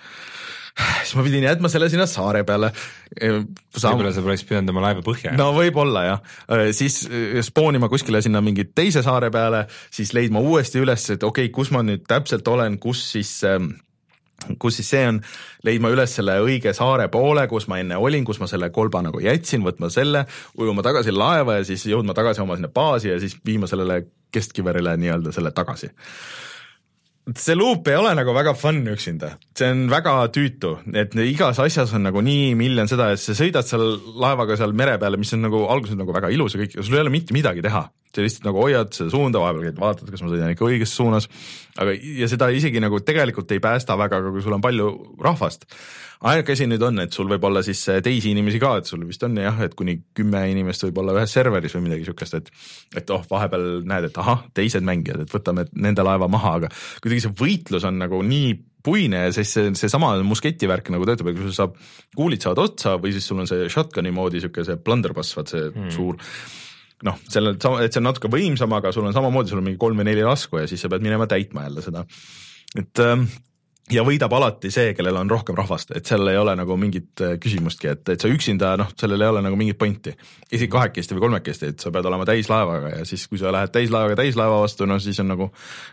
[1.04, 2.72] siis ma pidin jätma selle sinna saare peale.
[3.16, 5.32] võib-olla sa poleks pidanud oma laeva põhja.
[5.38, 6.36] no võib-olla jah,
[6.76, 7.02] siis
[7.48, 11.72] spoonima kuskile sinna mingi teise saare peale, siis leidma uuesti üles, et okei okay,, kus
[11.74, 13.38] ma nüüd täpselt olen, kus siis
[14.60, 15.20] kus siis see on,
[15.66, 19.20] leidma üles selle õige saare poole, kus ma enne olin, kus ma selle kolba nagu
[19.22, 20.26] jätsin, võtma selle,
[20.60, 24.02] ujuma tagasi laeva ja siis jõudma tagasi oma sinna baasi ja siis viima sellele
[24.34, 25.90] keskkiverile nii-öelda selle tagasi
[27.34, 31.94] see luup ei ole nagu väga fun üksinda, see on väga tüütu, et igas asjas
[31.96, 33.82] on nagu nii miljon seda, et sa sõidad seal
[34.22, 37.02] laevaga seal mere peale, mis on nagu alguses nagu väga ilus ja kõik, sul ei
[37.02, 37.88] ole mitte midagi teha.
[38.16, 41.26] sa lihtsalt nagu hoiad seda suunda, vahepeal käid vaatad, kas ma sõidan ikka õiges suunas,
[41.76, 45.66] aga ja seda isegi nagu tegelikult ei päästa väga, aga kui sul on palju rahvast
[46.24, 49.04] ainuke asi nüüd on, et sul võib olla siis äh, teisi inimesi ka, et sul
[49.08, 52.50] vist on jah, et kuni kümme inimest võib olla ühes serveris või midagi siukest, et
[53.02, 56.72] et oh, vahepeal näed, et ahah, teised mängijad, et võtame nende laeva maha, aga
[57.04, 58.54] kuidagi see võitlus on nagu nii
[58.86, 61.74] puine ja siis see, seesama musketi värk nagu töötab, et kui sul saab,
[62.16, 65.64] kuulid saavad otsa või siis sul on see shotgun'i moodi sihuke see blunderbuss, vaat see
[65.66, 65.90] hmm.
[65.94, 66.20] suur
[67.06, 70.00] noh, sellel, et see on natuke võimsam, aga sul on samamoodi, sul on mingi kolm
[70.00, 72.06] või neli lasku ja siis sa pead minema täitma jälle seda.
[72.78, 73.26] et ähm,
[73.92, 77.36] ja võidab alati see, kellel on rohkem rahvast, et seal ei ole nagu mingit äh,
[77.42, 80.14] küsimustki, et, et sa üksinda, noh, sellel ei ole nagu mingit pointi.
[80.50, 84.18] isegi kahekesti või kolmekesti, et sa pead olema täislaevaga ja siis, kui sa lähed täislaevaga
[84.18, 85.50] täislaeva vastu, no siis on nagu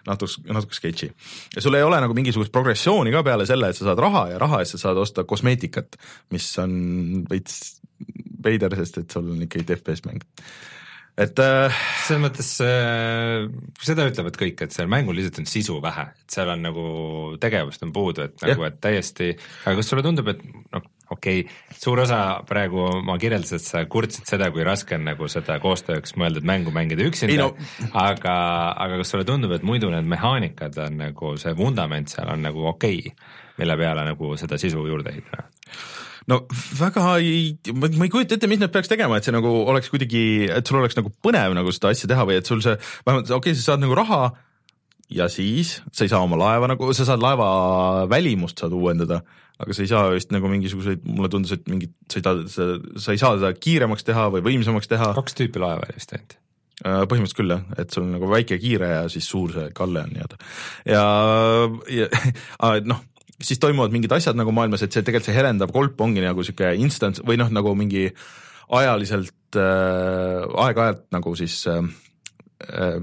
[0.07, 1.11] natuke, natuke sketši.
[1.55, 4.41] ja sul ei ole nagu mingisugust progressiooni ka peale selle, et sa saad raha ja
[4.41, 5.97] raha eest sa saad osta kosmeetikat,
[6.33, 7.79] mis on veits
[8.43, 10.25] veider, sest et sul on ikkagi FPS mäng
[11.13, 13.45] et äh, selles mõttes äh,
[13.85, 16.85] seda ütlevad kõik, et seal mängul lihtsalt on sisu vähe, et seal on nagu
[17.41, 19.33] tegevust on puudu, et nagu, et täiesti,
[19.63, 20.41] aga kas sulle tundub, et
[20.73, 25.05] noh, okei okay,, suur osa praegu ma kirjeldasin, et sa kurtsid seda, kui raske on
[25.11, 27.91] nagu seda koostööks mõeldud mängu mängida üksinda, no.
[27.93, 28.35] aga,
[28.85, 32.65] aga kas sulle tundub, et muidu need mehaanikad on nagu see vundament seal on nagu
[32.73, 33.17] okei okay,,
[33.61, 35.45] mille peale nagu seda sisu juurde ehitada?
[36.31, 36.39] No
[36.79, 40.23] väga ei, ma ei kujuta ette, mis nad peaks tegema, et see nagu oleks kuidagi,
[40.53, 42.75] et sul oleks nagu põnev nagu seda asja teha või et sul see,
[43.07, 44.23] vähemalt okei okay,, sa saad nagu raha
[45.13, 47.47] ja siis sa ei saa oma laeva nagu, sa saad laeva
[48.11, 49.21] välimust saad uuendada,
[49.61, 52.39] aga sa ei saa vist nagu mingisuguseid, mulle tundus, et mingit, sa ei saa,
[52.97, 55.13] sa, ei saa seda kiiremaks teha või võimsamaks teha.
[55.19, 56.37] kaks tüüpi laeva oli vist ainult
[56.83, 60.05] äh, põhimõtteliselt küll jah, et sul on nagu väike kiire ja siis suur see kalle
[60.07, 60.39] on nii-öelda.
[60.89, 61.05] ja,
[61.99, 62.09] ja
[62.91, 63.03] noh,
[63.41, 66.73] siis toimuvad mingid asjad nagu maailmas, et see tegelikult see helendav kolp ongi nagu sihuke
[66.79, 68.07] instant või noh, nagu mingi
[68.73, 71.81] ajaliselt äh, aeg-ajalt nagu siis äh,
[72.67, 72.97] äh,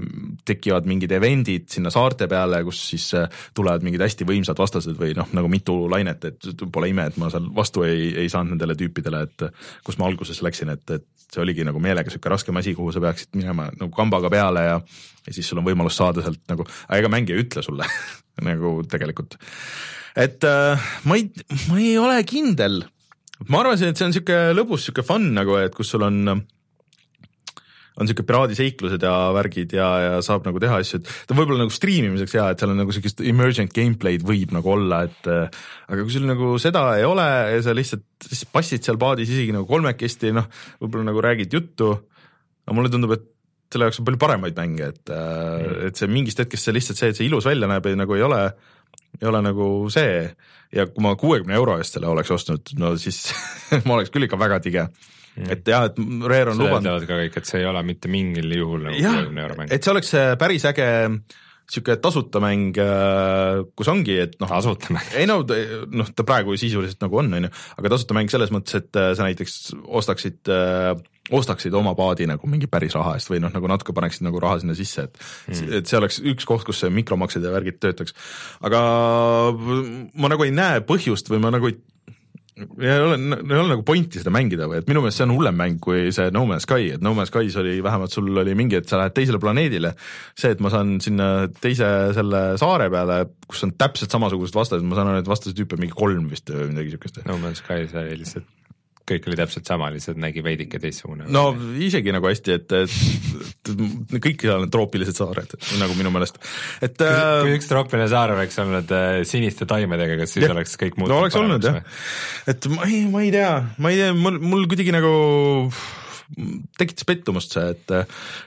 [0.47, 3.27] tekivad mingid event'id sinna saarte peale, kus siis äh,
[3.57, 7.31] tulevad mingid hästi võimsad vastased või noh, nagu mitu lainet, et pole ime, et ma
[7.33, 9.47] seal vastu ei, ei saanud nendele tüüpidele, et
[9.85, 13.03] kus ma alguses läksin, et, et see oligi nagu meelega sihuke raskem asi, kuhu sa
[13.03, 14.81] peaksid minema nagu kambaga peale ja
[15.21, 16.65] ja siis sul on võimalus saada sealt nagu,
[16.97, 17.85] ega mängija ei ütle sulle
[18.49, 19.37] nagu tegelikult
[20.15, 21.29] et äh, ma ei,
[21.69, 22.81] ma ei ole kindel.
[23.49, 26.41] ma arvasin, et see on sihuke lõbus, sihuke fun nagu, et kus sul on
[27.99, 31.65] on siuke piraadiseiklused ja värgid ja, ja saab nagu teha asju, et ta võib olla
[31.65, 35.99] nagu striimimiseks hea, et seal on nagu siukest emergent gameplay'd võib nagu olla, et aga
[35.99, 39.67] kui sul nagu seda ei ole ja sa lihtsalt siis passid seal paadis isegi nagu
[39.69, 40.47] kolmekesti, noh,
[40.81, 41.91] võib-olla nagu räägid juttu,
[42.65, 43.27] aga mulle tundub, et
[43.71, 47.11] selle jaoks on palju paremaid mänge, et mm., et see mingist hetkest see lihtsalt see,
[47.11, 48.41] et see ilus välja näeb, nagu ei ole,
[49.19, 50.29] ei ole nagu see
[50.71, 53.33] ja kui ma kuuekümne euro eest selle oleks ostnud, no siis
[53.85, 54.87] ma oleks küll ikka väga tige
[55.31, 55.47] Mm.
[55.47, 55.95] et jah, et
[56.27, 56.83] Rare on lubanud.
[56.83, 59.71] teavad ka kõik, et see ei ole mitte mingil juhul nagu kuuekümne euro mäng.
[59.71, 60.09] et see oleks
[60.41, 60.87] päris äge
[61.71, 64.51] sihuke tasuta mäng, äh, kus ongi, et noh.
[64.51, 65.13] tasuta mäng.
[65.19, 68.81] ei no, noh, ta praegu sisuliselt nagu on, on ju, aga tasuta mäng selles mõttes,
[68.81, 69.57] et äh, sa näiteks
[70.01, 70.93] ostaksid äh,
[71.31, 74.59] ostaksid oma paadi nagu mingi päris raha eest või noh, nagu natuke paneksid nagu raha
[74.61, 75.21] sinna sisse, et
[75.53, 75.77] mm.
[75.79, 78.15] et see oleks üks koht, kus see mikromaksed ja värgid töötaks.
[78.67, 78.81] aga
[79.55, 81.77] ma nagu ei näe põhjust või ma nagu ei
[82.59, 85.57] ei ole, ei ole nagu pointi seda mängida või et minu meelest see on hullem
[85.57, 88.77] mäng kui see No Man's Sky, et No Man's Sky's oli vähemalt sul oli mingi,
[88.81, 89.93] et sa lähed teisele planeedile.
[90.37, 91.87] see, et ma saan sinna teise
[92.17, 95.95] selle saare peale, kus on täpselt samasugused vastased, ma saan aru, et vastaseid tüüpe mingi
[95.95, 97.23] kolm vist või midagi siukest.
[97.29, 98.49] No Man's Sky's oli lihtsalt
[99.11, 101.27] kõik oli täpselt sama, lihtsalt nägi veidike teistsugune.
[101.31, 101.45] no
[101.83, 103.71] isegi nagu hästi, et, et
[104.25, 106.41] kõik seal on troopilised saared nagu minu meelest,
[106.81, 106.97] et.
[106.97, 110.77] kui, äh, kui üks troopiline saar oleks olnud äh, siniste taimedega, kas siis ja, oleks
[110.81, 111.15] kõik muutunud?
[111.15, 111.81] no oleks olnud jah,
[112.51, 115.15] et ma ei, ma ei tea, ma ei tea, mul, mul kuidagi nagu
[116.79, 117.95] tekitas pettumust see, et,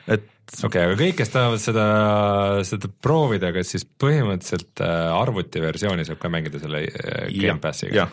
[0.08, 0.30] et
[0.62, 1.86] okei okay,, aga kõik, kes tahavad seda,
[2.68, 6.86] seda proovida, kas siis põhimõtteliselt äh, arvutiversiooni saab ka mängida selle
[7.32, 8.08] Gamepassiga?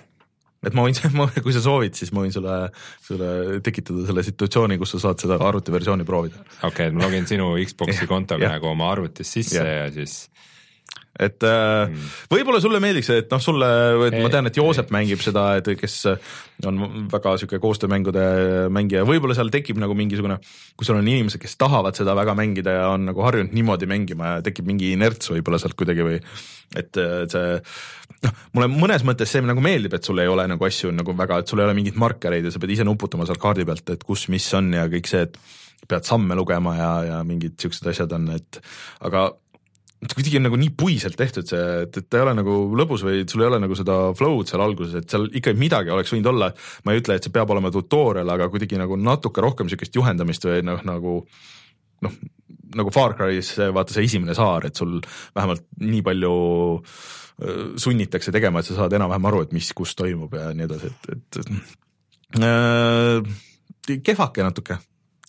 [0.68, 0.98] Et ma võin,
[1.46, 2.58] kui sa soovid, siis ma võin sulle,
[3.06, 6.44] sulle tekitada selle situatsiooni, kus sa saad seda arvutiversiooni proovida.
[6.62, 10.26] okei okay,, ma login sinu Xbox'i kontoga nagu oma arvutis sisse ja, ja siis
[11.20, 12.12] et äh, mm.
[12.32, 13.68] võib-olla sulle meeldiks, et noh, sulle,
[14.08, 15.98] et ma tean, et Joosep mängib seda, et kes
[16.70, 18.26] on väga sihuke koostöömängude
[18.74, 20.40] mängija, võib-olla seal tekib nagu mingisugune,
[20.78, 24.36] kui sul on inimesed, kes tahavad seda väga mängida ja on nagu harjunud niimoodi mängima
[24.38, 26.22] ja tekib mingi inerts võib-olla sealt kuidagi või
[26.80, 27.58] et see
[28.26, 31.42] noh, mulle mõnes mõttes see nagu meeldib, et sul ei ole nagu asju nagu väga,
[31.42, 34.06] et sul ei ole mingeid markereid ja sa pead ise nuputama sealt kaardi pealt, et
[34.08, 35.38] kus, mis on ja kõik see, et
[35.90, 38.62] pead samme lugema ja, ja mingid siuksed asjad on, et
[39.08, 39.32] aga
[40.02, 43.22] kuidagi on nagu nii puiselt tehtud see, et, et ta ei ole nagu lõbus või
[43.30, 46.50] sul ei ole nagu seda flow'd seal alguses, et seal ikka midagi oleks võinud olla,
[46.86, 50.48] ma ei ütle, et see peab olema tutorial, aga kuidagi nagu natuke rohkem niisugust juhendamist
[50.48, 51.18] või noh, nagu
[52.02, 52.16] noh,
[52.82, 54.98] nagu Far Cry's vaata see esimene saar, et sul
[55.38, 56.36] vähemalt nii palju
[57.82, 61.38] sunnitakse tegema, et sa saad enam-vähem aru, et mis, kus toimub ja nii edasi, et,
[61.42, 64.78] et äh, kehvake natuke,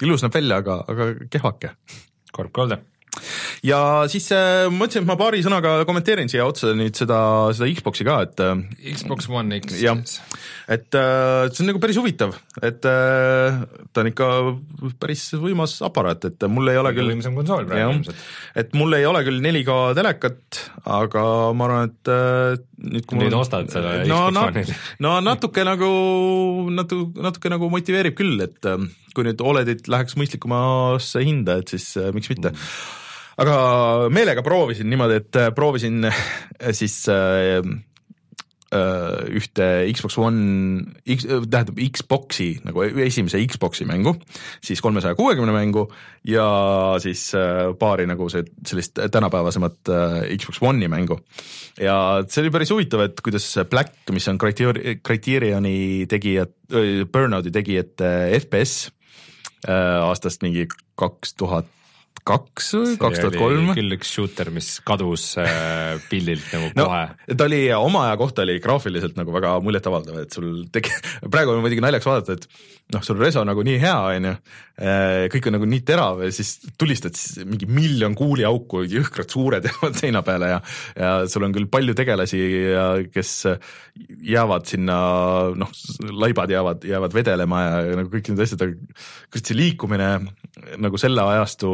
[0.05, 1.77] ilus näeb välja, aga, aga kehvake.
[2.33, 2.81] kurb kuulda
[3.67, 3.79] ja
[4.11, 7.19] siis äh, mõtlesin, et ma paari sõnaga kommenteerin siia otsa nüüd seda,
[7.57, 8.63] seda Xbox'i ka, et äh,
[8.97, 9.79] Xbox One X.
[9.83, 10.01] jah,
[10.73, 14.29] et äh, see on nagu päris huvitav, et ta on ikka
[15.03, 18.25] päris võimas aparaat, et mul ei ole küll võimsam konsool praegu ilmselt.
[18.63, 20.63] et mul ei ole küll 4K telekat,
[20.99, 22.13] aga ma arvan, et
[22.83, 24.81] nüüd kui nüüd ostad selle no, Xbox One'i.
[25.05, 25.93] no natuke nagu,
[26.75, 28.73] natuke, natuke nagu motiveerib küll, et
[29.13, 32.55] kui nüüd Oledit läheks mõistlikumasse hinda, et siis miks mitte.
[32.55, 32.99] Mm
[33.41, 33.57] aga
[34.13, 36.21] meelega proovisin niimoodi, et äh, proovisin äh,
[36.77, 37.63] siis äh,
[38.73, 44.15] äh, ühte Xbox One, tähendab Xbox'i nagu esimese Xbox'i mängu,
[44.65, 45.87] siis kolmesaja kuuekümne mängu
[46.29, 46.47] ja
[47.03, 47.31] siis
[47.79, 49.93] paari nagu see, sellist tänapäevasemat
[50.37, 51.21] Xbox One'i mängu.
[51.81, 56.57] ja see oli päris huvitav, et kuidas Black, mis on Criterion, Criterioni tegijad,
[57.13, 58.91] Burnouti tegijate FPS
[59.69, 60.65] aastast mingi
[60.99, 61.69] kaks tuhat
[62.29, 63.71] kaks või kaks tuhat kolm.
[63.77, 67.35] küll üks shooter, mis kadus äh, pildilt nagu no, kohe.
[67.35, 70.93] ta oli oma aja kohta oli graafiliselt nagu väga muljetavaldav, et sul tegi,
[71.33, 74.72] praegu on muidugi naljakas vaadata, et noh, sul reso nagu nii hea, on ju, äh,
[74.73, 79.99] kõik on nagu nii terav ja siis tulistad siis mingi miljon kuuliauku, jõhkrad suured jäävad
[80.01, 80.61] seina peale ja
[80.97, 82.41] ja sul on küll palju tegelasi
[83.13, 83.33] kes
[84.25, 84.97] jäävad sinna,
[85.61, 85.75] noh,
[86.09, 90.09] laibad jäävad, jäävad vedelema ja, ja nagu kõik need asjad, aga see liikumine
[90.81, 91.73] nagu selle ajastu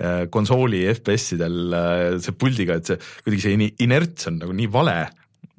[0.00, 4.94] Äh, konsooli FPS-idel äh, see puldiga, et see kuidagi see inerts on nagu nii vale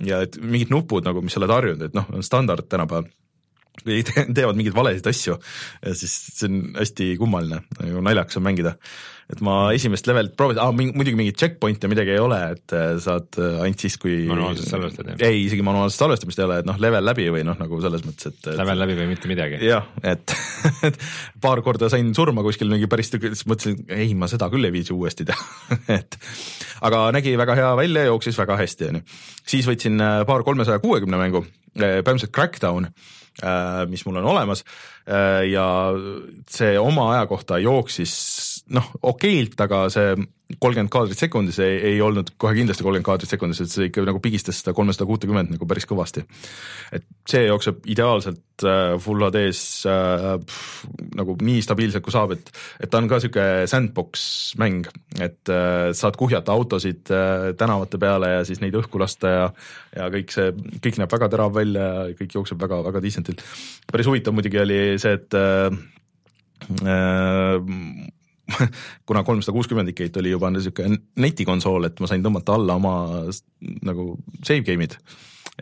[0.02, 3.06] ja et mingid nupud nagu, mis sa oled harjunud, et noh, on standard tänapäeval
[3.86, 4.02] või
[4.38, 5.38] teevad mingeid valesid asju,
[5.98, 8.76] siis see on hästi kummaline, nagu naljakas on mängida.
[9.32, 13.38] et ma esimest levelit proovisin ah,, muidugi mingit checkpoint'e midagi ei ole, et äh, saad
[13.40, 15.22] äh, ainult siis, kui manuaalselt salvestad, jah?
[15.24, 18.28] ei, isegi manuaalset salvestamist ei ole, et noh, level läbi või noh, nagu selles mõttes,
[18.28, 19.62] et, et level läbi või mitte midagi?
[19.66, 20.36] jah, et
[21.46, 24.94] paar korda sain surma kuskil mingi päris, siis mõtlesin, ei, ma seda küll ei viitsi
[24.98, 26.20] uuesti teha et
[26.84, 29.08] aga nägi väga hea välja, jooksis väga hästi, onju.
[29.56, 32.92] siis võtsin äh, paar kolmesaja kuuekümne mängu, põhimõtteliselt Crackdown
[33.88, 34.64] mis mul on olemas
[35.52, 35.66] ja
[36.52, 38.12] see oma aja kohta jooksis
[38.72, 40.14] noh, okeilt, aga see
[40.60, 44.22] kolmkümmend kaadrit sekundis ei, ei olnud kohe kindlasti kolmkümmend kaadrit sekundis, et see ikka nagu
[44.24, 46.24] pigistas seda kolmesada kuutekümmet nagu päris kõvasti.
[46.92, 50.28] et see jookseb ideaalselt äh, full HD-s äh,
[51.20, 54.26] nagu nii stabiilselt kui saab, et, et ta on ka niisugune sandbox
[54.62, 54.90] mäng,
[55.20, 59.48] et äh, saad kuhjata autosid äh, tänavate peale ja siis neid õhku lasta ja
[59.96, 60.54] ja kõik see,
[60.84, 63.44] kõik näeb väga terav välja ja kõik jookseb väga, väga decent'ilt.
[63.92, 65.70] päris huvitav muidugi oli see, et äh,
[66.88, 68.20] äh
[69.08, 72.96] kuna kolmsada kuuskümmend ikka oli juba niisugune netikonsool, et ma sain tõmmata alla oma
[73.88, 74.14] nagu
[74.44, 74.98] save game'id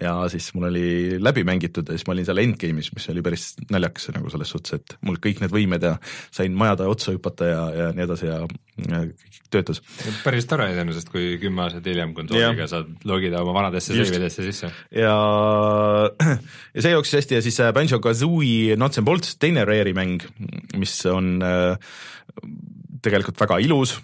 [0.02, 3.45] ja siis mul oli läbi mängitud ja siis ma olin seal endgame'is, mis oli päris
[3.72, 5.95] naljakas nagu selles suhtes, et mul kõik need võimed ja
[6.36, 8.40] sain majade otsa hüpata ja, ja nii edasi ja,
[8.86, 9.82] ja kõik töötas.
[10.24, 14.72] päris tore iseenesest, kui kümme aastat hiljem konsooliga saad logida oma vanadesse save idesse sisse.
[14.95, 15.16] ja,
[16.76, 20.24] ja see jooksis hästi ja siis äh, Banjo-Kazooie Nuts and Bolts, teine Rare'i mäng,
[20.80, 21.95] mis on äh,
[23.04, 23.96] tegelikult väga ilus,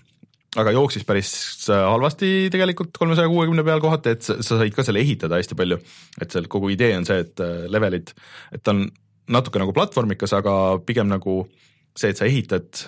[0.60, 1.32] aga jooksis päris
[1.70, 5.58] äh, halvasti tegelikult kolmesaja kuuekümne peal kohati, et sa, sa said ka selle ehitada hästi
[5.60, 5.80] palju.
[6.22, 8.14] et seal kogu idee on see, et äh, levelid,
[8.56, 8.86] et ta on
[9.36, 11.44] natuke nagu platvormikas, aga pigem nagu
[11.98, 12.86] see, et sa ehitad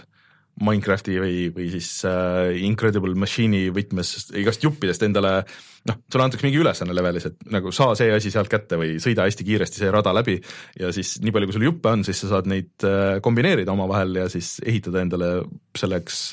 [0.57, 5.41] Minecrafti või, või siis äh, Incredible Machine'i võtmes igast juppidest endale
[5.87, 9.27] noh, sulle antakse mingi ülesanne levelis, et nagu saa see asi sealt kätte või sõida
[9.27, 10.37] hästi kiiresti see rada läbi
[10.79, 14.23] ja siis nii palju, kui sul juppe on, siis sa saad neid äh, kombineerida omavahel
[14.23, 15.29] ja siis ehitada endale
[15.77, 16.23] selleks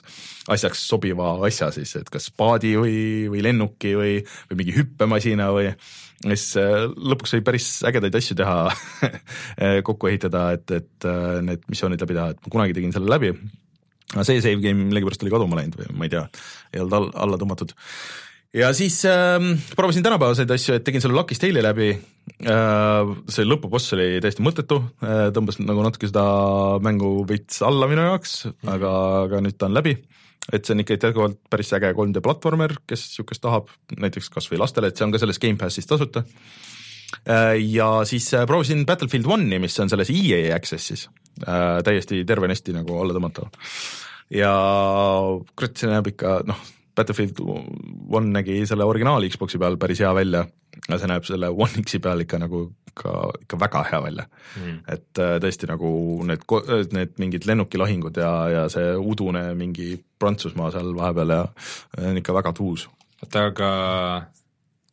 [0.55, 2.97] asjaks sobiva asja siis, et kas paadi või,
[3.33, 4.15] või lennuki või,
[4.51, 5.69] või mingi hüppemasina või
[6.25, 8.57] siis äh, lõpuks sai päris ägedaid asju teha
[9.89, 13.35] kokku ehitada, et, et äh, need missioonid läbi teha, et ma kunagi tegin selle läbi
[14.12, 16.26] aga see save game millegipärast oli kaduma läinud või ma ei tea,
[16.74, 17.72] ei olnud all, alla tõmmatud.
[18.60, 19.39] ja siis äh,
[19.76, 24.82] proovisin tänapäevaseid asju, et tegin selle Lucky Tale'i läbi äh,, see lõpuboss oli täiesti mõttetu
[25.05, 26.26] äh,, tõmbas nagu natuke seda
[26.85, 28.76] mängu veits alla minu jaoks mm, -hmm.
[28.76, 28.93] aga,
[29.24, 29.97] aga nüüd ta on läbi
[30.52, 34.60] et see on ikka jätkuvalt päris äge 3D platvormer, kes niisugust tahab, näiteks kas või
[34.60, 36.24] lastele, et see on ka selles Gamepassis tasuta.
[37.24, 41.06] Äh, ja siis äh, proovisin Battlefield One'i, mis on selles EA Access'is,
[41.43, 43.51] äh, täiesti tervenisti nagu alla tõmmatav
[44.35, 44.55] ja
[45.56, 46.62] kurat, see näeb ikka noh,
[46.94, 50.44] Battlefield One nägi selle originaal Xbox'i peal päris hea välja,
[50.86, 53.12] aga see näeb selle One X-i peal ikka nagu ka
[53.43, 54.27] ikka väga hea välja.
[54.61, 54.77] Mm..
[54.89, 55.90] et äh, tõesti nagu
[56.28, 56.44] need,
[56.94, 61.43] need mingid lennukilahingud ja, ja see udune mingi Prantsusmaa seal vahepeal ja
[61.98, 62.86] on ikka väga tuus.
[63.23, 63.70] oota, aga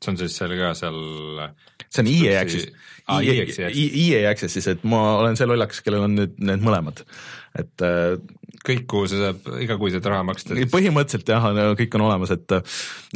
[0.01, 0.97] see on siis seal ka seal
[1.88, 2.72] see on EA Access,
[3.19, 7.03] EA Access'is, et ma olen see lollakas, kellel on nüüd need mõlemad,
[7.59, 8.15] et äh,
[8.65, 11.47] kõik, kuhu sa saab igakuiselt raha maksta põhimõtteliselt jah,
[11.77, 12.53] kõik on olemas, et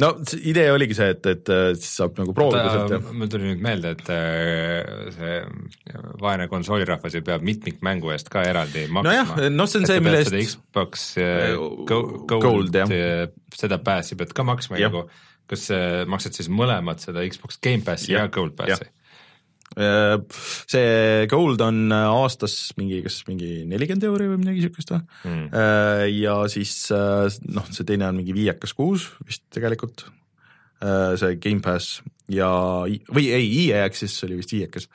[0.02, 0.10] no
[0.40, 3.94] idee oligi see, et, et siis saab nagu proovida sealt ja mul tuli nüüd meelde,
[3.96, 5.38] et äh, see
[6.22, 9.12] vaene konsoolirahvas ju peab mitmikmängu eest ka eraldi maksma.
[9.12, 11.54] nojah, noh see on see, mille eest Xbox äh,
[11.86, 12.82] Gold, Gold,
[13.54, 15.06] seda pääsi pead ka maksma nagu,
[15.46, 15.68] kas
[16.10, 18.90] maksad siis mõlemad seda Xbox Gamepassi ja, ja Gold Passi?
[19.74, 20.18] Äh,
[20.70, 26.12] see Gold on äh, aastas mingi, kas mingi nelikümmend euri või midagi siukest või mm.,
[26.14, 30.06] ja siis noh, see teine on mingi viiekas kuus vist tegelikult,
[31.18, 31.98] see Gamepass
[32.30, 32.48] ja,
[32.86, 34.86] või ei, Access oli vist viiekas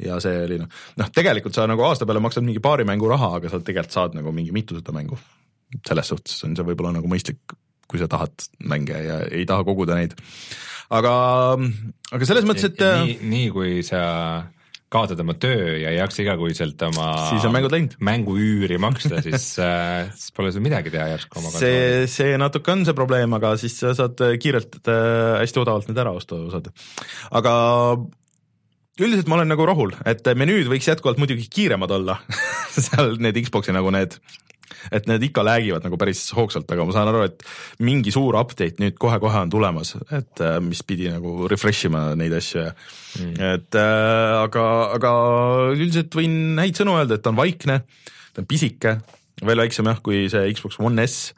[0.00, 0.70] ja see oli noh,
[1.00, 4.16] noh tegelikult sa nagu aasta peale maksad mingi paari mängu raha, aga sa tegelikult saad
[4.18, 5.18] nagu mingi mitusada mängu.
[5.86, 7.58] selles suhtes on see võib-olla nagu mõistlik,
[7.90, 10.14] kui sa tahad mänge ja ei taha koguda neid
[10.90, 11.12] aga,
[12.10, 12.80] aga selles mõttes, et.
[12.80, 14.02] nii, nii kui sa
[14.90, 17.92] kaotad oma töö ja ei jaksa igakuiselt oma siis on mängud läinud.
[18.02, 22.82] mänguüüri maksta, siis äh, siis pole sul midagi teha järsku oma see, see natuke on
[22.88, 26.72] see probleem, aga siis sa saad kiirelt äh, hästi odavalt need ära osta osad.
[27.30, 27.54] aga
[29.00, 32.18] üldiselt ma olen nagu rahul, et menüüd võiks jätkuvalt muidugi kiiremad olla
[32.74, 34.18] seal need Xbox'i nagu need
[34.92, 37.44] et need ikka läägivad nagu päris hoogsalt, aga ma saan aru, et
[37.84, 42.34] mingi suur update nüüd kohe-kohe on tulemas, et äh, mis pidi nagu refresh ima neid
[42.36, 43.54] asju ja mm.
[43.54, 44.66] et äh, aga,
[44.98, 45.14] aga
[45.76, 47.82] üldiselt võin häid sõnu öelda, et ta on vaikne,
[48.34, 48.98] ta on pisike,
[49.44, 51.32] veel väiksem jah, kui see Xbox One S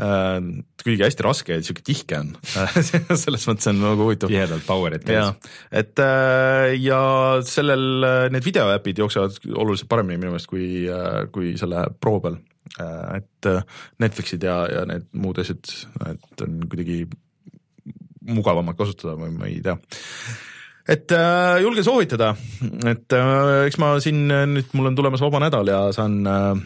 [0.00, 0.38] äh,
[0.80, 2.30] kuigi hästi raske ja sihuke tihke on
[3.24, 4.32] selles mõttes on nagu huvitav.
[4.32, 5.50] tihedalt power'id käes.
[5.82, 7.00] et äh, ja
[7.46, 10.86] sellel need videoäpid jooksevad oluliselt paremini minu meelest kui,
[11.34, 12.40] kui selle Pro peal.
[12.78, 13.62] Äh, et äh,
[13.98, 15.72] Netflixid ja, ja need muud asjad,
[16.12, 17.02] et on kuidagi
[18.30, 19.74] mugavamad kasutada või ma ei tea.
[20.90, 22.34] et äh, julgen soovitada,
[22.92, 26.62] et äh, eks ma siin nüüd, mul on tulemas vaba nädal ja saan äh,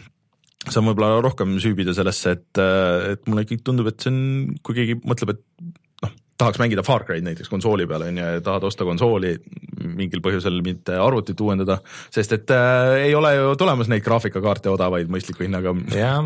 [0.71, 4.21] saan võib-olla rohkem süübida sellesse, et, äh, et mulle ikkagi tundub, et see on,
[4.65, 5.43] kui keegi mõtleb, et
[6.37, 9.35] tahaks mängida Far Cry'd näiteks konsooli peal on ju ja tahad osta konsooli
[9.85, 11.79] mingil põhjusel mitte arvutit uuendada,
[12.11, 15.75] sest et äh, ei ole ju tulemas neid graafikakaarte odavaid mõistliku hinnaga.
[15.95, 16.25] jah,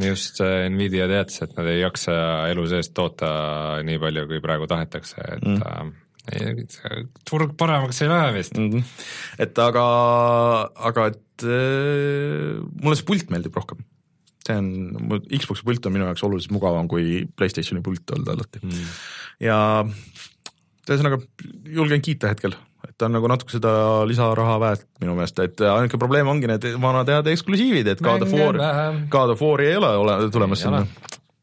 [0.00, 2.14] just Nvidia teatas, et nad ei jaksa
[2.52, 3.32] elu sees toota
[3.84, 5.98] nii palju, kui praegu tahetakse, et mm
[7.26, 8.70] turg paremaks ei lähe vist mm.
[8.70, 8.82] -hmm.
[9.38, 9.84] et aga,
[10.74, 13.78] aga et äh, mulle see pult meeldib rohkem.
[14.50, 18.64] See on, Xbox'i pult on minu jaoks oluliselt mugavam kui Playstationi pult olnud alati.
[18.66, 18.90] Mm.
[19.46, 19.60] ja
[20.90, 21.20] ühesõnaga
[21.70, 22.56] julgen kiita hetkel,
[22.86, 23.72] et ta on nagu natuke seda
[24.08, 28.34] lisaraha väärt minu meelest, et ainuke probleem ongi need vanad head eksklusiivid, et God of
[28.34, 28.60] War,
[29.12, 30.84] God of War'i ei ole, ole tulemas ei sinna.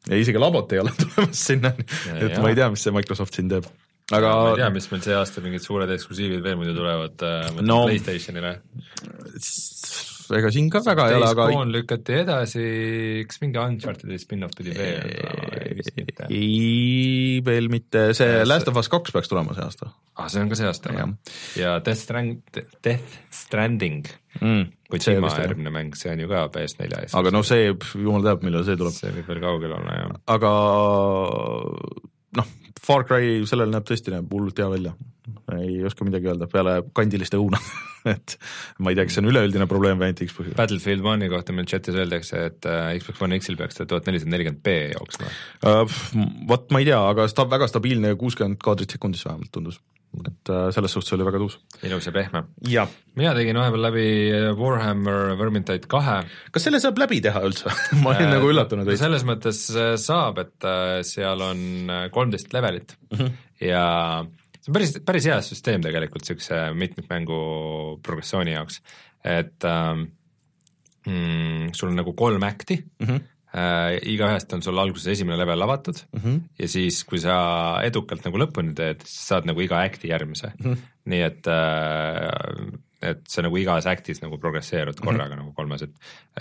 [0.09, 1.73] ja isegi labot ei ole tulemas sinna,
[2.17, 3.69] et ma ei tea, mis see Microsoft siin teeb.
[4.15, 7.49] Aga ma ei tea, mis meil see aasta mingid suured eksklusiivid veel muidu tulevad äh,
[7.59, 8.53] no, Playstationile.
[10.35, 12.63] Ega siin ka väga ei ole, aga Gone lükati edasi,
[13.29, 16.27] kas mingi Uncharted'i spin-off pidi veel tulema?
[16.29, 19.91] ei, veel mitte, see ja, Last of Us kaks peaks tulema see aasta.
[20.17, 21.07] ah, see on ka see aasta või?
[21.59, 24.09] ja Death Strand-, Death Stranding
[24.41, 27.15] mm, Kojima järgmine mäng, see on ju ka PS4 ees.
[27.19, 28.95] aga no see, jumal teab, millal see tuleb.
[28.95, 30.21] see võib veel kaugel olla, jah.
[30.37, 30.53] aga
[32.37, 34.93] noh, Far Cry sellel näeb tõesti, näeb hullult hea välja.
[35.57, 37.59] ei oska midagi öelda peale kandiliste õuna
[38.13, 38.37] et
[38.79, 40.55] ma ei tea, kas see on üleüldine probleem või ainult Xbox'i.
[40.55, 44.33] Battlefield One'i kohta meil chatis öeldakse, et äh, Xbox One X-il peaks ta tuhat nelisada
[44.33, 45.99] nelikümmend B jooksma uh,.
[46.47, 49.81] Vot ma ei tea, aga sta-, väga stabiilne kuuskümmend kaadrit sekundis vähemalt tundus
[50.17, 51.57] et äh, selles suhtes oli väga tuus.
[51.83, 52.43] ilus ja pehme.
[53.15, 54.07] mina tegin vahepeal läbi
[54.57, 56.17] Warhammer Vermintide kahe.
[56.51, 57.71] kas selle saab läbi teha üldse
[58.01, 60.69] ma olin äh, nagu üllatunud selles mõttes äh, saab, et
[61.07, 63.31] seal on kolmteist levelit mm -hmm.
[63.67, 63.85] ja
[64.59, 67.39] see on päris, päris hea süsteem tegelikult niisuguse mitmikmängu
[68.03, 68.81] progressiooni jaoks,
[69.23, 70.07] et ähm,
[71.05, 73.25] mm, sul on nagu kolm äkti mm, -hmm
[73.57, 76.41] äh, igaühest on sul alguses esimene level avatud mm -hmm.
[76.59, 77.37] ja siis, kui sa
[77.83, 80.65] edukalt nagu lõpuni teed, siis saad nagu iga act'i järgmise mm.
[80.65, 80.91] -hmm.
[81.13, 85.43] nii et äh, et sa nagu igas act'is nagu progresseerud korraga mm -hmm.
[85.43, 85.95] nagu kolmes, et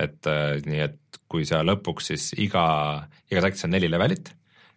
[0.06, 4.32] et äh, nii, et kui sa lõpuks siis iga, igas act'is on neli levelit,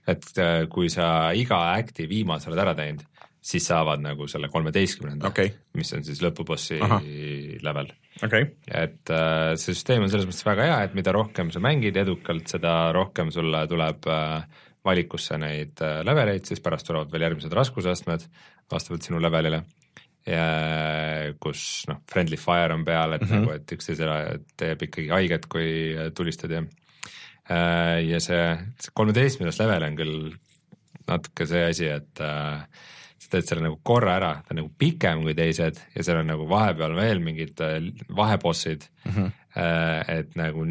[0.08, 3.04] et äh, kui sa iga act'i viimase oled ära teinud,
[3.40, 7.00] siis saavad nagu selle kolmeteistkümnenda okay., mis on siis lõpubossi Aha.
[7.64, 7.92] level
[8.26, 8.50] okay..
[8.68, 12.50] et äh, see süsteem on selles mõttes väga hea, et mida rohkem sa mängid edukalt,
[12.52, 18.28] seda rohkem sulle tuleb äh, valikusse neid äh, leveleid, siis pärast tulevad veel järgmised raskusastmed
[18.72, 19.64] vastavalt sinu levelile.
[21.42, 23.40] kus noh, friendly fire on peal, et mm -hmm.
[23.40, 26.60] nagu, et üksteisele teeb ikkagi haiget, kui tulistad ja
[27.50, 28.44] äh, ja see,
[28.78, 30.34] see kolmeteistkümnes level on küll
[31.08, 32.68] natuke see asi, et äh,
[33.20, 36.32] sa teed selle nagu korra ära, ta on nagu pikem kui teised ja seal on
[36.32, 37.80] nagu vahepeal veel mingid äh,
[38.16, 39.32] vahebossid mm, -hmm.
[40.20, 40.66] et nagu,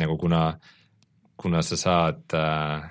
[0.00, 0.42] nagu kuna,
[1.36, 2.86] kuna sa saad äh,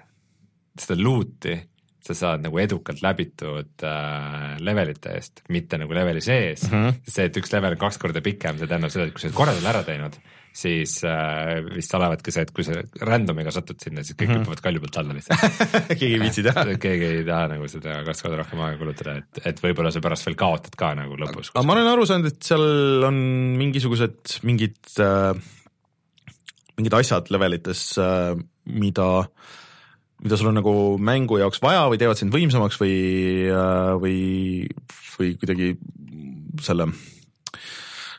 [0.79, 1.55] seda loot'i,
[2.03, 7.01] sa saad nagu edukalt läbitud äh, levelite eest, mitte nagu leveli sees mm, -hmm.
[7.07, 9.37] see, et üks level on kaks korda pikem, see tähendab seda, et kui sa oled
[9.41, 10.17] korra selle ära teinud,
[10.53, 14.43] siis äh, vist olevadki see, et kui sa random'iga satud sinna, siis kõik mm -hmm.
[14.43, 15.63] hüppavad kalju pealt alla lihtsalt
[15.99, 19.41] keegi ei viitsi teha keegi ei taha nagu seda kaks korda rohkem aega kulutada, et,
[19.49, 21.49] et võib-olla sa pärast veel kaotad ka nagu lõpus.
[21.55, 23.19] aga ma olen aru saanud, et seal on
[23.57, 25.33] mingisugused mingid äh,,
[26.77, 28.37] mingid asjad levelites äh,,
[28.69, 29.09] mida
[30.23, 32.95] mida sul on nagu mängu jaoks vaja või teevad sind võimsamaks või,
[33.49, 34.17] äh, või,
[35.17, 35.75] või kuidagi
[36.61, 36.91] selle,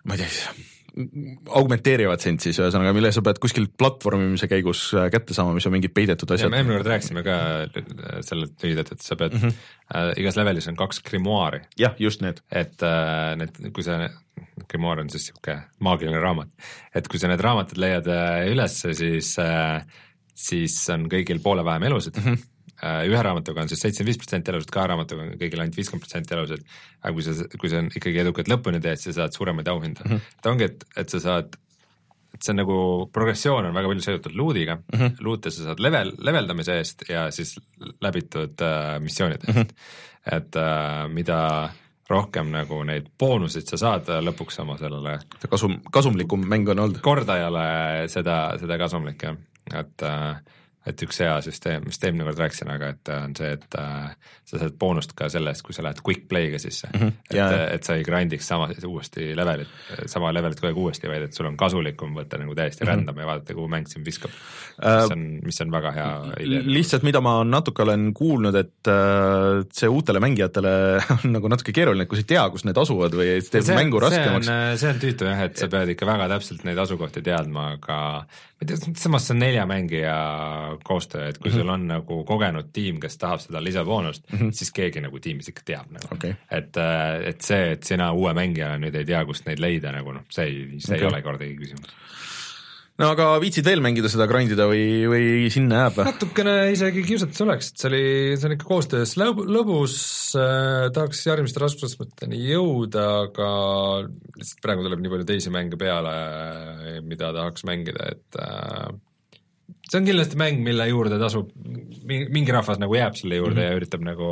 [0.02, 5.34] ma ei tea augmenteerivad sind siis ühesõnaga, mille sa pead kuskil platvormimise käigus äh, kätte
[5.34, 6.52] saama, mis on mingid peidetud asjad.
[6.52, 7.38] me eelmine kord rääkisime ka
[8.26, 9.72] sellest lühidalt, et sa pead mm, -hmm.
[9.90, 11.64] äh, igas levelis on kaks grimoaari.
[11.80, 12.40] jah, just need.
[12.50, 14.08] et äh, need, kui sa,
[14.70, 16.54] grimoaar on siis niisugune maagiline raamat,
[16.94, 19.82] et kui sa need raamatud leiad äh, ülesse, siis äh,
[20.34, 22.34] siis on kõigil poole vähem elusid mm.
[22.34, 22.53] -hmm Äh,
[23.08, 26.36] ühe raamatuga on siis seitsekümmend viis protsenti elusid, kahe raamatuga on kõigil ainult viiskümmend protsenti
[26.36, 26.64] elusid.
[27.02, 30.10] aga kui sa, kui sa ikkagi edukalt lõpuni teed, siis sa saad suuremaid auhindu mm.
[30.10, 30.40] -hmm.
[30.40, 31.56] et ongi, et, et sa saad,
[32.34, 32.78] et see on nagu,
[33.14, 35.22] progressioon on väga palju seotud loot'iga mm, -hmm.
[35.28, 37.56] loot'e sa saad level, leveldamise eest ja siis
[38.02, 39.62] läbitud äh, missioonide eest mm.
[39.62, 40.36] -hmm.
[40.38, 41.40] et äh, mida
[42.10, 47.00] rohkem nagu neid boonuseid sa saad lõpuks oma sellele kasum, kasumlikum mäng on olnud.
[47.00, 49.36] kordajale seda, seda kasumlik jah,
[49.72, 50.36] et äh,
[50.84, 54.60] et üks hea süsteem, vist eelmine kord rääkisin, aga et on see, et äh, sa
[54.60, 57.00] saad boonust ka selle eest, kui sa lähed quick play'ga sisse mm.
[57.00, 57.14] -hmm.
[57.32, 59.70] et, et sa ei grind'iks sama, uuesti levelit,
[60.12, 62.96] sama levelit kogu aeg uuesti, vaid et sul on kasulikum võtta nagu täiesti mm -hmm.
[62.96, 66.62] random ja vaadata, kuhu mäng sind viskab mis on, mis on väga hea idee.
[66.66, 68.92] lihtsalt, mida ma natuke olen kuulnud, et
[69.72, 70.74] see uutele mängijatele
[71.16, 74.02] on nagu natuke keeruline, kui sa ei tea, kus need asuvad või teeb see, mängu
[74.02, 74.50] raskemaks.
[74.80, 78.66] see on tüütu jah, et sa pead ikka väga täpselt neid asukohti teadma, aga ma
[78.66, 80.16] ei tea, samas see on nelja mängija
[80.84, 81.60] koostöö, et kui mm -hmm.
[81.60, 84.52] sul on nagu kogenud tiim, kes tahab seda lisaboonust mm, -hmm.
[84.52, 86.34] siis keegi nagu tiimis ikka teab nagu okay..
[86.50, 90.12] et, äh, et see, et sina uue mängijana nüüd ei tea, kust neid leida nagu
[90.12, 91.06] noh, see ei, see okay.
[91.06, 91.90] ei ole kordagi küsimus
[93.00, 96.06] no aga viitsid veel mängida seda grind ida või, või sinna jääb või?
[96.10, 98.02] natukene isegi kiusatus oleks, et see oli,
[98.38, 99.96] see on ikka koostöös lõb, lõbus
[100.38, 103.48] äh,, tahaks järgmiste raskusastmeteni jõuda, aga
[104.38, 106.14] lihtsalt praegu tuleb nii palju teisi mänge peale,
[107.06, 108.94] mida tahaks mängida, et äh,
[109.88, 111.50] see on kindlasti mäng, mille juurde tasub,
[112.08, 113.72] mingi rahvas nagu jääb selle juurde mm -hmm.
[113.72, 114.28] ja üritab nagu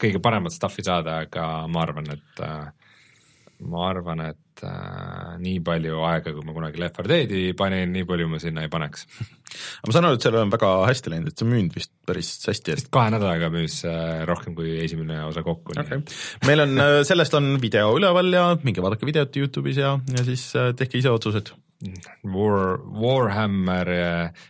[0.00, 2.70] kõige paremat stuff'i saada, aga ma arvan, et äh,
[3.68, 8.06] ma arvan, et äh, nii palju aega, kui ma kunagi Left 4 Dead'i panin, nii
[8.08, 9.06] palju ma sinna ei paneks
[9.50, 11.92] aga ma saan aru, et seal on väga hästi läinud, et see on müünud vist
[12.08, 12.76] päris hästi.
[12.94, 16.02] kahe nädalaga müüs äh, rohkem kui esimene osa kokku okay..
[16.48, 20.46] meil on, äh, sellest on video üleval ja minge vaadake videot Youtube'is ja, ja siis
[20.58, 21.52] äh, tehke ise otsused.
[21.80, 23.90] War, Warhammer,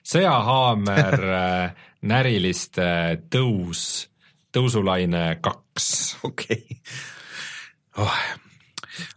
[0.02, 1.16] sõjahaamer
[2.12, 2.90] näriliste
[3.31, 3.85] tõus,
[4.51, 5.90] tõusulaine kaks.
[6.27, 6.78] okei okay.
[8.02, 8.20] oh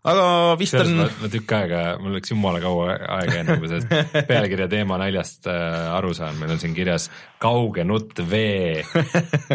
[0.07, 0.25] aga
[0.59, 0.93] vist on.
[0.97, 5.49] ma tükk aega, mul läks jumala kaua aega enne, kui ma sellest pealkirja teema naljast
[5.51, 7.09] äh, aru saan, meil on siin kirjas
[7.43, 8.83] kauge nutt vee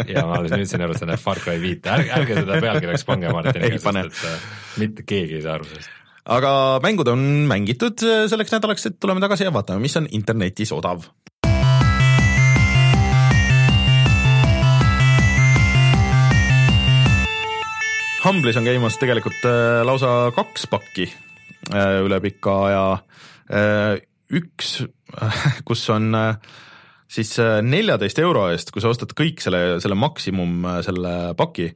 [0.09, 2.59] ja ma alles nüüd sain aru, et see näeb Far Cry viite, ärge, ärge seda
[2.65, 4.51] pealkirjaks pange Martiniga, sest et äh,
[4.83, 5.98] mitte keegi ei saa aru sellest
[6.29, 6.51] aga
[6.83, 11.07] mängud on mängitud äh, selleks nädalaks, et tuleme tagasi ja vaatame, mis on internetis odav.
[18.19, 22.83] Humble'is on käimas tegelikult äh, lausa kaks pakki äh, üle pika aja
[24.29, 24.83] üks,
[25.67, 26.13] kus on
[27.09, 27.31] siis
[27.65, 31.71] neljateist euro eest, kui sa ostad kõik selle, selle maksimum selle paki,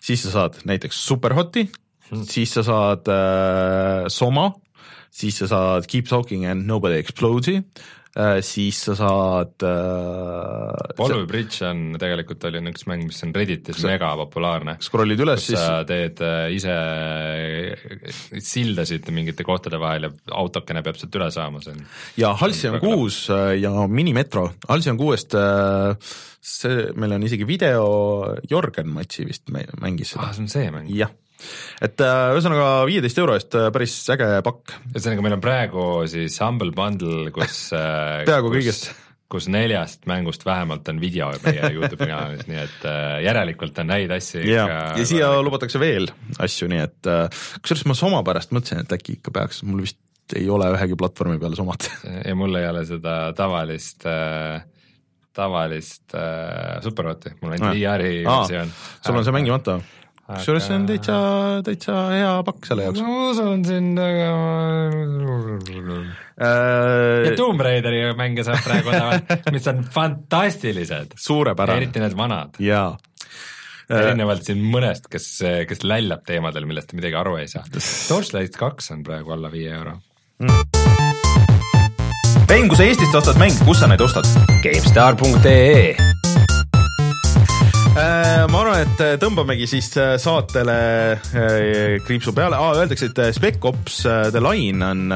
[0.00, 1.66] siis sa saad näiteks Superhoti
[2.28, 4.50] siis sa saad äh, Soma,
[5.10, 7.62] siis sa saad Keep Talking and Nobody Explodes'i
[8.18, 10.94] Äh, siis sa saad äh,.
[10.98, 14.74] Follow Bridge on tegelikult oli üks mäng, mis on Redditis mega populaarne.
[14.82, 16.74] scroll'id üles, siis sa teed äh, ise
[18.42, 21.84] sildasid mingite kohtade vahel ja autokene peab sealt üle saama, see on.
[22.18, 25.94] ja Halcyon kuus äh, ja Minimetro, Halcyon kuuest äh,
[26.40, 27.86] see, meil on isegi video,
[28.50, 30.34] Jörgen Matsi vist mängis seda ah,.
[30.34, 30.90] see on see mäng?
[30.90, 31.14] jah
[31.84, 34.78] et äh, ühesõnaga viieteist euro eest äh, päris äge pakk.
[34.94, 38.90] ühesõnaga, meil on praegu siis Humble Bundle, kus äh, peaaegu kõigest
[39.28, 42.86] kus neljast mängust vähemalt on video meie Youtube'i kanalis, nii et
[43.26, 45.42] järelikult on häid asju ja, ikka ja siia väga...
[45.44, 46.08] lubatakse veel
[46.40, 47.10] asju, nii et
[47.60, 50.00] kusjuures ma Soma pärast mõtlesin, et äkki ikka peaks, mul vist
[50.36, 51.90] ei ole ühegi platvormi peal Somat
[52.24, 54.64] ja mul ei ole seda tavalist äh,
[55.38, 58.72] tavalist äh, Superhoti, mul on ainult VR-i versioon.
[59.04, 59.78] sul on see mängimata?
[60.28, 61.16] Kusjuures see on täitsa,
[61.64, 63.02] täitsa hea pakk selle jaoks.
[63.04, 64.28] ma usun sind, aga
[66.36, 67.28] äh...
[67.28, 71.16] ja Tomb Raideri mänge saab praegu odavalt, mis on fantastilised.
[71.76, 72.60] eriti need vanad.
[72.62, 72.90] jaa
[73.88, 75.30] erinevalt siin mõnest, kes,
[75.68, 77.64] kes lällab teemadel, millest midagi aru ei saa.
[78.10, 79.96] Torchlight kaks on praegu alla viie euro
[80.44, 80.60] mm..
[82.52, 84.28] mäng, kui sa Eestist ostad mänge, kus sa neid ostad?
[84.60, 86.17] GameStar.ee Äh,
[87.98, 90.76] ma arvan, et äh, tõmbamegi siis äh, saatele
[92.06, 92.58] kriipsu peale.
[92.58, 95.14] Ah,, öeldakse, et Spec Ops The Line on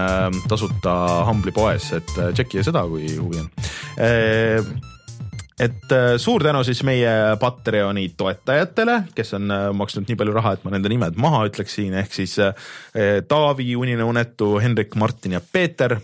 [0.51, 0.95] tasuta
[1.29, 4.92] Humble'i poes, et tšekkige seda, kui huvi on
[5.63, 7.11] et äh, suur tänu siis meie
[7.41, 11.95] Patreoni toetajatele, kes on äh, maksnud nii palju raha, et ma nende nimed maha ütleksin,
[12.01, 12.55] ehk siis äh,
[13.29, 15.99] Taavi, Unine Unetu, Hendrik, Martin ja Peeter.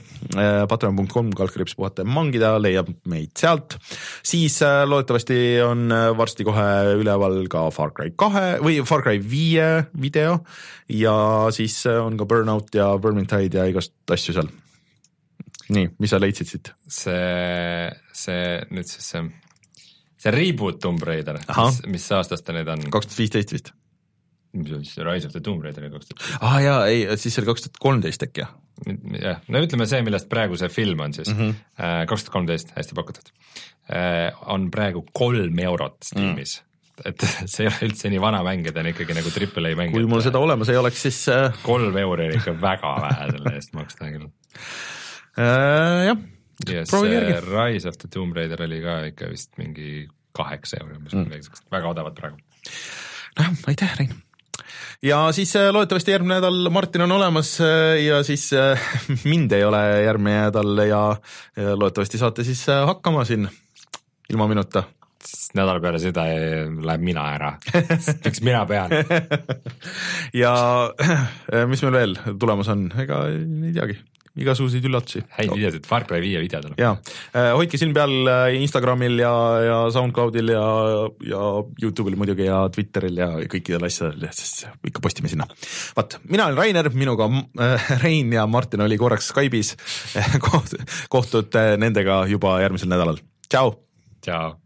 [0.68, 3.76] Patreon.com, kaldkriips puhata ja mangida, leiab meid sealt.
[4.26, 6.66] siis loodetavasti on varsti kohe
[6.98, 10.40] üleval ka Far Cry kahe või Far Cry viie video
[10.92, 11.14] ja
[11.54, 14.50] siis on ka Burnout ja Vermintide ja igast asju seal
[15.74, 16.72] nii, mis sa leidsid siit?
[16.86, 19.24] see, see nüüd siis see
[20.18, 22.86] see reboot Tomb Raider, mis, mis aastast ta nüüd on?
[22.92, 23.72] kaks tuhat viisteist vist.
[24.58, 27.34] mis on siis Rise of the Tomb Raider kaks tuhat aa ah, jaa, ei, siis
[27.34, 28.54] see oli kaks tuhat kolmteist äkki jah?
[29.22, 31.58] jah, no ütleme see, millest praegu see film on siis, mhm.
[31.80, 33.32] äh, kaks tuhat kolmteist, hästi pakutud.
[33.90, 36.66] Äh, on praegu kolm eurot Steamis mm
[37.06, 39.78] et see ei ole üldse nii vana mäng ja ta on ikkagi nagu triple A
[39.78, 39.92] mäng.
[39.94, 41.52] kui mul seda olemas ei oleks, siis äh...
[41.62, 44.26] kolm euri on ikka väga vähe selle eest maksta küll
[45.38, 46.18] jah
[46.66, 50.08] ja see Rise of the Tomb Raider oli ka ikka vist mingi
[50.38, 52.40] kaheksa euri umbes mm., midagi siukest, väga odavad praegu.
[53.38, 54.16] noh, aitäh, Rein.
[55.02, 58.80] Ja siis äh, loodetavasti järgmine nädal Martin on olemas äh, ja siis äh,
[59.30, 61.02] mind ei ole järgmine nädal ja,
[61.56, 63.48] loodetavasti saate siis hakkama siin
[64.30, 64.82] ilma minuta.
[65.54, 67.52] nädala peale seda läheb mina ära,
[68.24, 68.90] miks mina pean?
[70.34, 70.52] Ja
[71.66, 73.98] mis meil veel tulemas on, ega ei teagi
[74.42, 75.22] igasuguseid üllatusi.
[75.36, 76.78] häid videosid, Far Cry viie video tuleb.
[76.80, 76.94] jaa,
[77.56, 79.32] hoidke silm peal Instagramil ja,
[79.64, 80.66] ja SoundCloudil ja,
[81.30, 81.42] ja
[81.82, 85.48] Youtube'il muidugi ja Twitteril ja kõikidel asjadel, sest ikka postime sinna.
[85.96, 89.74] vaat, mina olen Rainer, minuga äh, Rein ja Martin oli korraks Skype'is
[90.46, 90.78] koht,
[91.12, 93.76] kohtud nendega juba järgmisel nädalal, tšau.
[94.24, 94.56] tšau